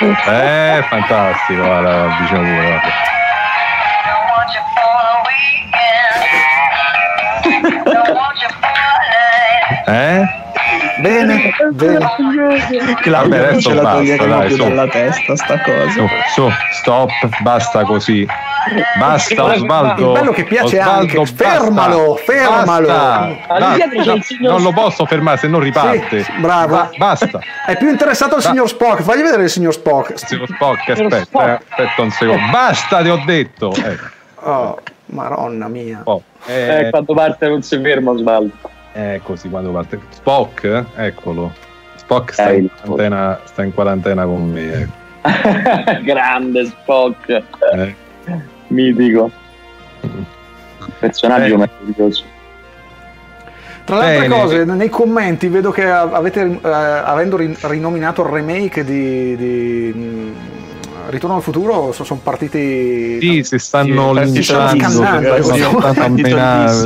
Eh, 0.01 0.83
fantastico, 0.89 1.63
guarda, 1.63 2.17
diciamo 2.19 2.41
pure, 2.41 2.67
guarda. 2.67 2.91
Eh? 9.85 10.42
Bene, 11.03 11.51
bene. 11.71 12.07
Claudio 13.01 13.11
Vabbè, 13.11 13.37
non 13.37 13.45
adesso 13.49 13.69
ce 13.69 13.75
la 13.75 13.81
basta, 13.81 14.25
dai, 14.25 14.47
più 14.47 14.55
su. 14.55 14.63
dalla 14.63 14.87
testa 14.87 15.35
sta 15.35 15.61
cosa. 15.61 15.89
Su, 15.89 16.07
su, 16.33 16.49
stop, 16.71 17.09
basta 17.41 17.83
così. 17.83 18.25
Basta 18.97 19.43
Osvaldo. 19.43 20.05
Il 20.13 20.19
bello 20.19 20.31
che 20.31 20.43
piace 20.45 20.79
Osvaldo, 20.79 21.19
anche, 21.19 21.25
fermalo, 21.33 22.13
basta, 22.13 22.31
fermalo. 22.31 22.87
basta, 22.87 23.73
dietro 23.75 24.01
c'è 24.01 24.05
no, 24.07 24.15
il 24.15 24.25
non 24.39 24.61
lo 24.61 24.71
posso 24.71 25.05
fermare, 25.05 25.37
se 25.37 25.47
no 25.49 25.59
riparte. 25.59 26.23
Sì, 26.23 26.31
bravo. 26.39 26.75
Ba- 26.75 26.89
basta. 26.95 27.39
È 27.65 27.75
più 27.77 27.89
interessato 27.89 28.35
al 28.35 28.41
signor 28.41 28.69
Spock. 28.69 29.01
Fagli 29.01 29.21
vedere 29.21 29.43
il 29.43 29.49
signor 29.49 29.73
Spock. 29.73 30.13
Signor 30.17 30.47
Spock, 30.47 30.89
aspetta, 30.89 31.47
eh, 31.59 31.59
aspetta 31.69 32.01
un 32.01 32.11
secondo. 32.11 32.41
Basta, 32.49 33.01
ti 33.01 33.09
ho 33.09 33.21
detto. 33.25 33.73
Eh, 33.73 34.21
Oh, 34.45 34.77
maronna 35.07 35.67
mia. 35.67 35.99
Spock. 36.01 36.21
Eh, 36.45 36.79
Eh, 36.85 36.89
quando 36.89 37.13
parte 37.13 37.47
non 37.49 37.61
si 37.61 37.79
ferma 37.81 38.11
Osvaldo. 38.11 38.51
Eh, 38.93 39.19
così 39.23 39.49
quando 39.49 39.71
parte. 39.71 39.99
Spock, 40.09 40.85
eccolo. 40.95 41.51
Spock 41.95 42.33
sta 42.33 42.49
Eh, 42.49 42.57
in 42.57 42.69
quarantena, 42.81 43.39
sta 43.43 43.63
in 43.63 43.73
quarantena 43.73 44.25
con 44.25 44.51
me. 44.51 44.73
ecco. 44.73 45.01
Grande 46.03 46.65
Spock, 46.65 47.29
Eh. 47.29 47.95
mitico. 48.67 49.29
Personaggio 50.99 51.53
Eh. 51.53 51.57
meraviglioso. 51.57 52.23
Tra 53.85 53.97
le 53.99 54.05
altre 54.05 54.27
Bene. 54.29 54.41
cose, 54.41 54.63
nei 54.65 54.89
commenti 54.89 55.47
vedo 55.49 55.71
che 55.71 55.85
avete, 55.89 56.41
eh, 56.41 56.59
avendo 56.69 57.35
rin- 57.35 57.57
rinominato 57.63 58.21
il 58.21 58.29
remake 58.29 58.83
di, 58.85 59.35
di, 59.35 60.35
Ritorno 61.09 61.35
al 61.35 61.41
futuro, 61.41 61.91
sono 61.91 62.19
partiti. 62.23 63.19
Sì, 63.19 63.43
si 63.43 63.57
stanno 63.59 64.13
Sì, 64.25 64.31
si 64.35 64.43
stanno 64.43 64.71
linciando. 64.71 65.01
menare. 65.01 65.41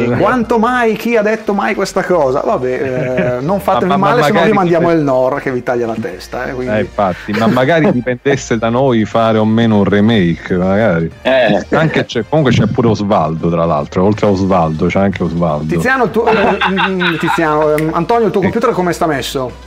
Quanto 0.19 0.59
mai 0.59 0.95
chi 0.95 1.15
ha 1.15 1.21
detto 1.21 1.53
mai 1.53 1.75
questa 1.75 2.03
cosa? 2.03 2.41
Vabbè, 2.41 2.69
eh, 3.37 3.41
non 3.41 3.59
fatevi 3.59 3.87
Ma- 3.89 3.97
ma 3.97 4.09
male, 4.09 4.21
se 4.23 4.27
no 4.27 4.33
magari- 4.33 4.51
vi 4.51 4.57
mandiamo 4.57 4.91
il 4.91 4.99
NOR 4.99 5.41
che 5.41 5.51
vi 5.51 5.63
taglia 5.63 5.85
la 5.87 5.95
testa. 5.99 6.47
Eh, 6.47 6.53
quindi- 6.53 6.75
Eh, 6.75 6.79
infatti, 6.81 7.31
ma 7.33 7.47
magari 7.47 7.91
dipendesse 7.91 8.57
da 8.57 8.69
noi 8.69 9.05
fare 9.05 9.37
o 9.37 9.45
meno 9.45 9.77
un 9.77 9.83
remake, 9.83 10.55
magari. 10.55 11.11
Eh, 11.21 11.65
Anche 11.71 12.05
c'è, 12.05 12.23
comunque 12.27 12.53
c'è 12.53 12.65
pure 12.67 12.87
Osvaldo, 12.89 13.49
tra 13.49 13.65
l'altro. 13.65 14.03
Oltre 14.03 14.27
a 14.27 14.29
Osvaldo, 14.29 14.87
c'è 14.87 14.99
anche 14.99 15.23
Osvaldo. 15.23 15.73
Tiziano, 15.73 16.05
il 16.05 16.11
tuo, 16.11 16.27
eh, 16.27 16.57
mm, 16.89 17.17
Tiziano, 17.19 17.75
ehm, 17.75 17.91
Antonio, 17.93 18.25
il 18.25 18.31
tuo 18.31 18.41
computer 18.41 18.71
come 18.71 18.93
sta 18.93 19.05
messo? 19.05 19.65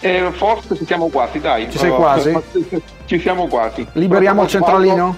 Eh, 0.00 0.28
forse 0.32 0.76
ci 0.76 0.86
siamo 0.86 1.08
quasi, 1.08 1.40
dai. 1.40 1.68
Ci 1.70 1.78
sei 1.78 1.90
quasi? 1.90 2.32
Ci 3.08 3.18
siamo 3.20 3.46
quasi. 3.46 3.86
Liberiamo 3.92 4.42
il 4.42 4.48
centralino? 4.48 5.16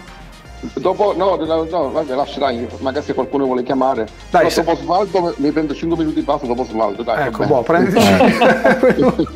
Dopo, 0.75 1.13
no, 1.17 1.35
no, 1.35 1.67
no, 1.69 1.91
vabbè, 1.91 2.15
lascia, 2.15 2.39
dai, 2.39 2.69
magari 2.79 3.05
se 3.05 3.15
qualcuno 3.15 3.47
vuole 3.47 3.65
chiamare. 3.65 4.07
Dai, 4.31 4.45
No, 4.45 4.49
se- 4.49 4.63
dopo 4.63 4.77
Svaldo 4.77 5.35
mi 5.39 5.51
prendo 5.51 5.75
5 5.75 5.97
minuti 5.99 6.21
di 6.21 6.23
pausa 6.25 6.47
dopo 6.47 6.63
Svaldo, 6.63 7.03
dai. 7.03 7.27
Ecco, 7.27 7.47
boh, 7.47 7.63
prenditi. 7.63 7.99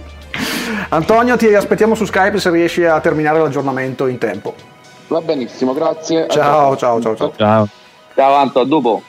Antonio, 0.90 1.36
ti 1.36 1.52
aspettiamo 1.52 1.96
su 1.96 2.05
Skype 2.05 2.38
se 2.38 2.50
riesci 2.50 2.84
a 2.84 3.00
terminare 3.00 3.40
l'aggiornamento 3.40 4.07
in 4.07 4.18
tempo. 4.18 4.55
Va 5.09 5.20
benissimo, 5.20 5.72
grazie. 5.72 6.28
Ciao, 6.28 6.76
ciao, 6.76 7.00
ciao, 7.00 7.16
ciao. 7.16 7.32
Ciao. 7.36 7.68
ciao 8.14 8.34
Anto, 8.34 8.61
a 8.61 8.64
dopo. 8.64 9.02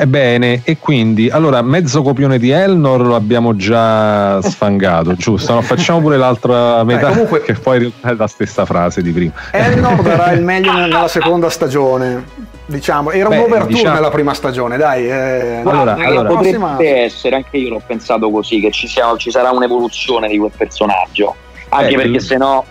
Ebbene, 0.00 0.62
e 0.64 0.78
quindi, 0.78 1.28
allora, 1.28 1.60
mezzo 1.60 2.00
copione 2.00 2.38
di 2.38 2.48
Elnor 2.50 3.02
lo 3.02 3.14
abbiamo 3.14 3.54
già 3.54 4.40
sfangato, 4.40 5.12
giusto? 5.14 5.52
No, 5.52 5.60
facciamo 5.60 6.00
pure 6.00 6.16
l'altra 6.16 6.82
metà, 6.84 7.08
comunque- 7.10 7.42
che 7.42 7.52
poi 7.52 7.92
è 8.00 8.14
la 8.14 8.26
stessa 8.26 8.64
frase 8.64 9.02
di 9.02 9.10
prima. 9.10 9.32
Elnor 9.50 10.00
darà 10.00 10.32
il 10.32 10.42
meglio 10.42 10.72
nella 10.72 11.06
seconda 11.06 11.50
stagione. 11.50 12.24
Diciamo, 12.64 13.10
era 13.10 13.28
Beh, 13.28 13.36
un'overture 13.38 13.72
diciamo- 13.74 13.94
nella 13.94 14.08
prima 14.10 14.32
stagione, 14.32 14.76
dai. 14.78 15.06
eh, 15.10 15.60
Allora, 15.64 15.94
nella 15.94 16.06
allora- 16.08 16.28
Potrebbe 16.28 16.58
prossima- 16.58 16.76
essere, 16.82 17.36
anche 17.36 17.56
io 17.58 17.68
l'ho 17.68 17.82
pensato 17.86 18.30
così, 18.30 18.58
che 18.60 18.70
ci, 18.70 18.86
sia- 18.88 19.14
ci 19.18 19.30
sarà 19.30 19.50
un'evoluzione 19.50 20.28
di 20.28 20.38
quel 20.38 20.52
personaggio. 20.56 21.34
Anche 21.68 21.92
Eh, 21.92 21.96
perché 21.96 22.16
l- 22.18 22.20
sennò 22.22 22.64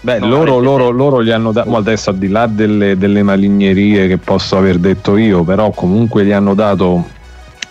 Beh, 0.00 0.20
No, 0.20 0.26
loro, 0.28 0.58
loro, 0.60 0.90
loro 0.90 1.24
gli 1.24 1.30
hanno 1.30 1.50
dato, 1.50 1.76
adesso 1.76 2.10
al 2.10 2.16
di 2.18 2.28
là 2.28 2.46
delle, 2.46 2.96
delle 2.96 3.22
malignerie 3.24 4.06
che 4.06 4.16
posso 4.18 4.56
aver 4.56 4.78
detto 4.78 5.16
io, 5.16 5.42
però 5.42 5.70
comunque 5.70 6.24
gli 6.24 6.30
hanno 6.30 6.54
dato 6.54 7.04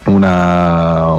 una, 0.05 1.13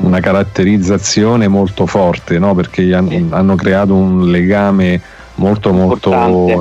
una 0.00 0.20
caratterizzazione 0.20 1.48
molto 1.48 1.86
forte, 1.86 2.38
no? 2.38 2.54
perché 2.54 2.82
gli 2.82 2.92
han- 2.92 3.08
Sì. 3.08 3.26
hanno 3.30 3.54
creato 3.54 3.94
un 3.94 4.30
legame 4.30 5.00
molto 5.36 5.72
molto 5.72 6.10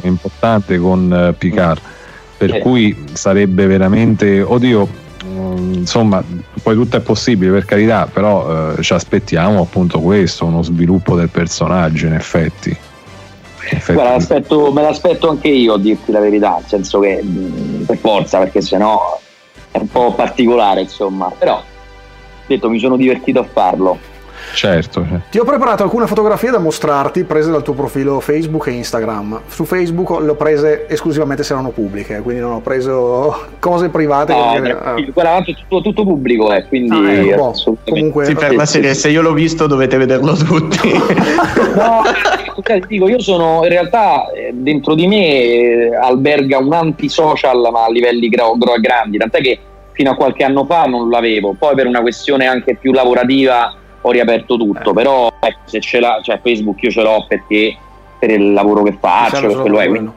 Importante. 0.02 0.78
con 0.78 1.14
eh, 1.14 1.34
Picard, 1.34 1.80
per 2.38 2.52
Sì. 2.54 2.60
cui 2.60 3.06
sarebbe 3.14 3.66
veramente, 3.68 4.42
oddio, 4.42 4.88
mm, 5.26 5.74
insomma, 5.74 6.24
poi 6.62 6.74
tutto 6.76 6.96
è 6.98 7.02
possibile 7.02 7.52
per 7.52 7.66
carità, 7.66 8.08
però 8.12 8.76
eh, 8.78 8.82
ci 8.82 8.94
aspettiamo 8.94 9.62
appunto 9.62 10.00
questo, 10.00 10.46
uno 10.46 10.64
sviluppo 10.64 11.16
del 11.16 11.30
personaggio 11.30 12.08
in 12.08 12.14
effetti. 12.14 12.76
Guarda, 13.86 14.12
l'aspetto- 14.12 14.72
me 14.72 14.82
l'aspetto 14.82 15.30
anche 15.30 15.48
io 15.48 15.74
a 15.74 15.80
dirti 15.80 16.12
la 16.12 16.20
verità, 16.20 16.56
nel 16.56 16.66
senso 16.68 17.00
che 17.00 17.22
mh, 17.22 17.86
per 17.86 17.98
forza, 17.98 18.40
perché 18.40 18.62
sennò 18.62 19.20
è 19.72 19.78
un 19.78 19.88
po' 19.88 20.14
particolare, 20.14 20.82
insomma. 20.82 21.32
Però, 21.38 21.62
detto, 22.46 22.70
mi 22.70 22.80
sono 22.80 22.96
divertito 22.98 23.40
a 23.40 23.48
farlo. 23.52 23.98
Certo, 24.54 25.06
cioè. 25.08 25.20
Ti 25.32 25.40
ho 25.40 25.44
preparato 25.44 25.84
alcune 25.84 26.06
fotografie 26.08 26.52
da 26.52 26.60
mostrarti 26.60 27.24
prese 27.24 27.50
dal 27.52 27.64
tuo 27.64 27.74
profilo 27.74 28.20
Facebook 28.20 28.68
e 28.68 28.72
Instagram. 28.72 29.42
Su 29.48 29.66
Facebook 29.66 30.22
le 30.22 30.30
ho 30.30 30.36
prese 30.36 30.88
esclusivamente 30.88 31.44
se 31.44 31.54
erano 31.54 31.70
pubbliche, 31.70 32.20
quindi 32.22 32.42
non 32.42 32.52
ho 32.54 32.60
preso 32.62 33.36
cose 33.60 33.90
private. 33.90 34.34
No, 34.34 34.54
guarda, 35.12 35.32
tanto 35.34 35.52
è 35.52 35.56
tutto, 35.56 35.82
tutto 35.82 36.04
pubblico, 36.04 36.54
eh, 36.54 36.66
quindi 36.68 36.92
Ah, 36.96 37.12
ecco, 37.14 37.36
boh, 37.64 37.78
comunque- 37.90 38.26
Sì, 38.26 38.36
per 38.36 38.56
la 38.56 38.66
serie, 38.66 38.94
se 38.94 39.10
io 39.10 39.22
l'ho 39.22 39.34
visto 39.34 39.66
dovete 39.68 39.98
vederlo 39.98 40.34
tutti. 40.36 40.92
No, 41.74 42.02
cioè, 42.62 42.80
ti 42.82 42.88
dico, 42.88 43.08
io 43.08 43.20
sono 43.20 43.62
in 43.64 43.70
realtà 43.70 44.30
eh, 44.32 44.52
dentro 44.54 44.94
di 44.94 45.08
me 45.08 45.26
eh, 45.42 45.96
alberga 45.96 46.60
un 46.60 46.72
antisocial 46.72 47.68
ma 47.72 47.86
a 47.86 47.90
livelli 47.90 48.30
gro- 48.30 48.56
gro- 48.58 48.80
grandi, 48.80 49.18
tant'è 49.18 49.42
che 49.42 49.60
fino 49.94 50.12
a 50.12 50.16
qualche 50.16 50.44
anno 50.44 50.64
fa 50.66 50.84
non 50.84 51.10
l'avevo, 51.10 51.56
poi 51.58 51.74
per 51.76 51.88
una 51.88 52.02
questione 52.02 52.46
anche 52.46 52.76
più 52.80 52.92
lavorativa 52.92 53.74
ho 54.06 54.12
riaperto 54.12 54.58
tutto, 54.58 54.92
Eh. 54.92 54.94
però 54.94 55.32
ecco, 55.40 55.60
se 55.66 55.80
ce 55.80 56.00
l'ha, 56.00 56.20
cioè 56.22 56.40
Facebook 56.44 56.82
io 56.84 56.92
ce 56.92 57.02
l'ho 57.02 57.26
perché 57.28 57.76
per 58.20 58.30
il 58.32 58.54
lavoro 58.54 58.84
che 58.84 58.98
faccio, 59.00 59.36
Serve 59.36 59.48
per 59.54 59.62
quello 59.62 59.80
è, 59.80 59.88
quello. 59.88 60.14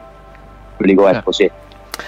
quindi 0.76 0.94
pubblico, 0.94 1.08
ecco 1.08 1.32
sì. 1.32 1.50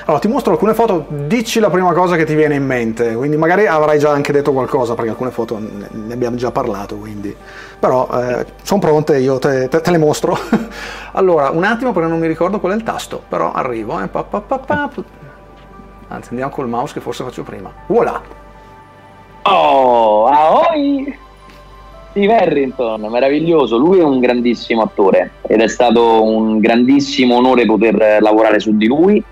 Allora, 0.04 0.18
ti 0.20 0.28
mostro 0.28 0.52
alcune 0.52 0.74
foto, 0.74 1.06
dici 1.08 1.60
la 1.60 1.70
prima 1.70 1.92
cosa 1.94 2.14
che 2.16 2.24
ti 2.26 2.34
viene 2.34 2.54
in 2.54 2.64
mente, 2.64 3.14
quindi 3.14 3.36
magari 3.38 3.66
avrai 3.66 3.98
già 3.98 4.10
anche 4.10 4.32
detto 4.32 4.52
qualcosa, 4.52 4.94
perché 4.94 5.10
alcune 5.10 5.30
foto 5.30 5.58
ne 5.58 6.12
abbiamo 6.12 6.36
già 6.36 6.50
parlato, 6.50 6.96
quindi... 6.96 7.34
Però 7.78 8.06
sono 8.62 8.80
pronte, 8.80 9.16
io 9.18 9.38
te, 9.38 9.68
te- 9.68 9.80
te 9.80 9.90
le 9.90 9.96
mostro. 9.98 10.36
allora, 11.12 11.50
un 11.50 11.64
attimo 11.64 11.92
perché 11.92 12.08
non 12.08 12.18
mi 12.18 12.26
ricordo 12.26 12.60
qual 12.60 12.72
è 12.72 12.74
il 12.74 12.82
tasto, 12.82 13.22
però 13.28 13.52
arrivo. 13.52 13.98
Eh. 14.00 14.08
Pa, 14.08 14.24
pa, 14.24 14.40
pa, 14.40 14.58
pa. 14.58 14.90
Anzi, 16.08 16.28
andiamo 16.30 16.50
col 16.50 16.68
mouse 16.68 16.92
che 16.92 17.00
forse 17.00 17.24
faccio 17.24 17.42
prima. 17.42 17.72
Voilà! 17.86 18.20
Oh, 19.42 20.26
ahoi! 20.26 21.18
Steve 22.18 22.34
Harrington, 22.36 23.06
meraviglioso, 23.08 23.78
lui 23.78 24.00
è 24.00 24.02
un 24.02 24.18
grandissimo 24.18 24.82
attore 24.82 25.34
ed 25.46 25.60
è 25.60 25.68
stato 25.68 26.24
un 26.24 26.58
grandissimo 26.58 27.36
onore 27.36 27.64
poter 27.64 28.18
lavorare 28.20 28.58
su 28.58 28.76
di 28.76 28.86
lui 28.86 29.22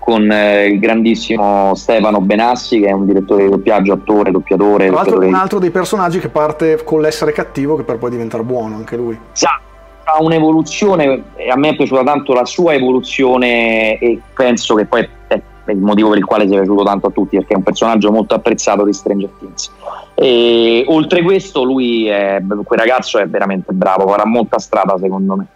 con 0.00 0.28
eh, 0.30 0.66
il 0.66 0.80
grandissimo 0.80 1.72
Stefano 1.76 2.20
Benassi 2.20 2.80
che 2.80 2.88
è 2.88 2.92
un 2.92 3.06
direttore 3.06 3.44
di 3.44 3.50
doppiaggio, 3.50 3.92
attore, 3.92 4.32
doppiatore. 4.32 4.86
Tra 4.86 4.96
l'altro 4.96 5.18
un 5.20 5.34
altro 5.34 5.58
dei 5.60 5.70
personaggi 5.70 6.18
che 6.18 6.28
parte 6.28 6.82
con 6.82 7.00
l'essere 7.00 7.30
cattivo 7.30 7.76
che 7.76 7.84
per 7.84 7.98
poi 7.98 8.10
diventare 8.10 8.42
buono, 8.42 8.74
anche 8.74 8.96
lui. 8.96 9.16
sa 9.30 9.60
ha 10.08 10.22
un'evoluzione 10.22 11.22
e 11.34 11.50
a 11.50 11.56
me 11.56 11.70
è 11.70 11.76
piaciuta 11.76 12.04
tanto 12.04 12.32
la 12.32 12.44
sua 12.44 12.74
evoluzione 12.74 13.98
e 13.98 14.20
penso 14.34 14.76
che 14.76 14.84
poi 14.84 15.08
è 15.26 15.40
il 15.72 15.78
motivo 15.78 16.10
per 16.10 16.18
il 16.18 16.24
quale 16.24 16.46
si 16.46 16.54
è 16.54 16.56
piaciuto 16.56 16.84
tanto 16.84 17.06
a 17.08 17.10
tutti 17.10 17.36
perché 17.36 17.54
è 17.54 17.56
un 17.56 17.62
personaggio 17.62 18.10
molto 18.10 18.34
apprezzato 18.34 18.84
di 18.84 18.92
Stranger 18.92 19.30
Things. 19.38 19.72
E 20.14 20.84
oltre 20.88 21.22
questo 21.22 21.62
lui 21.62 22.06
è, 22.06 22.42
quel 22.64 22.78
ragazzo 22.78 23.18
è 23.18 23.28
veramente 23.28 23.72
bravo 23.72 24.08
farà 24.08 24.26
molta 24.26 24.58
strada 24.58 24.96
secondo 24.98 25.36
me. 25.36 25.46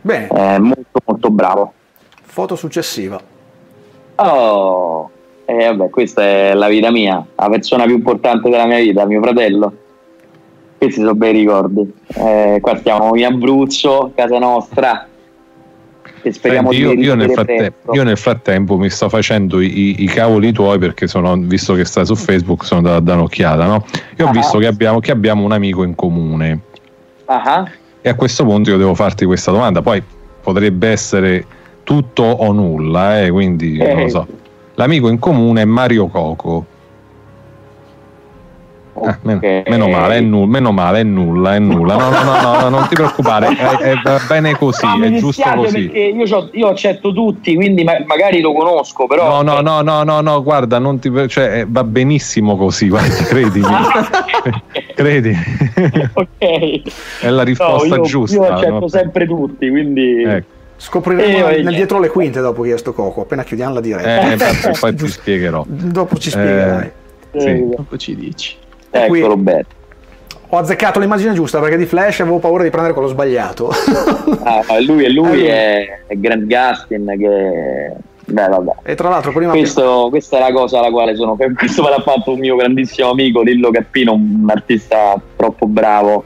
Bene, 0.00 0.28
è 0.28 0.58
molto 0.58 1.00
molto 1.04 1.30
bravo. 1.30 1.72
Foto 2.22 2.56
successiva. 2.56 3.20
oh 4.16 5.10
e 5.48 5.64
vabbè 5.64 5.90
questa 5.90 6.22
è 6.22 6.54
la 6.54 6.66
vita 6.66 6.90
mia 6.90 7.24
la 7.36 7.48
persona 7.48 7.84
più 7.84 7.94
importante 7.94 8.50
della 8.50 8.66
mia 8.66 8.78
vita 8.78 9.06
mio 9.06 9.22
fratello. 9.22 9.72
Questi 10.76 11.00
sono 11.00 11.14
bei 11.14 11.32
ricordi. 11.32 11.90
Eh, 12.08 12.58
qua 12.60 12.76
stiamo 12.76 13.16
in 13.16 13.24
Abruzzo 13.24 14.12
casa 14.14 14.38
nostra 14.38 15.08
e 16.28 16.32
speriamo 16.32 16.70
Senti, 16.72 16.84
io, 16.86 16.94
di 16.94 17.02
io 17.02 17.14
nel 17.14 17.28
rivedere 17.28 17.34
fratte- 17.34 17.70
presto. 17.72 17.92
io 17.94 18.02
nel 18.02 18.16
frattempo 18.16 18.76
mi 18.78 18.90
sto 18.90 19.08
facendo 19.08 19.60
i, 19.60 20.02
i- 20.02 20.06
cavoli 20.06 20.52
tuoi 20.52 20.78
perché 20.78 21.06
sono, 21.06 21.36
visto 21.36 21.74
che 21.74 21.84
stai 21.84 22.04
su 22.04 22.14
Facebook 22.16 22.64
sono 22.64 22.80
da, 22.80 22.98
da 23.00 23.14
un'occhiata 23.14 23.64
no? 23.66 23.84
io 24.16 24.26
ho 24.26 24.28
Ah. 24.28 24.32
visto 24.32 24.58
che 24.58 24.66
abbiamo, 24.66 24.98
che 25.00 25.12
abbiamo 25.12 25.44
un 25.44 25.52
amico 25.52 25.82
in 25.84 25.94
comune. 25.94 26.60
Ah 27.26 27.64
e 28.02 28.08
a 28.08 28.14
questo 28.14 28.44
punto 28.44 28.70
io 28.70 28.76
devo 28.76 28.94
farti 28.94 29.24
questa 29.24 29.50
domanda. 29.50 29.82
Poi 29.82 30.00
potrebbe 30.40 30.88
essere 30.88 31.44
tutto 31.82 32.22
o 32.22 32.52
nulla 32.52 33.20
eh, 33.22 33.30
quindi 33.30 33.78
non 33.78 34.00
lo 34.02 34.08
so. 34.08 34.26
L'amico 34.74 35.08
in 35.08 35.18
comune 35.18 35.62
è 35.62 35.64
Mario 35.64 36.06
Coco 36.06 36.66
Ah, 39.04 39.18
okay. 39.22 39.62
meno, 39.66 39.88
male, 39.88 40.16
è 40.16 40.20
nulla, 40.20 40.46
meno 40.46 40.72
male, 40.72 41.00
è 41.00 41.02
nulla, 41.02 41.54
è 41.54 41.58
nulla. 41.58 41.96
No, 41.96 42.08
no, 42.08 42.22
no, 42.22 42.40
no, 42.40 42.60
no 42.60 42.68
non 42.68 42.88
ti 42.88 42.94
preoccupare, 42.94 43.48
è, 43.48 43.76
è, 43.76 43.94
va 44.02 44.20
bene 44.26 44.56
così, 44.56 44.86
no, 44.86 45.04
è 45.04 45.12
giusto 45.12 45.42
così. 45.54 45.90
Io, 45.90 46.48
io, 46.52 46.68
accetto 46.68 47.12
tutti, 47.12 47.54
quindi 47.54 47.84
ma, 47.84 47.92
magari 48.06 48.40
lo 48.40 48.52
conosco, 48.52 49.06
però. 49.06 49.42
No, 49.42 49.42
no, 49.42 49.60
no, 49.60 49.82
no, 49.82 50.02
no, 50.02 50.20
no 50.20 50.42
guarda, 50.42 50.78
non 50.78 50.98
ti, 50.98 51.10
cioè, 51.28 51.66
va 51.68 51.84
benissimo 51.84 52.56
così, 52.56 52.88
guarda, 52.88 53.24
credimi. 53.24 53.66
Credi. 54.96 55.36
ok. 56.14 57.20
È 57.20 57.28
la 57.28 57.42
risposta 57.42 57.96
no, 57.96 58.02
io, 58.02 58.08
giusta. 58.08 58.36
Io 58.36 58.44
accetto 58.44 58.78
no? 58.78 58.88
sempre 58.88 59.26
tutti, 59.26 59.68
quindi. 59.68 60.22
Ecco. 60.22 60.54
Scopriremo 60.78 61.48
eh, 61.48 61.62
nel 61.62 61.74
dietro 61.74 61.98
le 61.98 62.08
quinte 62.08 62.40
dopo 62.40 62.62
che 62.62 62.76
sto 62.76 62.92
Coco, 62.92 63.22
appena 63.22 63.44
chiudiamo 63.44 63.74
la 63.74 63.80
diretta. 63.80 64.70
Eh, 64.70 64.76
poi 64.78 64.94
ti 64.94 65.08
spiegherò. 65.08 65.64
Dopo 65.66 66.18
ci 66.18 66.30
spiegherai. 66.30 66.90
Eh, 67.32 67.40
sì. 67.40 67.68
Dopo 67.74 67.96
ci 67.96 68.14
dici. 68.14 68.56
Eccolo 69.04 69.36
bello. 69.36 69.64
Ho 70.50 70.58
azzeccato 70.58 71.00
l'immagine 71.00 71.34
giusta 71.34 71.58
perché 71.58 71.76
di 71.76 71.86
Flash 71.86 72.20
avevo 72.20 72.38
paura 72.38 72.62
di 72.62 72.70
prendere 72.70 72.94
quello 72.94 73.08
sbagliato. 73.08 73.70
ah, 74.42 74.62
lui, 74.86 75.12
lui 75.12 75.44
è, 75.44 76.02
è 76.06 76.14
Grant 76.14 76.46
Gustin 76.46 77.14
che 77.18 77.92
Beh, 78.26 78.48
vabbè. 78.48 78.72
E 78.82 78.94
tra 78.96 79.08
l'altro, 79.08 79.32
prima 79.32 79.52
Questo, 79.52 80.08
questa 80.10 80.38
è 80.38 80.40
la 80.40 80.52
cosa 80.52 80.78
alla 80.80 80.90
quale 80.90 81.14
sono. 81.14 81.36
Questo 81.54 81.82
me 81.82 81.90
l'ha 81.90 82.00
fatto 82.00 82.32
un 82.32 82.40
mio 82.40 82.56
grandissimo 82.56 83.10
amico 83.10 83.42
Lillo 83.42 83.70
Cappino, 83.70 84.14
un 84.14 84.46
artista 84.48 85.20
troppo 85.36 85.66
bravo. 85.66 86.24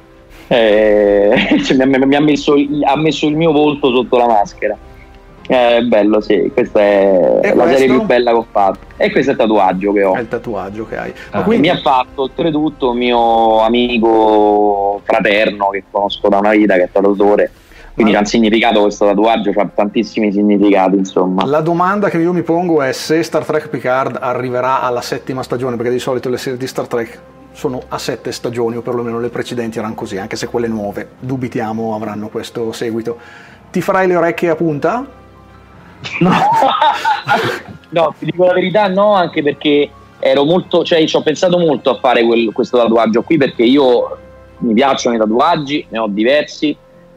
Eh, 0.48 1.60
cioè, 1.62 1.76
mi, 1.76 1.94
ha, 1.94 2.06
mi 2.06 2.16
ha, 2.16 2.20
messo, 2.20 2.54
ha, 2.84 2.96
messo, 2.96 3.26
il 3.26 3.36
mio 3.36 3.52
volto 3.52 3.92
sotto 3.92 4.16
la 4.16 4.26
maschera. 4.26 4.76
È 5.50 5.78
eh, 5.78 5.82
bello, 5.82 6.20
sì. 6.20 6.48
Questa 6.54 6.78
è 6.78 7.40
e 7.42 7.48
la 7.48 7.62
questo? 7.64 7.78
serie 7.78 7.86
più 7.88 8.02
bella 8.02 8.30
che 8.30 8.36
ho 8.36 8.46
fatto. 8.48 8.78
E 8.96 9.10
questo 9.10 9.32
è 9.32 9.34
il 9.34 9.40
tatuaggio 9.40 9.92
che 9.92 10.04
ho. 10.04 10.14
È 10.14 10.20
il 10.20 10.28
tatuaggio 10.28 10.86
che 10.86 10.96
hai. 10.96 11.12
Ah. 11.30 11.42
Quindi... 11.42 11.68
Mi 11.68 11.74
ha 11.74 11.80
fatto 11.80 12.22
oltretutto 12.22 12.90
un 12.90 12.96
mio 12.96 13.58
amico 13.58 15.00
fraterno 15.02 15.70
che 15.70 15.82
conosco 15.90 16.28
da 16.28 16.38
una 16.38 16.50
vita, 16.50 16.74
che 16.74 16.84
è 16.84 16.88
tatuatore 16.92 17.50
quindi 17.92 18.12
c'ha 18.12 18.20
un 18.20 18.26
significato 18.26 18.80
questo 18.80 19.04
tatuaggio, 19.04 19.50
ha 19.54 19.68
tantissimi 19.74 20.32
significati 20.32 20.96
insomma. 20.96 21.44
La 21.44 21.60
domanda 21.60 22.08
che 22.08 22.18
io 22.18 22.32
mi 22.32 22.42
pongo 22.42 22.80
è 22.80 22.92
se 22.92 23.22
Star 23.22 23.44
Trek 23.44 23.68
Picard 23.68 24.16
arriverà 24.18 24.80
alla 24.80 25.02
settima 25.02 25.42
stagione, 25.42 25.76
perché 25.76 25.90
di 25.90 25.98
solito 25.98 26.30
le 26.30 26.38
serie 26.38 26.58
di 26.58 26.66
Star 26.68 26.86
Trek 26.86 27.20
sono 27.52 27.82
a 27.88 27.98
sette 27.98 28.32
stagioni, 28.32 28.76
o 28.76 28.80
perlomeno 28.80 29.18
le 29.18 29.28
precedenti 29.28 29.78
erano 29.78 29.94
così, 29.94 30.16
anche 30.16 30.36
se 30.36 30.46
quelle 30.46 30.68
nuove, 30.68 31.08
dubitiamo, 31.18 31.94
avranno 31.94 32.28
questo 32.28 32.70
seguito. 32.72 33.18
Ti 33.70 33.80
farai 33.82 34.06
le 34.06 34.16
orecchie 34.16 34.48
a 34.48 34.54
punta? 34.54 35.18
No, 36.20 36.30
no 37.90 38.14
ti 38.18 38.24
dico 38.26 38.44
la 38.44 38.52
verità, 38.52 38.88
no, 38.88 39.12
anche 39.14 39.42
perché 39.42 39.90
ero 40.18 40.44
molto, 40.44 40.84
cioè 40.84 41.04
ci 41.06 41.16
ho 41.16 41.22
pensato 41.22 41.58
molto 41.58 41.90
a 41.90 41.98
fare 41.98 42.24
quel, 42.24 42.52
questo 42.52 42.76
tatuaggio 42.76 43.22
qui 43.22 43.36
perché 43.36 43.62
io 43.62 44.18
mi 44.58 44.74
piacciono 44.74 45.16
i 45.16 45.18
tatuaggi, 45.18 45.86
ne 45.88 45.98
ho 45.98 46.06
diversi 46.08 46.76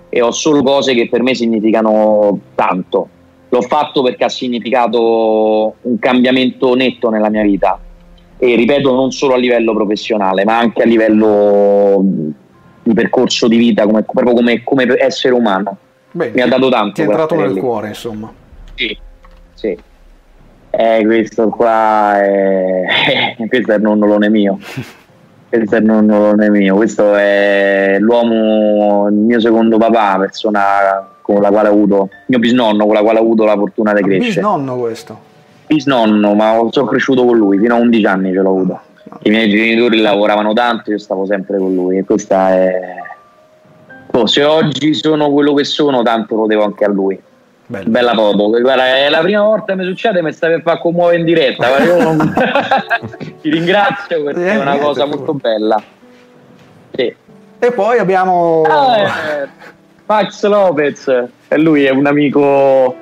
e 0.10 0.22
ho 0.22 0.32
solo 0.32 0.64
cose 0.64 0.94
che 0.94 1.10
per 1.10 1.22
me 1.22 1.36
significano 1.36 2.40
tanto. 2.56 3.10
L'ho 3.50 3.62
fatto 3.62 4.02
perché 4.02 4.24
ha 4.24 4.30
significato 4.30 5.76
un 5.82 6.00
cambiamento 6.00 6.74
netto 6.76 7.10
nella 7.10 7.30
mia 7.30 7.44
vita 7.44 7.80
e 8.38 8.56
ripeto 8.56 8.94
non 8.94 9.12
solo 9.12 9.36
a 9.36 9.38
livello 9.38 9.74
professionale 9.74 10.44
ma 10.44 10.58
anche 10.58 10.82
a 10.82 10.86
livello 10.86 12.04
di 12.82 12.94
percorso 12.94 13.48
di 13.48 13.58
vita 13.58 13.86
come, 13.86 14.04
proprio 14.04 14.34
come, 14.34 14.64
come 14.64 14.86
essere 14.98 15.34
umano. 15.34 15.78
Beh, 16.12 16.32
mi 16.34 16.42
ha 16.42 16.48
dato 16.48 16.70
tanto. 16.70 16.94
Ti 16.94 17.02
è 17.02 17.06
entrato 17.06 17.36
nel 17.36 17.56
cuore 17.56 17.90
insomma. 17.90 18.32
Sì, 18.76 18.98
sì. 19.54 19.78
Eh, 20.70 21.02
questo 21.06 21.50
qua 21.50 22.22
è... 22.22 23.36
questo 23.48 23.72
è 23.74 23.76
il 23.76 23.82
nonnolone 23.82 24.30
mio. 24.30 24.58
questo 25.58 25.80
non, 25.82 26.06
non 26.06 26.42
è 26.42 26.50
mio, 26.50 26.76
questo 26.76 27.14
è 27.14 27.98
l'uomo, 28.00 29.08
il 29.10 29.14
mio 29.14 29.40
secondo 29.40 29.78
papà, 29.78 30.18
persona 30.18 31.08
con 31.22 31.42
la 31.42 31.50
quale 31.50 31.70
ho 31.70 31.72
avuto, 31.72 32.10
il 32.12 32.24
mio 32.26 32.40
bisnonno 32.40 32.86
con 32.86 32.96
la 32.96 33.02
quale 33.02 33.20
ho 33.20 33.22
avuto 33.22 33.46
la 33.46 33.56
fortuna 33.56 33.94
di 33.94 34.02
ah, 34.02 34.04
crescere. 34.04 34.28
Bisnonno 34.28 34.78
questo? 34.78 35.20
Bisnonno, 35.68 36.34
ma 36.34 36.68
sono 36.72 36.88
cresciuto 36.88 37.24
con 37.24 37.38
lui, 37.38 37.60
fino 37.60 37.76
a 37.76 37.80
11 37.80 38.06
anni 38.06 38.34
ce 38.34 38.40
l'ho 38.40 38.50
avuto. 38.50 38.80
I 39.22 39.30
miei 39.30 39.50
genitori 39.50 40.00
lavoravano 40.00 40.54
tanto, 40.54 40.90
io 40.90 40.98
stavo 40.98 41.26
sempre 41.26 41.60
con 41.60 41.74
lui 41.74 42.00
e 42.00 42.04
questa 42.04 42.50
è... 42.50 42.96
Oh, 44.12 44.26
se 44.26 44.44
oggi 44.44 44.94
sono 44.96 45.32
quello 45.32 45.54
che 45.54 45.64
sono, 45.64 46.02
tanto 46.02 46.36
lo 46.36 46.48
devo 46.48 46.64
anche 46.64 46.84
a 46.84 46.90
lui. 46.90 47.20
Bello. 47.74 47.90
Bella 47.90 48.14
foto, 48.14 48.50
guarda, 48.62 48.98
è 48.98 49.10
la 49.10 49.22
prima 49.22 49.42
volta 49.42 49.74
che 49.74 49.80
mi 49.80 49.86
succede, 49.86 50.22
mi 50.22 50.32
stai 50.32 50.52
per 50.52 50.62
far 50.62 50.80
commuovere 50.80 51.18
in 51.18 51.26
diretta. 51.26 51.70
Non... 51.80 52.32
Ti 53.42 53.50
ringrazio 53.50 54.24
perché 54.24 54.52
è 54.52 54.58
una 54.58 54.78
cosa 54.78 55.06
molto 55.06 55.34
bella. 55.34 55.82
Sì. 56.94 57.16
E 57.58 57.72
poi 57.72 57.98
abbiamo 57.98 58.62
ah, 58.62 58.98
eh, 59.00 59.48
Max 60.06 60.46
Lopez, 60.46 61.08
e 61.48 61.58
lui 61.58 61.86
è 61.86 61.90
un 61.90 62.06
amico 62.06 62.96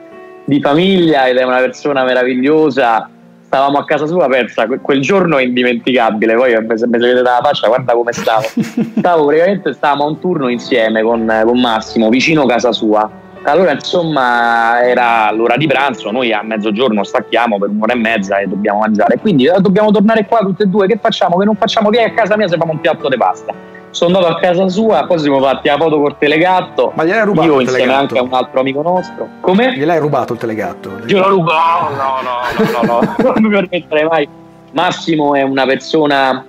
di 0.45 0.61
famiglia 0.61 1.27
ed 1.27 1.35
è 1.35 1.43
una 1.43 1.59
persona 1.59 2.05
meravigliosa. 2.05 3.09
Stavamo 3.47 3.77
a 3.77 3.83
casa 3.83 4.05
sua, 4.05 4.29
persa 4.29 4.67
quel 4.67 5.01
giorno 5.01 5.37
è 5.37 5.43
indimenticabile. 5.43 6.33
Poi 6.33 6.77
se 6.77 6.87
mi 6.87 6.97
vedete 6.97 7.23
dalla 7.23 7.41
faccia, 7.43 7.67
guarda 7.67 7.91
come 7.91 8.13
stavo. 8.13 8.47
Stavo 8.99 9.25
praticamente 9.25 9.73
stavamo 9.73 10.05
a 10.05 10.07
un 10.07 10.19
turno 10.21 10.47
insieme 10.47 11.01
con, 11.01 11.29
con 11.43 11.59
Massimo 11.59 12.07
vicino 12.07 12.43
a 12.43 12.47
casa 12.47 12.71
sua 12.71 13.29
allora, 13.43 13.71
insomma, 13.71 14.81
era 14.83 15.31
l'ora 15.31 15.57
di 15.57 15.65
pranzo, 15.65 16.11
noi 16.11 16.31
a 16.31 16.43
mezzogiorno 16.43 17.03
stacchiamo 17.03 17.57
per 17.57 17.69
un'ora 17.69 17.93
e 17.93 17.97
mezza 17.97 18.37
e 18.37 18.47
dobbiamo 18.47 18.79
mangiare. 18.79 19.17
Quindi 19.17 19.45
eh, 19.45 19.59
dobbiamo 19.59 19.91
tornare 19.91 20.25
qua 20.25 20.39
tutte 20.39 20.63
e 20.63 20.65
due. 20.67 20.85
Che 20.85 20.99
facciamo? 21.01 21.37
Che 21.37 21.45
non 21.45 21.55
facciamo? 21.55 21.89
Vieni 21.89 22.11
a 22.11 22.13
casa 22.13 22.37
mia 22.37 22.47
se 22.47 22.53
facciamo 22.53 22.73
un 22.73 22.79
piatto 22.79 23.09
di 23.09 23.17
pasta. 23.17 23.53
Sono 23.89 24.15
andato 24.15 24.35
a 24.35 24.39
casa 24.39 24.69
sua, 24.69 25.05
poi 25.05 25.19
siamo 25.19 25.41
fatti 25.41 25.67
la 25.67 25.77
foto 25.77 25.99
col 25.99 26.17
telegatto. 26.17 26.91
Ma 26.95 27.03
gliel'hai 27.03 27.25
rubato? 27.25 27.47
Io 27.47 27.59
insieme 27.59 27.93
anche 27.93 28.17
a 28.17 28.21
un 28.21 28.31
altro 28.31 28.59
amico 28.59 28.81
nostro. 28.83 29.27
Come? 29.41 29.75
Gliel'hai 29.75 29.99
rubato 29.99 30.33
il 30.33 30.39
telegatto? 30.39 30.99
Io 31.07 31.27
rubo? 31.27 31.51
No, 31.51 31.89
no, 31.89 32.19
no, 32.21 32.81
no, 32.83 33.01
no, 33.01 33.33
non 33.33 33.43
mi 33.43 33.49
permetterei 33.49 34.05
mai. 34.05 34.29
Massimo 34.71 35.33
è 35.33 35.41
una 35.41 35.65
persona 35.65 36.45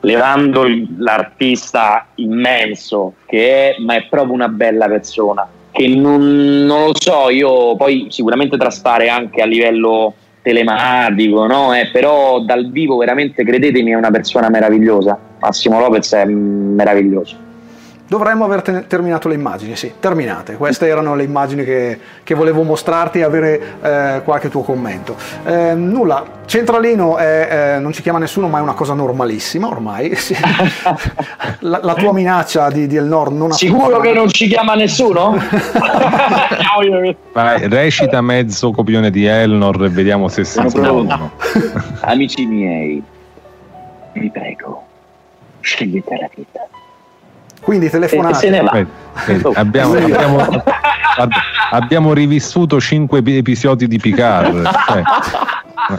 levando 0.00 0.66
l'artista 0.98 2.06
immenso 2.16 3.14
che 3.26 3.70
è, 3.70 3.80
ma 3.80 3.94
è 3.94 4.06
proprio 4.08 4.34
una 4.34 4.48
bella 4.48 4.86
persona 4.86 5.48
che 5.78 5.86
non, 5.94 6.64
non, 6.66 6.86
lo 6.86 6.92
so, 6.98 7.30
io 7.30 7.76
poi 7.76 8.08
sicuramente 8.10 8.56
traspare 8.56 9.08
anche 9.08 9.40
a 9.40 9.46
livello 9.46 10.12
telematico, 10.42 11.46
no? 11.46 11.72
eh, 11.72 11.88
però 11.92 12.40
dal 12.40 12.70
vivo 12.70 12.96
veramente 12.96 13.44
credetemi 13.44 13.92
è 13.92 13.94
una 13.94 14.10
persona 14.10 14.48
meravigliosa. 14.48 15.16
Massimo 15.38 15.78
Lopez 15.78 16.12
è 16.14 16.24
meraviglioso. 16.24 17.47
Dovremmo 18.08 18.46
aver 18.46 18.62
te- 18.62 18.86
terminato 18.86 19.28
le 19.28 19.34
immagini, 19.34 19.76
sì, 19.76 19.92
terminate. 20.00 20.56
Queste 20.56 20.86
erano 20.88 21.14
le 21.14 21.24
immagini 21.24 21.62
che, 21.62 21.98
che 22.24 22.34
volevo 22.34 22.62
mostrarti 22.62 23.18
e 23.18 23.22
avere 23.22 23.60
eh, 23.82 24.22
qualche 24.24 24.48
tuo 24.48 24.62
commento. 24.62 25.14
Eh, 25.44 25.74
nulla, 25.74 26.24
centralino 26.46 27.18
è, 27.18 27.74
eh, 27.76 27.78
non 27.80 27.92
ci 27.92 28.00
chiama 28.00 28.18
nessuno, 28.18 28.48
ma 28.48 28.58
è 28.58 28.62
una 28.62 28.72
cosa 28.72 28.94
normalissima 28.94 29.68
ormai. 29.68 30.16
la, 31.60 31.80
la, 31.82 31.94
tua 31.94 32.14
minaccia 32.14 32.70
di, 32.70 32.86
di 32.86 32.96
El 32.96 33.04
Nord 33.04 33.36
non 33.36 33.50
ha 33.50 33.54
Sicuro 33.54 34.00
che 34.00 34.12
non 34.14 34.30
ci 34.30 34.46
chiama 34.46 34.74
nessuno? 34.74 35.36
Vai, 37.32 37.68
recita 37.68 38.22
mezzo 38.22 38.70
copione 38.70 39.10
di 39.10 39.26
Elnor 39.26 39.84
e 39.84 39.88
vediamo 39.90 40.28
se 40.28 40.44
si 40.44 40.58
uno. 40.58 41.32
Amici 42.00 42.46
miei, 42.46 43.02
vi 44.12 44.30
prego, 44.30 44.84
scegliete 45.60 46.16
la 46.18 46.30
vita 46.34 46.67
quindi 47.60 47.90
telefonate. 47.90 48.34
Se 48.34 48.50
ne 48.50 48.60
va. 48.60 48.86
Oh. 49.42 49.52
Abbiamo, 49.54 49.94
abbiamo, 49.96 50.46
abbiamo, 51.70 52.12
rivissuto 52.12 52.80
cinque 52.80 53.22
episodi 53.24 53.88
di 53.88 53.98
Picard. 53.98 54.68
Cioè, 54.86 55.02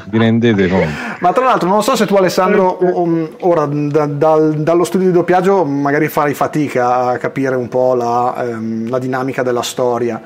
vi 0.06 0.18
rendete 0.18 0.68
conto? 0.68 0.88
Ma 1.20 1.34
tra 1.34 1.46
l'altro, 1.46 1.68
non 1.68 1.82
so 1.84 1.96
se 1.96 2.06
tu, 2.06 2.16
Alessandro, 2.16 2.78
um, 2.80 3.28
ora 3.42 3.66
da, 3.66 4.06
da, 4.06 4.38
dallo 4.38 4.84
studio 4.84 5.08
di 5.08 5.14
doppiaggio 5.14 5.66
magari 5.66 6.08
fai 6.08 6.34
fatica 6.34 7.08
a 7.08 7.18
capire 7.18 7.56
un 7.56 7.68
po' 7.68 7.96
la, 7.96 8.36
um, 8.38 8.90
la 8.90 9.00
dinamica 9.00 9.44
della 9.44 9.64
storia. 9.64 10.22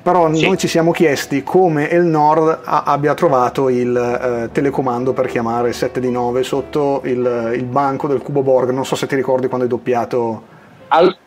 Però 0.00 0.32
sì. 0.32 0.46
noi 0.46 0.56
ci 0.56 0.68
siamo 0.68 0.92
chiesti 0.92 1.42
come 1.42 1.84
il 1.84 2.04
Nord 2.04 2.60
a, 2.64 2.84
abbia 2.84 3.14
trovato 3.14 3.68
il 3.68 4.46
uh, 4.46 4.52
telecomando 4.52 5.12
per 5.12 5.26
chiamare 5.26 5.72
7 5.72 6.00
di 6.00 6.10
9 6.10 6.42
sotto 6.44 7.02
il, 7.04 7.52
il 7.54 7.64
banco 7.64 8.06
del 8.06 8.20
Cubo 8.20 8.42
Borg. 8.42 8.70
Non 8.70 8.86
so 8.86 8.94
se 8.94 9.06
ti 9.06 9.16
ricordi 9.16 9.48
quando 9.48 9.64
hai 9.64 9.70
doppiato 9.70 10.56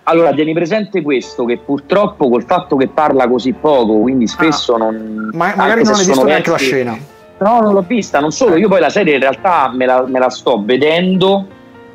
allora, 0.03 0.33
tieni 0.33 0.53
presente 0.53 1.01
questo, 1.01 1.45
che 1.45 1.57
purtroppo 1.57 2.29
col 2.29 2.43
fatto 2.43 2.75
che 2.75 2.87
parla 2.87 3.27
così 3.27 3.53
poco, 3.53 3.99
quindi 3.99 4.27
spesso 4.27 4.75
ah, 4.75 4.77
non... 4.77 5.29
Ma 5.33 5.53
magari 5.55 5.83
non 5.83 5.93
hai 5.93 6.05
visto 6.05 6.23
neanche 6.23 6.49
la 6.49 6.57
scena. 6.57 6.97
No, 7.37 7.59
non 7.59 7.73
l'ho 7.73 7.83
vista, 7.87 8.19
non 8.19 8.31
solo, 8.31 8.55
io 8.55 8.67
poi 8.67 8.79
la 8.79 8.89
serie 8.89 9.15
in 9.15 9.19
realtà 9.19 9.71
me 9.73 9.85
la, 9.85 10.05
me 10.07 10.19
la 10.19 10.29
sto 10.29 10.61
vedendo, 10.63 11.47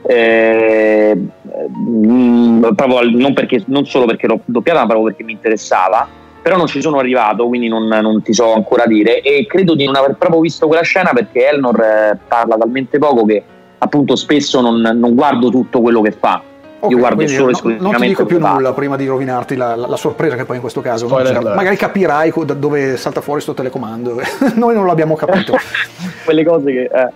eh, 0.03 1.15
mh, 1.15 2.09
mm, 2.09 2.63
proprio 2.75 3.11
non, 3.11 3.33
perché, 3.33 3.63
non, 3.67 3.87
solo 3.87 4.07
perché 4.07 4.27
l'ho 4.27 4.41
doppiata, 4.45 4.81
ma 4.81 4.87
proprio 4.87 5.07
perché 5.07 5.23
mi 5.23 5.33
interessava, 5.33 6.09
però 6.43 6.57
non 6.57 6.67
ci 6.67 6.81
sono 6.81 6.99
arrivato, 6.99 7.47
quindi 7.47 7.69
non, 7.69 7.87
non, 7.87 8.23
ti 8.23 8.33
so 8.33 8.55
ancora 8.55 8.87
dire, 8.87 9.21
e 9.21 9.47
credo 9.47 9.77
di 9.77 9.85
non 9.85 9.95
aver 9.95 10.17
proprio 10.17 10.41
visto 10.41 10.67
quella 10.67 10.83
scena 10.83 11.13
perché 11.13 11.49
Elnor 11.49 11.81
eh, 11.81 12.19
parla 12.27 12.57
talmente 12.57 12.99
poco 12.99 13.25
che 13.25 13.43
appunto 13.79 14.17
spesso 14.17 14.61
non, 14.61 14.81
non 14.81 15.15
guardo 15.15 15.49
tutto 15.49 15.81
quello 15.81 16.01
che 16.01 16.13
fa. 16.13 16.43
Okay, 16.87 16.99
Io 16.99 16.99
guardo 16.99 17.27
solo 17.27 17.53
no, 17.63 17.91
Non 17.91 18.01
ti 18.01 18.07
dico 18.07 18.25
più 18.25 18.39
nulla 18.39 18.73
prima 18.73 18.97
di 18.97 19.07
rovinarti 19.07 19.57
la, 19.57 19.75
la, 19.75 19.87
la, 19.87 19.97
sorpresa 19.97 20.37
che 20.37 20.45
poi 20.45 20.57
in 20.57 20.61
questo 20.61 20.81
caso 20.81 21.09
magari 21.09 21.77
capirai 21.77 22.33
da 22.45 22.55
dove 22.55 22.97
salta 22.97 23.21
fuori 23.21 23.41
sto 23.41 23.55
telecomando. 23.55 24.21
Noi 24.55 24.75
non 24.75 24.87
l'abbiamo 24.87 25.15
capito. 25.15 25.57
Quelle 26.25 26.45
cose 26.45 26.73
che... 26.73 26.83
Eh. 26.83 27.09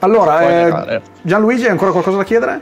Allora, 0.00 0.86
eh, 0.86 1.00
Gianluigi, 1.22 1.64
hai 1.64 1.70
ancora 1.70 1.90
qualcosa 1.90 2.18
da 2.18 2.24
chiedere? 2.24 2.60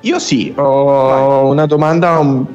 Io 0.00 0.18
sì, 0.18 0.52
ho 0.56 1.42
Vai. 1.42 1.50
una 1.50 1.66
domanda 1.66 2.18
un 2.18 2.46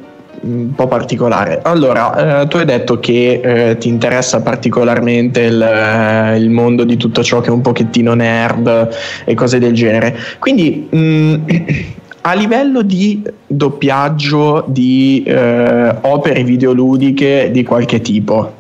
un 0.43 0.73
po' 0.75 0.87
particolare. 0.87 1.59
Allora, 1.63 2.41
eh, 2.41 2.47
tu 2.47 2.57
hai 2.57 2.65
detto 2.65 2.99
che 2.99 3.39
eh, 3.43 3.77
ti 3.77 3.87
interessa 3.87 4.41
particolarmente 4.41 5.41
il, 5.41 5.61
eh, 5.61 6.37
il, 6.37 6.49
mondo 6.49 6.83
di 6.83 6.97
tutto 6.97 7.23
ciò 7.23 7.39
che 7.39 7.47
è 7.47 7.51
un 7.51 7.61
pochettino 7.61 8.13
nerd 8.13 8.89
e 9.25 9.33
cose 9.35 9.59
del 9.59 9.73
genere. 9.73 10.17
Quindi, 10.39 10.87
mh, 10.89 10.97
mm, 10.97 11.35
a 12.25 12.33
livello 12.33 12.83
di 12.83 13.21
doppiaggio 13.45 14.63
di 14.67 15.23
eh, 15.25 15.95
opere 16.01 16.43
videoludiche 16.43 17.49
di 17.51 17.63
qualche 17.63 17.99
tipo, 17.99 18.55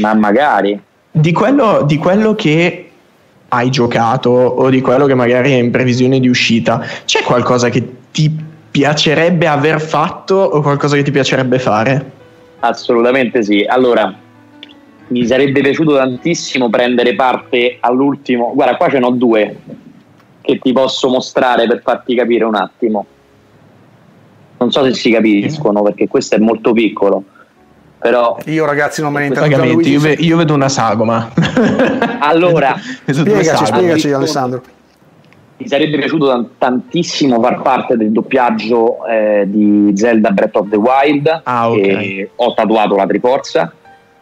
ma 0.00 0.14
magari 0.14 0.78
di 1.10 1.32
quello, 1.32 1.84
di 1.86 1.96
quello 1.96 2.34
che 2.34 2.90
hai 3.50 3.70
giocato 3.70 4.30
o 4.30 4.68
di 4.68 4.80
quello 4.80 5.06
che 5.06 5.14
magari 5.14 5.52
è 5.52 5.56
in 5.56 5.70
previsione 5.70 6.18
di 6.18 6.28
uscita, 6.28 6.84
c'è 7.04 7.22
qualcosa 7.22 7.68
che 7.68 7.88
ti 8.10 8.36
piacerebbe 8.70 9.46
aver 9.46 9.80
fatto 9.80 10.34
o 10.34 10.60
qualcosa 10.60 10.96
che 10.96 11.02
ti 11.04 11.12
piacerebbe 11.12 11.58
fare? 11.60 12.10
Assolutamente 12.60 13.44
sì. 13.44 13.64
Allora, 13.66 14.12
mi 15.08 15.24
sarebbe 15.24 15.60
piaciuto 15.60 15.94
tantissimo 15.94 16.68
prendere 16.68 17.14
parte 17.14 17.76
all'ultimo. 17.78 18.50
Guarda, 18.54 18.76
qua 18.76 18.88
ce 18.88 18.98
n'ho 18.98 19.10
due 19.10 19.56
che 20.48 20.58
ti 20.60 20.72
posso 20.72 21.10
mostrare 21.10 21.66
per 21.66 21.82
farti 21.82 22.14
capire 22.14 22.44
un 22.44 22.54
attimo. 22.54 23.04
Non 24.56 24.72
so 24.72 24.82
se 24.82 24.94
si 24.94 25.10
capiscono 25.10 25.82
perché 25.82 26.08
questo 26.08 26.36
è 26.36 26.38
molto 26.38 26.72
piccolo. 26.72 27.22
Però 27.98 28.38
io 28.46 28.64
ragazzi 28.64 29.02
non 29.02 29.12
me 29.12 29.20
ne 29.20 29.26
intendo 29.26 29.62
io, 29.64 30.14
io, 30.16 30.36
vedo 30.36 30.54
una 30.54 30.68
sagoma 30.68 31.32
allora 32.20 32.76
spiegaci, 33.04 33.66
spiegaci 33.66 34.12
Alessandro 34.12 34.62
mi 35.56 35.66
sarebbe 35.66 35.98
piaciuto 35.98 36.50
tantissimo 36.58 37.40
far 37.40 37.60
parte 37.60 37.96
del 37.96 38.12
doppiaggio 38.12 39.04
eh, 39.04 39.46
di 39.48 39.90
Zelda 39.96 40.30
Breath 40.30 40.54
of 40.54 40.68
the 40.68 40.76
Wild 40.76 41.40
ah, 41.42 41.70
okay. 41.70 42.30
ho 42.36 42.54
tatuato 42.54 42.94
la 42.94 43.04
Triforza 43.04 43.72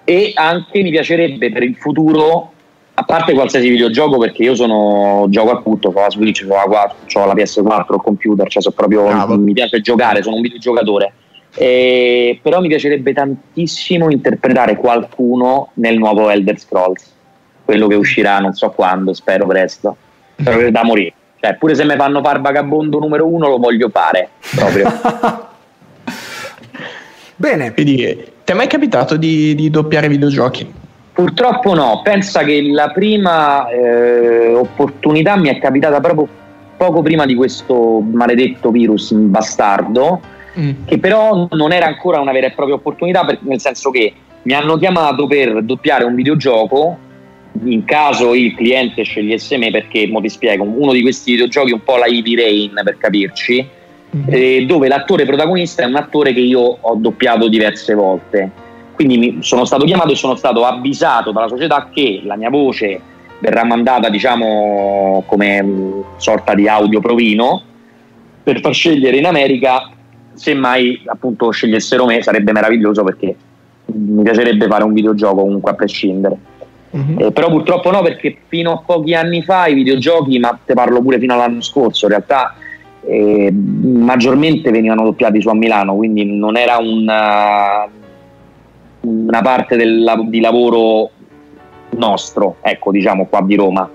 e 0.04 0.32
anche 0.34 0.82
mi 0.82 0.88
piacerebbe 0.88 1.52
per 1.52 1.62
il 1.62 1.76
futuro 1.76 2.52
a 2.98 3.04
parte 3.04 3.34
qualsiasi 3.34 3.68
videogioco 3.68 4.18
perché 4.18 4.42
io 4.42 4.54
sono 4.54 5.26
gioco 5.28 5.50
appunto 5.50 5.88
ho 5.88 6.00
la 6.00 6.10
Switch, 6.10 6.46
ho 6.48 6.54
la, 6.54 6.62
4, 6.62 7.20
ho 7.20 7.26
la 7.26 7.34
PS4 7.34 7.94
il 7.94 8.00
computer 8.02 8.48
cioè 8.48 8.62
so 8.62 8.70
proprio, 8.70 9.06
ah, 9.08 9.36
mi 9.36 9.52
piace 9.52 9.80
giocare 9.80 10.22
sono 10.22 10.36
un 10.36 10.42
videogiocatore 10.42 11.12
eh, 11.54 12.38
però 12.42 12.60
mi 12.60 12.68
piacerebbe 12.68 13.12
tantissimo 13.12 14.10
interpretare 14.10 14.76
qualcuno 14.76 15.70
nel 15.74 15.98
nuovo 15.98 16.30
Elder 16.30 16.58
Scrolls 16.58 17.14
quello 17.64 17.86
che 17.86 17.96
uscirà 17.96 18.38
non 18.38 18.52
so 18.54 18.70
quando 18.70 19.12
spero 19.12 19.46
presto 19.46 19.96
però 20.36 20.70
da 20.70 20.84
morire 20.84 21.14
cioè, 21.46 21.54
pure 21.56 21.74
se 21.74 21.84
mi 21.84 21.96
fanno 21.96 22.22
fare 22.22 22.40
vagabondo 22.40 22.98
numero 22.98 23.26
uno, 23.26 23.48
lo 23.48 23.58
voglio 23.58 23.88
fare 23.90 24.30
proprio. 24.54 24.90
Bene. 27.36 27.72
Quindi, 27.72 28.32
ti 28.44 28.52
è 28.52 28.54
mai 28.54 28.66
capitato 28.66 29.16
di, 29.16 29.54
di, 29.54 29.70
doppiare 29.70 30.08
videogiochi? 30.08 30.84
Purtroppo 31.16 31.72
no, 31.72 32.02
pensa 32.04 32.44
che 32.44 32.60
la 32.70 32.90
prima 32.90 33.70
eh, 33.70 34.52
opportunità 34.52 35.34
mi 35.38 35.48
è 35.48 35.58
capitata 35.58 35.98
proprio 35.98 36.28
poco 36.76 37.00
prima 37.00 37.24
di 37.24 37.34
questo 37.34 38.00
maledetto 38.00 38.70
virus 38.70 39.12
bastardo, 39.12 40.20
mm. 40.60 40.70
che 40.84 40.98
però 40.98 41.48
non 41.52 41.72
era 41.72 41.86
ancora 41.86 42.20
una 42.20 42.32
vera 42.32 42.48
e 42.48 42.50
propria 42.50 42.74
opportunità, 42.74 43.24
per, 43.24 43.38
nel 43.40 43.58
senso 43.60 43.90
che 43.90 44.12
mi 44.42 44.52
hanno 44.52 44.76
chiamato 44.76 45.26
per 45.26 45.62
doppiare 45.62 46.04
un 46.04 46.14
videogioco 46.14 46.98
in 47.64 47.86
caso 47.86 48.34
il 48.34 48.54
cliente 48.54 49.02
scegliesse 49.02 49.56
me, 49.56 49.70
perché 49.70 50.06
mo 50.08 50.20
ti 50.20 50.28
spiego, 50.28 50.64
uno 50.64 50.92
di 50.92 51.00
questi 51.00 51.30
videogiochi 51.30 51.70
è 51.70 51.74
un 51.74 51.82
po' 51.82 51.96
la 51.96 52.04
Heavy 52.04 52.36
Rain 52.36 52.78
per 52.84 52.98
capirci, 52.98 53.66
mm-hmm. 54.14 54.26
eh, 54.28 54.66
dove 54.66 54.86
l'attore 54.86 55.24
protagonista 55.24 55.82
è 55.82 55.86
un 55.86 55.96
attore 55.96 56.34
che 56.34 56.40
io 56.40 56.60
ho 56.78 56.94
doppiato 56.96 57.48
diverse 57.48 57.94
volte. 57.94 58.64
Quindi 58.96 59.18
mi, 59.18 59.38
sono 59.40 59.64
stato 59.64 59.84
chiamato 59.84 60.10
e 60.10 60.16
sono 60.16 60.34
stato 60.34 60.64
avvisato 60.64 61.30
dalla 61.30 61.48
società 61.48 61.88
che 61.92 62.22
la 62.24 62.34
mia 62.34 62.50
voce 62.50 63.00
verrà 63.38 63.62
mandata, 63.62 64.08
diciamo, 64.08 65.22
come 65.26 65.62
mh, 65.62 66.04
sorta 66.16 66.54
di 66.54 66.66
audio 66.66 67.00
provino 67.00 67.62
per 68.42 68.60
far 68.60 68.72
scegliere 68.72 69.18
in 69.18 69.26
America. 69.26 69.90
Semmai 70.32 71.02
appunto 71.06 71.50
scegliessero 71.50 72.06
me 72.06 72.22
sarebbe 72.22 72.52
meraviglioso 72.52 73.04
perché 73.04 73.36
mi 73.86 74.22
piacerebbe 74.22 74.66
fare 74.66 74.84
un 74.84 74.92
videogioco 74.92 75.42
comunque 75.42 75.70
a 75.70 75.74
prescindere. 75.74 76.36
Mm-hmm. 76.96 77.18
Eh, 77.18 77.32
però 77.32 77.48
purtroppo 77.50 77.90
no, 77.90 78.00
perché 78.00 78.36
fino 78.48 78.72
a 78.72 78.82
pochi 78.84 79.14
anni 79.14 79.42
fa 79.42 79.66
i 79.66 79.74
videogiochi, 79.74 80.38
ma 80.38 80.58
te 80.64 80.72
parlo 80.72 81.02
pure 81.02 81.18
fino 81.18 81.34
all'anno 81.34 81.60
scorso, 81.60 82.06
in 82.06 82.12
realtà 82.12 82.54
eh, 83.06 83.52
maggiormente 83.52 84.70
venivano 84.70 85.04
doppiati 85.04 85.40
su 85.40 85.48
a 85.48 85.54
Milano, 85.54 85.94
quindi 85.94 86.24
non 86.24 86.56
era 86.56 86.78
una, 86.78 87.86
una 89.06 89.42
parte 89.42 89.76
del, 89.76 90.24
di 90.28 90.40
lavoro 90.40 91.10
nostro, 91.90 92.56
ecco, 92.60 92.90
diciamo 92.90 93.26
qua 93.26 93.42
di 93.42 93.54
Roma. 93.54 93.90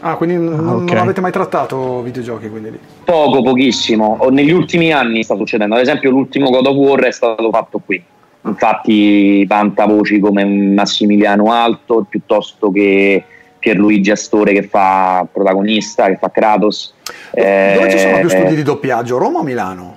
Ah, 0.00 0.16
quindi 0.16 0.36
non, 0.36 0.68
ah, 0.68 0.74
okay. 0.74 0.94
non 0.94 0.98
avete 0.98 1.20
mai 1.20 1.32
trattato 1.32 2.02
videogiochi? 2.02 2.48
Quindi 2.48 2.78
Poco, 3.04 3.42
pochissimo. 3.42 4.18
Negli 4.30 4.52
ultimi 4.52 4.92
anni 4.92 5.22
sta 5.22 5.36
succedendo. 5.36 5.74
Ad 5.74 5.80
esempio, 5.80 6.10
l'ultimo 6.10 6.50
God 6.50 6.66
of 6.66 6.76
War 6.76 7.00
è 7.00 7.12
stato 7.12 7.50
fatto 7.50 7.80
qui 7.84 8.02
infatti 8.44 9.44
vanta 9.46 9.86
voci 9.86 10.18
come 10.18 10.44
Massimiliano 10.44 11.52
Alto 11.52 12.04
piuttosto 12.08 12.70
che 12.70 13.24
Pierluigi 13.58 14.10
Astore 14.10 14.52
che 14.52 14.64
fa 14.64 15.26
protagonista, 15.30 16.06
che 16.06 16.16
fa 16.16 16.30
Kratos. 16.30 16.94
Dove 17.30 17.86
eh, 17.86 17.90
ci 17.90 17.98
sono 17.98 18.18
più 18.18 18.28
studi 18.28 18.56
di 18.56 18.62
doppiaggio, 18.62 19.18
Roma 19.18 19.38
o 19.38 19.42
Milano? 19.44 19.91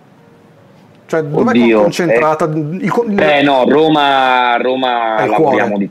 Cioè, 1.08 1.22
dove 1.24 1.51
è 1.51 1.72
concentrata? 1.74 2.51
Eh, 2.51 2.58
il, 2.58 3.20
eh 3.20 3.41
no, 3.43 3.64
Roma, 3.68 4.58
Roma 4.58 5.26
lavoriamo 5.26 5.78
di 5.78 5.89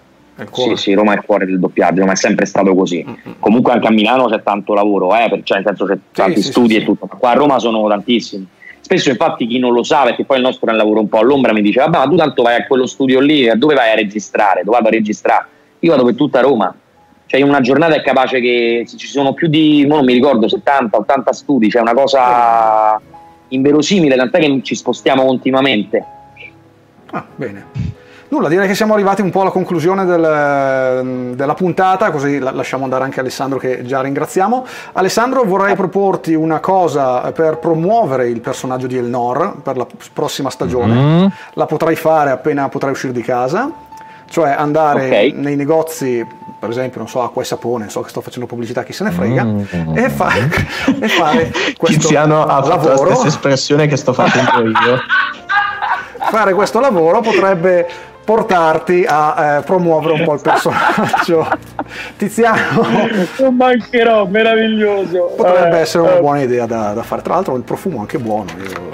sì, 0.51 0.75
sì, 0.75 0.95
Roma 0.95 1.12
è 1.12 1.17
il 1.17 1.23
cuore 1.25 1.47
del 1.47 1.61
doppiaggio, 1.61 2.05
ma 2.05 2.12
è 2.12 2.17
sempre 2.17 2.45
stato 2.45 2.75
così. 2.75 3.05
Mm-hmm. 3.07 3.37
Comunque 3.39 3.73
anche 3.73 3.87
a 3.87 3.91
Milano 3.91 4.27
c'è 4.27 4.43
tanto 4.43 4.75
lavoro, 4.75 5.15
eh, 5.15 5.41
cioè 5.45 5.59
nel 5.59 5.67
senso 5.67 5.87
c'è 5.87 5.99
tanti 6.12 6.43
sì, 6.43 6.51
studi 6.51 6.75
sì, 6.75 6.81
e 6.81 6.85
tutto. 6.85 7.07
Qua 7.07 7.31
a 7.31 7.35
Roma 7.35 7.59
sono 7.61 7.87
tantissimi. 7.89 8.47
Spesso 8.81 9.11
infatti 9.11 9.47
chi 9.47 9.59
non 9.59 9.73
lo 9.73 9.83
sa, 9.83 10.03
perché 10.03 10.25
poi 10.25 10.39
il 10.39 10.43
nostro 10.43 10.69
è 10.69 10.73
un 10.73 10.77
lavoro 10.77 11.01
un 11.01 11.09
po' 11.09 11.19
all'ombra, 11.19 11.53
mi 11.53 11.62
dice, 11.62 11.81
vabbè 11.81 11.99
ma 11.99 12.05
tu 12.05 12.17
tanto 12.17 12.43
vai 12.43 12.57
a 12.57 12.67
quello 12.67 12.87
studio 12.87 13.21
lì, 13.21 13.49
a 13.49 13.55
dove 13.55 13.75
vai 13.75 13.93
a 13.93 13.95
registrare? 13.95 14.62
Dove 14.62 14.77
vado 14.77 14.89
a 14.89 14.91
registrare? 14.91 15.47
Io 15.79 15.91
vado 15.91 16.05
per 16.05 16.15
tutta 16.17 16.41
Roma. 16.41 16.75
Cioè 17.27 17.41
in 17.41 17.49
una 17.49 17.61
giornata 17.61 17.95
è 17.95 18.03
capace 18.03 18.41
che 18.41 18.85
ci 18.87 19.07
sono 19.07 19.33
più 19.33 19.49
di, 19.49 19.87
non 19.87 20.05
mi 20.05 20.12
ricordo, 20.12 20.49
70, 20.49 20.99
80 20.99 21.33
studi, 21.33 21.71
cioè 21.71 21.81
una 21.81 21.95
cosa 21.95 23.01
inverosimile, 23.55 24.17
tant'è 24.17 24.41
che 24.41 24.61
ci 24.63 24.75
spostiamo 24.75 25.25
continuamente. 25.25 26.05
Ah, 27.11 27.25
bene. 27.35 27.93
Nulla, 28.35 28.49
direi 28.49 28.67
che 28.67 28.75
siamo 28.75 28.95
arrivati 28.95 29.23
un 29.23 29.31
po' 29.31 29.43
alla 29.43 29.51
conclusione 29.51 30.05
del, 30.05 31.35
della 31.37 31.55
puntata, 31.55 32.11
così 32.11 32.41
lasciamo 32.41 32.83
andare 32.83 33.05
anche 33.05 33.21
Alessandro 33.21 33.61
che 33.61 33.85
già 33.85 34.01
ringraziamo. 34.01 34.67
Alessandro, 34.95 35.45
vorrei 35.45 35.77
proporti 35.77 36.35
una 36.35 36.59
cosa 36.59 37.31
per 37.31 37.59
promuovere 37.59 38.29
il 38.29 38.41
personaggio 38.41 38.89
di 38.89 38.97
Elnor 38.97 39.59
per 39.63 39.77
la 39.77 39.87
prossima 40.13 40.51
stagione. 40.51 40.95
Mm. 40.95 41.27
La 41.53 41.67
potrai 41.67 41.95
fare 41.95 42.31
appena 42.31 42.69
potrai 42.69 42.91
uscire 42.91 43.13
di 43.13 43.23
casa, 43.23 43.71
cioè 44.35 44.51
andare 44.51 45.07
okay. 45.07 45.32
nei 45.32 45.55
negozi 45.55 46.26
per 46.59 46.68
esempio, 46.68 46.99
non 46.99 47.09
so, 47.09 47.22
acqua 47.22 47.43
e 47.43 47.45
sapone, 47.45 47.89
so 47.89 48.01
che 48.01 48.09
sto 48.09 48.20
facendo 48.20 48.47
pubblicità, 48.47 48.82
chi 48.82 48.93
se 48.93 49.05
ne 49.05 49.11
frega, 49.12 49.45
mm. 49.45 49.97
e, 49.97 50.09
fa, 50.09 50.30
e 50.99 51.09
fare 51.09 51.53
questo 51.76 52.01
Tiziano 52.01 52.43
ha 52.43 52.62
fatto 52.62 52.89
la 52.89 52.97
stessa 52.97 53.26
espressione 53.26 53.87
che 53.87 53.97
sto 53.97 54.12
facendo 54.12 54.66
io. 54.70 54.99
fare 56.30 56.53
questo 56.55 56.80
lavoro 56.80 57.20
potrebbe 57.20 57.87
portarti 58.24 59.05
a 59.07 59.59
eh, 59.59 59.62
promuovere 59.62 60.14
un 60.14 60.24
po' 60.24 60.35
il 60.35 60.41
personaggio. 60.41 61.47
Tiziano. 62.16 62.82
Non 63.39 63.55
mancherò, 63.55 64.24
meraviglioso. 64.24 65.35
Potrebbe 65.37 65.76
eh, 65.76 65.80
essere 65.82 66.03
una 66.03 66.16
eh. 66.16 66.20
buona 66.20 66.41
idea 66.41 66.66
da, 66.66 66.93
da, 66.95 67.03
fare. 67.03 67.22
Tra 67.22 67.35
l'altro 67.35 67.55
il 67.57 67.62
profumo 67.62 67.99
è 67.99 68.01
anche 68.01 68.18
buono. 68.18 68.51
Io... 68.57 68.91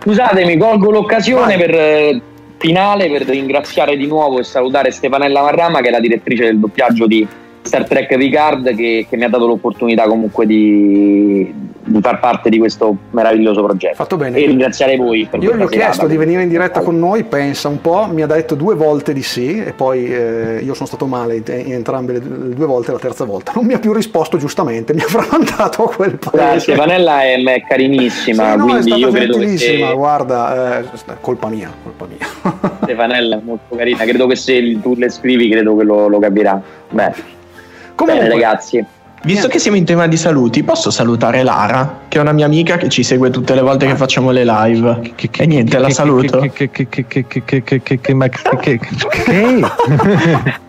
Scusatemi, 0.00 0.56
colgo 0.56 0.90
l'occasione 0.90 1.56
Vai. 1.56 1.58
per 1.58 1.74
eh, 1.74 2.22
finale 2.62 3.10
per 3.10 3.22
ringraziare 3.22 3.96
di 3.96 4.06
nuovo 4.06 4.38
e 4.38 4.44
salutare 4.44 4.92
Stefanella 4.92 5.42
Marrama 5.42 5.80
che 5.80 5.88
è 5.88 5.90
la 5.90 5.98
direttrice 5.98 6.44
del 6.44 6.60
doppiaggio 6.60 7.08
di 7.08 7.26
Star 7.60 7.88
Trek 7.88 8.16
Picard 8.16 8.72
che, 8.76 9.04
che 9.08 9.16
mi 9.16 9.24
ha 9.24 9.28
dato 9.28 9.48
l'opportunità 9.48 10.04
comunque 10.04 10.46
di 10.46 11.52
di 11.84 12.00
far 12.00 12.20
parte 12.20 12.48
di 12.48 12.58
questo 12.58 12.96
meraviglioso 13.10 13.62
progetto. 13.62 13.94
Fatto 13.94 14.16
bene. 14.16 14.38
E 14.38 14.46
ringraziare 14.46 14.96
voi 14.96 15.26
per 15.28 15.42
Io 15.42 15.56
gli 15.56 15.62
ho 15.62 15.66
chiesto 15.66 16.06
di 16.06 16.16
venire 16.16 16.42
in 16.42 16.48
diretta 16.48 16.80
con 16.80 16.98
noi, 16.98 17.24
pensa 17.24 17.68
un 17.68 17.80
po', 17.80 18.08
mi 18.10 18.22
ha 18.22 18.26
detto 18.26 18.54
due 18.54 18.74
volte 18.74 19.12
di 19.12 19.22
sì 19.22 19.62
e 19.62 19.72
poi 19.72 20.06
eh, 20.06 20.60
io 20.62 20.74
sono 20.74 20.86
stato 20.86 21.06
male 21.06 21.36
in, 21.36 21.42
entrambe 21.46 22.12
le, 22.14 22.20
due 22.54 22.66
volte, 22.66 22.92
la 22.92 22.98
terza 22.98 23.24
volta 23.24 23.52
non 23.54 23.66
mi 23.66 23.74
ha 23.74 23.78
più 23.78 23.92
risposto 23.92 24.36
giustamente, 24.36 24.94
mi 24.94 25.02
avrà 25.02 25.26
mandato 25.30 25.84
a 25.84 25.94
quel 25.94 26.18
paese. 26.18 26.36
Grazie, 26.36 26.74
Vanella 26.76 27.22
è, 27.22 27.42
è 27.42 27.62
carinissima, 27.62 28.52
sì, 28.52 28.56
no, 28.56 28.64
quindi 28.64 28.92
è 28.92 28.96
io 28.96 29.10
credo 29.10 29.38
che... 29.38 29.92
guarda, 29.94 30.80
eh, 30.80 30.84
colpa 31.20 31.48
mia, 31.48 31.70
colpa 31.82 32.06
mia. 32.06 32.70
Stefanella 32.82 33.36
è 33.36 33.40
molto 33.42 33.74
carina, 33.74 34.04
credo 34.04 34.26
che 34.26 34.36
se 34.36 34.80
tu 34.80 34.94
le 34.96 35.08
scrivi 35.08 35.48
credo 35.48 35.76
che 35.76 35.84
lo, 35.84 36.08
lo 36.08 36.18
capirà. 36.18 36.60
Beh. 36.90 37.40
Comunque, 37.94 38.28
Bene, 38.28 38.34
ragazzi. 38.34 38.84
Visto 39.24 39.46
che 39.46 39.58
siamo 39.58 39.76
in 39.76 39.84
tema 39.84 40.08
di 40.08 40.16
saluti, 40.16 40.64
posso 40.64 40.90
salutare 40.90 41.44
Lara, 41.44 42.00
che 42.08 42.18
è 42.18 42.20
una 42.20 42.32
mia 42.32 42.46
amica 42.46 42.76
che 42.76 42.88
ci 42.88 43.04
segue 43.04 43.30
tutte 43.30 43.54
le 43.54 43.60
volte 43.60 43.86
che 43.86 43.94
facciamo 43.94 44.32
le 44.32 44.44
live. 44.44 45.12
Che, 45.14 45.30
che, 45.30 45.42
e 45.42 45.46
niente, 45.46 45.78
la 45.78 45.90
saluto. 45.90 46.40
Che, 46.40 46.70
che, 46.70 46.88
che, 46.88 46.88
che, 46.88 47.06
che, 47.06 47.24
che, 47.26 47.44
che, 47.44 47.62
che, 47.62 48.00
che, 48.00 48.00
che, 48.00 48.78
che, 48.78 50.60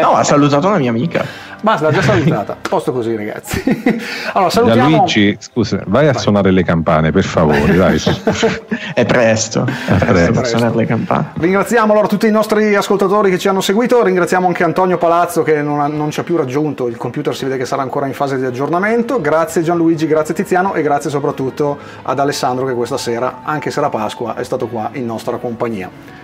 No, 0.00 0.12
ha 0.14 0.24
salutato 0.24 0.66
una 0.68 0.78
mia 0.78 0.90
amica. 0.90 1.24
Basta, 1.64 1.86
l'ha 1.86 1.92
già 1.92 2.02
salutata. 2.02 2.56
Posto 2.68 2.92
così, 2.92 3.16
ragazzi. 3.16 3.62
Allora, 4.34 4.50
salutiamo. 4.50 4.96
Luigi, 4.98 5.36
scusa, 5.38 5.80
vai 5.86 6.08
a 6.08 6.12
vai. 6.12 6.20
suonare 6.20 6.50
le 6.50 6.62
campane, 6.62 7.10
per 7.10 7.24
favore. 7.24 7.74
Dai. 7.74 7.98
è 8.92 9.06
presto, 9.06 9.64
è 9.64 9.94
presto, 9.94 10.32
presto 10.32 10.58
suonare 10.58 10.76
le 10.76 10.86
campane. 10.86 11.30
Ringraziamo 11.38 11.92
allora 11.92 12.06
tutti 12.06 12.26
i 12.26 12.30
nostri 12.30 12.74
ascoltatori 12.74 13.30
che 13.30 13.38
ci 13.38 13.48
hanno 13.48 13.62
seguito. 13.62 14.02
Ringraziamo 14.02 14.46
anche 14.46 14.62
Antonio 14.62 14.98
Palazzo 14.98 15.42
che 15.42 15.62
non, 15.62 15.80
ha, 15.80 15.86
non 15.86 16.10
ci 16.10 16.20
ha 16.20 16.22
più 16.22 16.36
raggiunto. 16.36 16.86
Il 16.88 16.96
computer 16.96 17.34
si 17.34 17.44
vede 17.44 17.56
che 17.56 17.64
sarà 17.64 17.80
ancora 17.80 18.06
in 18.06 18.14
fase 18.14 18.36
di 18.36 18.44
aggiornamento. 18.44 19.20
Grazie 19.20 19.62
Gianluigi, 19.62 20.06
grazie 20.06 20.34
Tiziano 20.34 20.74
e 20.74 20.82
grazie 20.82 21.08
soprattutto 21.08 21.78
ad 22.02 22.18
Alessandro 22.18 22.66
che 22.66 22.74
questa 22.74 22.98
sera, 22.98 23.40
anche 23.42 23.70
se 23.70 23.78
era 23.78 23.88
Pasqua, 23.88 24.34
è 24.34 24.44
stato 24.44 24.66
qua 24.66 24.90
in 24.92 25.06
nostra 25.06 25.36
compagnia. 25.36 26.23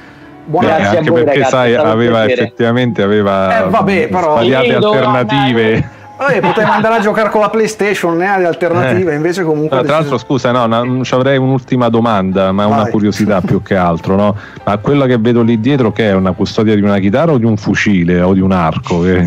Buona 0.51 0.67
Beh, 0.67 0.83
anche 0.83 1.11
voi, 1.11 1.23
perché 1.23 1.39
ragazzi, 1.39 1.51
sai, 1.53 1.75
aveva 1.77 2.29
effettivamente 2.29 3.03
aveva 3.03 3.67
eh, 3.67 3.69
vabbè, 3.69 4.09
però, 4.09 4.43
svariate 4.43 4.75
alternative. 4.75 5.89
Vabbè, 6.19 6.41
potevi 6.41 6.69
andare 6.69 6.97
a 6.97 7.01
giocare 7.01 7.31
con 7.31 7.41
la 7.41 7.49
PlayStation, 7.49 8.17
ne 8.17 8.29
hai 8.29 8.45
alternative, 8.45 9.13
eh. 9.13 9.15
invece 9.15 9.45
comunque... 9.45 9.77
No, 9.77 9.83
tra 9.85 10.01
l'altro, 10.01 10.19
scusa, 10.19 10.51
no, 10.51 10.67
non 10.67 11.03
avrei 11.09 11.39
un'ultima 11.39 11.89
domanda, 11.89 12.51
ma 12.51 12.67
Vai. 12.67 12.81
una 12.81 12.91
curiosità 12.91 13.41
più 13.41 13.63
che 13.63 13.77
altro, 13.77 14.17
no? 14.17 14.37
Ma 14.65 14.77
quella 14.79 15.07
che 15.07 15.17
vedo 15.19 15.43
lì 15.43 15.61
dietro 15.61 15.93
che 15.93 16.11
è 16.11 16.15
una 16.15 16.33
custodia 16.33 16.75
di 16.75 16.83
una 16.83 16.99
chitarra 16.99 17.33
o 17.33 17.39
di 17.39 17.47
un 17.47 17.57
fucile 17.57 18.21
o 18.21 18.35
di 18.35 18.41
un 18.41 18.53
arco? 18.53 19.01
Che... 19.01 19.27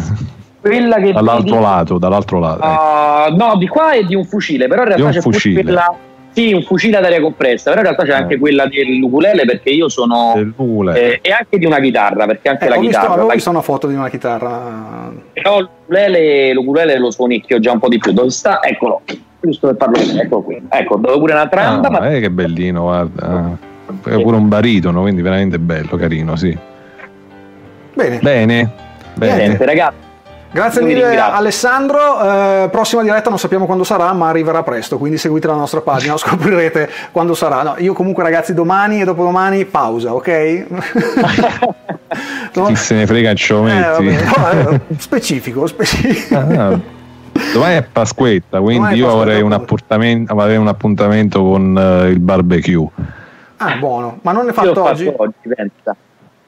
Quella 0.60 0.98
che 0.98 1.14
dall'altro 1.14 1.56
vedi... 1.56 1.66
lato, 1.66 1.98
dall'altro 1.98 2.40
lato. 2.40 2.64
Uh, 2.64 3.36
no, 3.36 3.56
di 3.58 3.68
qua 3.68 3.94
è 3.94 4.04
di 4.04 4.14
un 4.14 4.26
fucile, 4.26 4.68
però 4.68 4.84
in 4.84 4.90
realtà 4.90 5.10
c'è 5.10 5.22
fucile. 5.22 5.64
quella 5.64 5.96
sì, 6.34 6.52
un 6.52 6.64
fucile 6.64 6.98
ad 6.98 7.06
aria 7.06 7.22
compressa, 7.22 7.70
però 7.70 7.82
in 7.82 7.88
realtà 7.88 8.04
c'è 8.04 8.18
eh. 8.18 8.22
anche 8.22 8.38
quella 8.38 8.66
dell'ukulele 8.68 9.46
perché 9.46 9.70
io 9.70 9.88
sono... 9.88 10.34
Eh, 10.94 11.20
e 11.22 11.32
anche 11.32 11.58
di 11.58 11.66
una 11.66 11.80
chitarra, 11.80 12.26
perché 12.26 12.50
anche 12.50 12.66
eh, 12.66 12.70
la 12.70 12.78
ho 12.78 12.80
chitarra... 12.80 13.00
Visto, 13.02 13.14
avevo 13.14 13.34
visto 13.34 13.50
una 13.50 13.62
foto 13.62 13.88
di 13.88 13.94
una 13.94 14.10
chitarra. 14.10 15.12
Però 15.34 15.60
l'ukulele, 15.60 16.54
l'ukulele 16.54 16.98
lo 16.98 17.12
suonicchio 17.12 17.60
già 17.60 17.72
un 17.72 17.80
po' 17.80 17.88
di 17.88 18.00
più. 18.00 18.12
Dove 18.12 18.30
sta? 18.30 18.62
Eccolo, 18.64 19.02
giusto 19.40 19.68
per 19.68 19.76
farlo 19.78 20.00
vedere, 20.00 20.24
eccolo 20.24 20.42
qui. 20.42 20.62
Ecco, 20.70 20.96
dove 20.98 21.18
pure 21.18 21.34
una 21.34 21.48
tramba. 21.48 21.88
Ah, 21.88 21.92
ma... 21.92 22.10
Eh, 22.10 22.20
che 22.20 22.30
bellino, 22.30 22.82
guarda. 22.82 23.58
È 23.86 24.22
pure 24.22 24.38
un 24.38 24.48
baritono, 24.48 25.02
quindi 25.02 25.22
veramente 25.22 25.60
bello, 25.60 25.96
carino, 25.98 26.36
sì. 26.36 26.58
Bene. 27.94 28.20
Bene. 28.20 28.72
Bene. 29.14 29.36
Niente, 29.36 29.66
ragazzi. 29.66 30.12
Grazie 30.54 30.84
mille 30.84 31.18
Alessandro, 31.18 32.22
eh, 32.22 32.70
prossima 32.70 33.02
diretta 33.02 33.28
non 33.30 33.40
sappiamo 33.40 33.66
quando 33.66 33.84
sarà 33.84 34.14
ma 34.14 34.30
arriverà 34.30 34.62
presto, 34.62 35.00
quindi 35.00 35.18
seguite 35.18 35.48
la 35.48 35.56
nostra 35.56 35.82
pagina, 35.82 36.16
scoprirete 36.16 36.88
quando 37.12 37.34
sarà. 37.34 37.64
No, 37.64 37.76
io 37.80 37.94
comunque 37.94 38.22
ragazzi 38.22 38.54
domani 38.54 39.02
e 39.02 39.04
dopodomani 39.04 39.66
pausa, 39.66 40.14
ok? 40.14 40.66
no? 42.54 42.66
Chi 42.66 42.76
se 42.76 42.94
ne 42.94 43.08
frega 43.08 43.34
ci 43.34 43.52
metti? 43.56 44.06
Eh, 44.06 44.22
no, 44.22 44.70
eh, 44.70 44.80
specifico, 45.00 45.66
specifico. 45.66 46.38
Ah, 46.38 46.80
domani 47.52 47.76
è 47.78 47.82
Pasquetta, 47.82 48.62
quindi 48.62 48.94
è 48.94 48.96
io 48.98 49.10
avrei 49.10 49.42
un, 49.42 49.54
avrei 49.54 50.58
un, 50.58 50.68
appuntamento 50.68 51.42
con 51.42 51.76
uh, 51.76 52.08
il 52.08 52.20
barbecue. 52.20 52.88
Ah, 53.58 53.76
buono, 53.78 54.20
ma 54.22 54.32
non 54.34 54.46
ne 54.46 54.54
fatto, 54.54 54.68
fatto 54.68 54.84
oggi? 54.84 55.12
oggi 55.16 55.34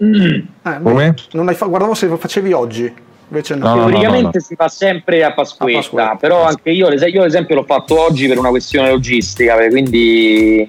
mm. 0.04 0.40
eh, 0.62 0.80
Come? 0.84 1.16
Non 1.32 1.48
hai 1.48 1.56
fa- 1.56 1.66
guardavo 1.66 1.96
se 1.96 2.06
lo 2.06 2.18
facevi 2.18 2.52
oggi. 2.52 2.94
Invece 3.30 3.56
no. 3.56 3.76
no 3.76 3.88
Teoricamente 3.88 4.38
no, 4.38 4.44
si 4.44 4.56
fa 4.56 4.68
sempre 4.68 5.24
a 5.24 5.34
Pasquetta, 5.34 5.72
a 5.72 5.82
Pasquetta 5.82 6.16
però 6.16 6.44
anche 6.44 6.70
io, 6.70 6.90
io 6.90 7.22
ad 7.22 7.28
esempio 7.28 7.56
l'ho 7.56 7.64
fatto 7.64 8.00
oggi 8.00 8.28
per 8.28 8.38
una 8.38 8.50
questione 8.50 8.90
logistica, 8.90 9.56
quindi 9.68 10.68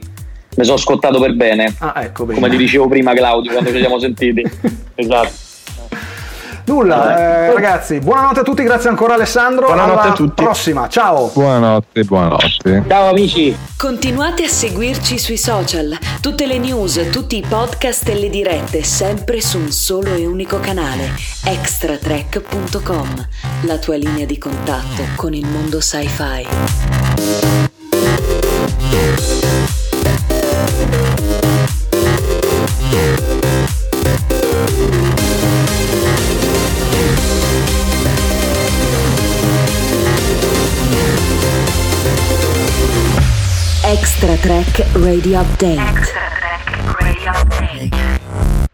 mi 0.56 0.64
sono 0.64 0.78
scottato 0.78 1.20
per 1.20 1.34
bene. 1.34 1.74
Ah, 1.78 2.02
ecco, 2.04 2.24
bene. 2.24 2.40
Come 2.40 2.50
ti 2.50 2.56
dicevo 2.56 2.88
prima 2.88 3.12
Claudio 3.12 3.52
quando 3.52 3.70
ci 3.70 3.78
siamo 3.78 3.98
sentiti. 4.00 4.42
esatto. 4.94 5.45
Nulla, 6.66 7.16
eh, 7.16 7.54
ragazzi, 7.54 8.00
buonanotte 8.00 8.40
a 8.40 8.42
tutti, 8.42 8.64
grazie 8.64 8.88
ancora 8.88 9.14
Alessandro. 9.14 9.66
Buonanotte 9.66 10.00
Alla 10.00 10.10
a 10.10 10.14
tutti. 10.16 10.42
prossima, 10.42 10.88
ciao. 10.88 11.30
Buonanotte, 11.32 12.02
buonanotte. 12.02 12.84
Ciao 12.88 13.10
amici. 13.10 13.56
Continuate 13.78 14.44
a 14.44 14.48
seguirci 14.48 15.16
sui 15.16 15.36
social, 15.36 15.96
tutte 16.20 16.44
le 16.44 16.58
news, 16.58 17.08
tutti 17.12 17.36
i 17.36 17.44
podcast 17.46 18.08
e 18.08 18.14
le 18.14 18.28
dirette, 18.28 18.82
sempre 18.82 19.40
su 19.40 19.58
un 19.58 19.70
solo 19.70 20.12
e 20.14 20.26
unico 20.26 20.58
canale, 20.58 21.12
extratrack.com, 21.44 23.28
la 23.62 23.78
tua 23.78 23.94
linea 23.96 24.26
di 24.26 24.38
contatto 24.38 25.02
con 25.14 25.34
il 25.34 25.46
mondo 25.46 25.80
sci-fi. 25.80 26.46
Extra 43.88 44.36
Track 44.38 44.84
Radio 44.94 45.38
Update. 45.38 45.78
Extra 45.78 46.28
Track 46.40 47.00
Radio 47.00 47.30
Update. 47.30 48.65